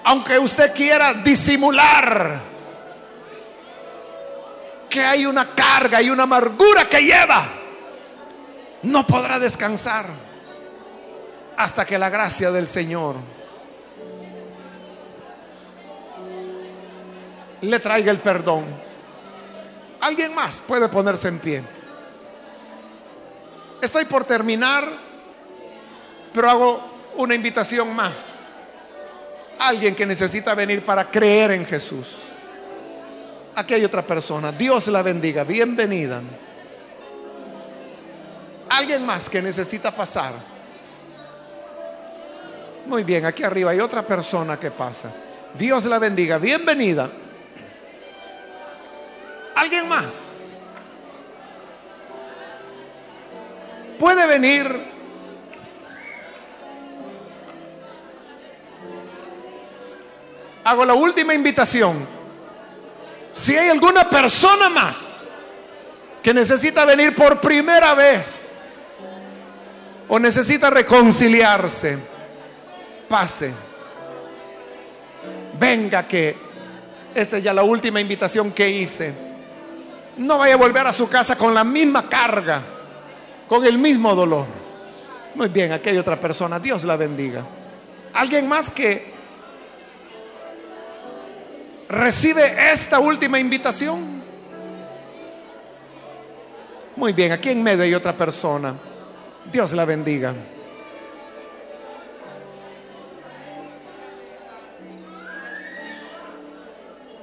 aunque 0.05 0.39
usted 0.39 0.75
quiera 0.75 1.15
disimular 1.15 2.50
que 4.91 5.01
hay 5.01 5.25
una 5.25 5.55
carga 5.55 6.03
y 6.03 6.11
una 6.11 6.25
amargura 6.25 6.89
que 6.89 7.01
lleva, 7.01 7.47
no 8.83 9.07
podrá 9.07 9.39
descansar 9.39 10.07
hasta 11.57 11.87
que 11.87 11.99
la 11.99 12.11
gracia 12.11 12.51
del 12.51 12.67
Señor 12.67 13.17
le 17.61 17.79
traiga 17.79 18.11
el 18.11 18.19
perdón. 18.19 18.65
Alguien 20.01 20.35
más 20.35 20.61
puede 20.67 20.89
ponerse 20.89 21.29
en 21.29 21.39
pie. 21.39 21.63
Estoy 23.81 24.07
por 24.07 24.25
terminar, 24.25 24.85
pero 26.33 26.51
hago 26.51 26.91
una 27.17 27.35
invitación 27.35 27.95
más. 27.95 28.39
Alguien 29.59 29.95
que 29.95 30.07
necesita 30.07 30.55
venir 30.55 30.85
para 30.85 31.11
creer 31.11 31.53
en 31.53 31.67
Jesús. 31.67 32.30
Aquí 33.61 33.75
hay 33.75 33.85
otra 33.85 34.01
persona. 34.01 34.53
Dios 34.53 34.87
la 34.89 35.03
bendiga. 35.03 35.45
Bienvenida. 35.45 36.23
Alguien 38.71 39.05
más 39.05 39.29
que 39.29 39.43
necesita 39.43 39.91
pasar. 39.91 40.33
Muy 42.87 43.05
bien, 43.05 43.27
aquí 43.27 43.43
arriba 43.43 43.73
hay 43.73 43.81
otra 43.81 44.01
persona 44.01 44.59
que 44.59 44.71
pasa. 44.71 45.13
Dios 45.59 45.85
la 45.85 45.99
bendiga. 45.99 46.39
Bienvenida. 46.39 47.11
¿Alguien 49.57 49.87
más? 49.87 50.53
Puede 53.99 54.27
venir 54.27 54.75
hago 60.65 60.87
la 60.87 60.95
última 60.95 61.35
invitación. 61.35 62.20
Si 63.33 63.57
hay 63.57 63.69
alguna 63.69 64.09
persona 64.09 64.69
más 64.69 65.29
que 66.23 66.35
necesita 66.35 66.85
venir 66.85 67.15
por 67.15 67.41
primera 67.41 67.95
vez 67.95 68.73
o 70.09 70.19
necesita 70.19 70.71
reconciliarse, 70.71 71.99
pase. 73.09 73.53
Venga 75.59 76.07
que 76.07 76.37
esta 77.15 77.39
es 77.39 77.45
ya 77.45 77.53
la 77.53 77.63
última 77.63 78.01
invitación 78.01 78.53
que 78.53 78.69
hice. 78.69 79.15
No 80.17 80.39
vaya 80.39 80.55
a 80.55 80.57
volver 80.57 80.87
a 80.87 80.93
su 80.93 81.09
casa 81.09 81.37
con 81.37 81.55
la 81.55 81.65
misma 81.65 82.09
carga, 82.09 82.63
con 83.49 83.65
el 83.65 83.79
mismo 83.79 84.15
dolor. 84.15 84.47
Muy 85.35 85.49
bien, 85.49 85.73
aquí 85.73 85.91
hay 85.91 85.99
otra 85.99 86.19
persona. 86.19 86.59
Dios 86.59 86.85
la 86.85 86.97
bendiga. 86.97 87.45
Alguien 88.15 88.49
más 88.49 88.71
que 88.71 89.10
recibe 91.91 92.43
esta 92.73 93.01
última 93.01 93.39
invitación. 93.39 94.21
Muy 96.97 97.13
bien, 97.13 97.33
aquí 97.33 97.51
en 97.51 97.63
medio 97.63 97.83
hay 97.83 97.95
otra 97.95 98.17
persona. 98.17 98.75
Dios 99.51 99.73
la 99.73 99.85
bendiga. 99.85 100.35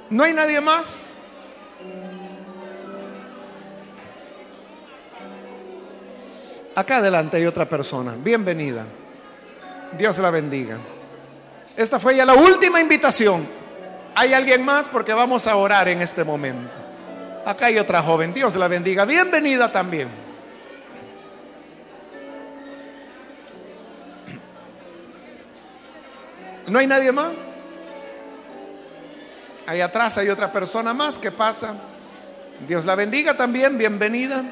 ¿No 0.10 0.24
hay 0.24 0.34
nadie 0.34 0.62
más? 0.62 1.16
Acá 6.76 6.98
adelante 6.98 7.38
hay 7.38 7.46
otra 7.46 7.68
persona. 7.68 8.16
Bienvenida. 8.18 8.86
Dios 9.98 10.18
la 10.20 10.30
bendiga. 10.30 10.78
Esta 11.76 12.00
fue 12.00 12.16
ya 12.16 12.26
la 12.26 12.36
última 12.36 12.80
invitación. 12.80 13.57
¿Hay 14.20 14.34
alguien 14.34 14.66
más? 14.66 14.90
Porque 14.90 15.14
vamos 15.14 15.46
a 15.46 15.56
orar 15.56 15.88
en 15.88 16.02
este 16.02 16.24
momento. 16.24 16.72
Acá 17.46 17.68
hay 17.68 17.78
otra 17.78 18.02
joven. 18.02 18.34
Dios 18.34 18.56
la 18.56 18.68
bendiga. 18.68 19.06
Bienvenida 19.06 19.72
también. 19.72 20.10
¿No 26.66 26.80
hay 26.80 26.88
nadie 26.88 27.12
más? 27.12 27.56
Ahí 29.68 29.82
atrás 29.82 30.18
hay 30.18 30.30
otra 30.30 30.52
persona 30.52 30.96
más 30.96 31.20
que 31.20 31.30
pasa. 31.30 31.76
Dios 32.68 32.86
la 32.86 32.96
bendiga 32.96 33.38
también. 33.38 33.78
Bienvenida. 33.78 34.44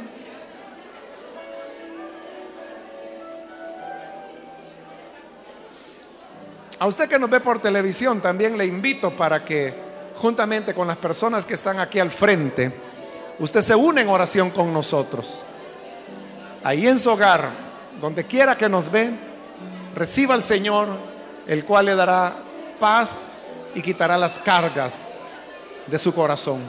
A 6.77 6.87
usted 6.87 7.07
que 7.07 7.17
nos 7.17 7.29
ve 7.29 7.39
por 7.39 7.61
televisión, 7.61 8.19
también 8.19 8.57
le 8.57 8.65
invito 8.65 9.11
para 9.11 9.45
que, 9.45 9.73
juntamente 10.17 10.73
con 10.73 10.87
las 10.87 10.97
personas 10.97 11.45
que 11.45 11.53
están 11.53 11.79
aquí 11.79 11.99
al 11.99 12.11
frente, 12.11 12.69
usted 13.39 13.61
se 13.61 13.75
une 13.75 14.01
en 14.01 14.09
oración 14.09 14.49
con 14.49 14.73
nosotros. 14.73 15.43
Ahí 16.63 16.85
en 16.85 16.99
su 16.99 17.09
hogar, 17.09 17.49
donde 18.01 18.25
quiera 18.25 18.57
que 18.57 18.67
nos 18.67 18.91
ve, 18.91 19.09
reciba 19.95 20.33
al 20.33 20.43
Señor, 20.43 20.87
el 21.47 21.63
cual 21.63 21.85
le 21.85 21.95
dará 21.95 22.35
paz 22.77 23.35
y 23.73 23.81
quitará 23.81 24.17
las 24.17 24.37
cargas 24.39 25.21
de 25.87 25.97
su 25.97 26.13
corazón. 26.13 26.59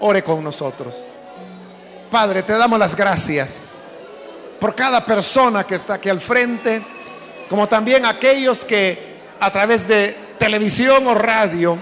Ore 0.00 0.24
con 0.24 0.42
nosotros. 0.42 1.06
Padre, 2.10 2.42
te 2.42 2.54
damos 2.54 2.80
las 2.80 2.96
gracias 2.96 3.78
por 4.58 4.74
cada 4.74 5.04
persona 5.04 5.62
que 5.64 5.76
está 5.76 5.94
aquí 5.94 6.08
al 6.08 6.20
frente, 6.20 6.82
como 7.48 7.68
también 7.68 8.04
aquellos 8.04 8.64
que 8.64 9.11
a 9.42 9.50
través 9.50 9.88
de 9.88 10.16
televisión 10.38 11.04
o 11.08 11.14
radio, 11.14 11.76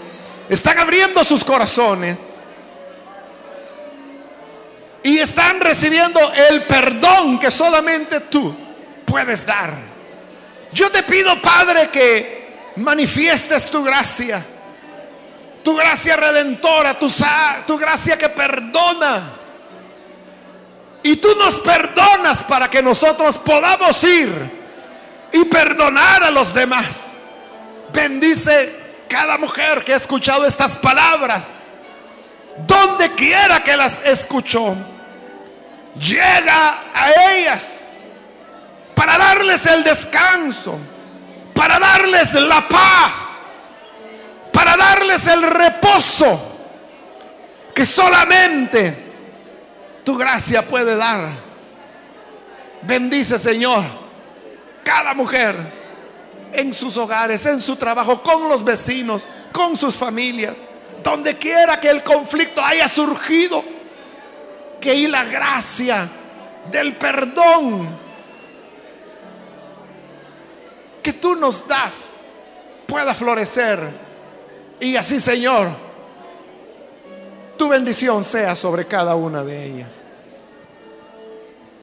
están 0.49 0.79
abriendo 0.79 1.23
sus 1.23 1.45
corazones 1.45 2.41
y 5.03 5.19
están 5.19 5.61
recibiendo 5.61 6.21
el 6.49 6.63
perdón 6.63 7.39
que 7.39 7.51
solamente 7.51 8.21
tú 8.21 8.57
puedes 9.05 9.45
dar. 9.45 9.75
Yo 10.73 10.91
te 10.91 11.03
pido, 11.03 11.39
Padre, 11.43 11.91
que 11.91 12.73
manifiestes 12.77 13.69
tu 13.69 13.85
gracia, 13.85 14.43
tu 15.63 15.77
gracia 15.77 16.17
redentora, 16.17 16.99
tu, 16.99 17.09
tu 17.67 17.77
gracia 17.77 18.17
que 18.17 18.31
perdona. 18.31 19.33
Y 21.03 21.17
tú 21.17 21.29
nos 21.39 21.59
perdonas 21.59 22.43
para 22.43 22.71
que 22.71 22.83
nosotros 22.83 23.37
podamos 23.37 24.03
ir 24.05 24.31
y 25.31 25.45
perdonar 25.45 26.25
a 26.25 26.31
los 26.31 26.55
demás. 26.55 27.20
Bendice 27.93 28.75
cada 29.09 29.39
mujer 29.39 29.85
que 29.85 29.93
ha 29.93 29.97
escuchado 29.97 30.47
estas 30.47 30.79
palabras. 30.79 31.67
Donde 32.67 33.11
quiera 33.13 33.63
que 33.63 33.77
las 33.77 34.05
escuchó. 34.07 34.77
Llega 35.95 36.79
a 36.95 37.33
ellas 37.33 37.99
para 38.95 39.19
darles 39.19 39.67
el 39.67 39.83
descanso, 39.83 40.79
para 41.55 41.79
darles 41.79 42.35
la 42.35 42.69
paz, 42.69 43.67
para 44.53 44.77
darles 44.77 45.27
el 45.27 45.43
reposo 45.43 46.59
que 47.75 47.85
solamente 47.85 48.95
tu 50.05 50.17
gracia 50.17 50.63
puede 50.63 50.97
dar. 50.97 51.29
Bendice, 52.83 53.39
Señor, 53.39 53.85
cada 54.85 55.15
mujer 55.15 55.80
en 56.53 56.73
sus 56.73 56.97
hogares, 56.97 57.45
en 57.47 57.61
su 57.61 57.77
trabajo, 57.77 58.23
con 58.23 58.49
los 58.49 58.65
vecinos, 58.65 59.25
con 59.53 59.77
sus 59.77 59.97
familias, 59.97 60.59
donde 61.03 61.37
quiera 61.37 61.81
que 61.81 61.91
el 61.91 62.03
conflicto 62.03 62.65
haya 62.65 62.89
surgido, 62.89 63.63
que 64.81 64.95
y 64.95 65.07
la 65.07 65.25
gracia 65.25 66.09
del 66.71 66.95
perdón 66.95 67.89
que 71.03 71.13
tú 71.13 71.35
nos 71.35 71.67
das 71.67 72.21
pueda 72.87 73.15
florecer. 73.15 73.81
Y 74.81 74.97
así, 74.97 75.21
Señor, 75.21 75.69
tu 77.57 77.69
bendición 77.69 78.25
sea 78.25 78.57
sobre 78.57 78.87
cada 78.87 79.15
una 79.15 79.45
de 79.45 79.65
ellas. 79.65 80.05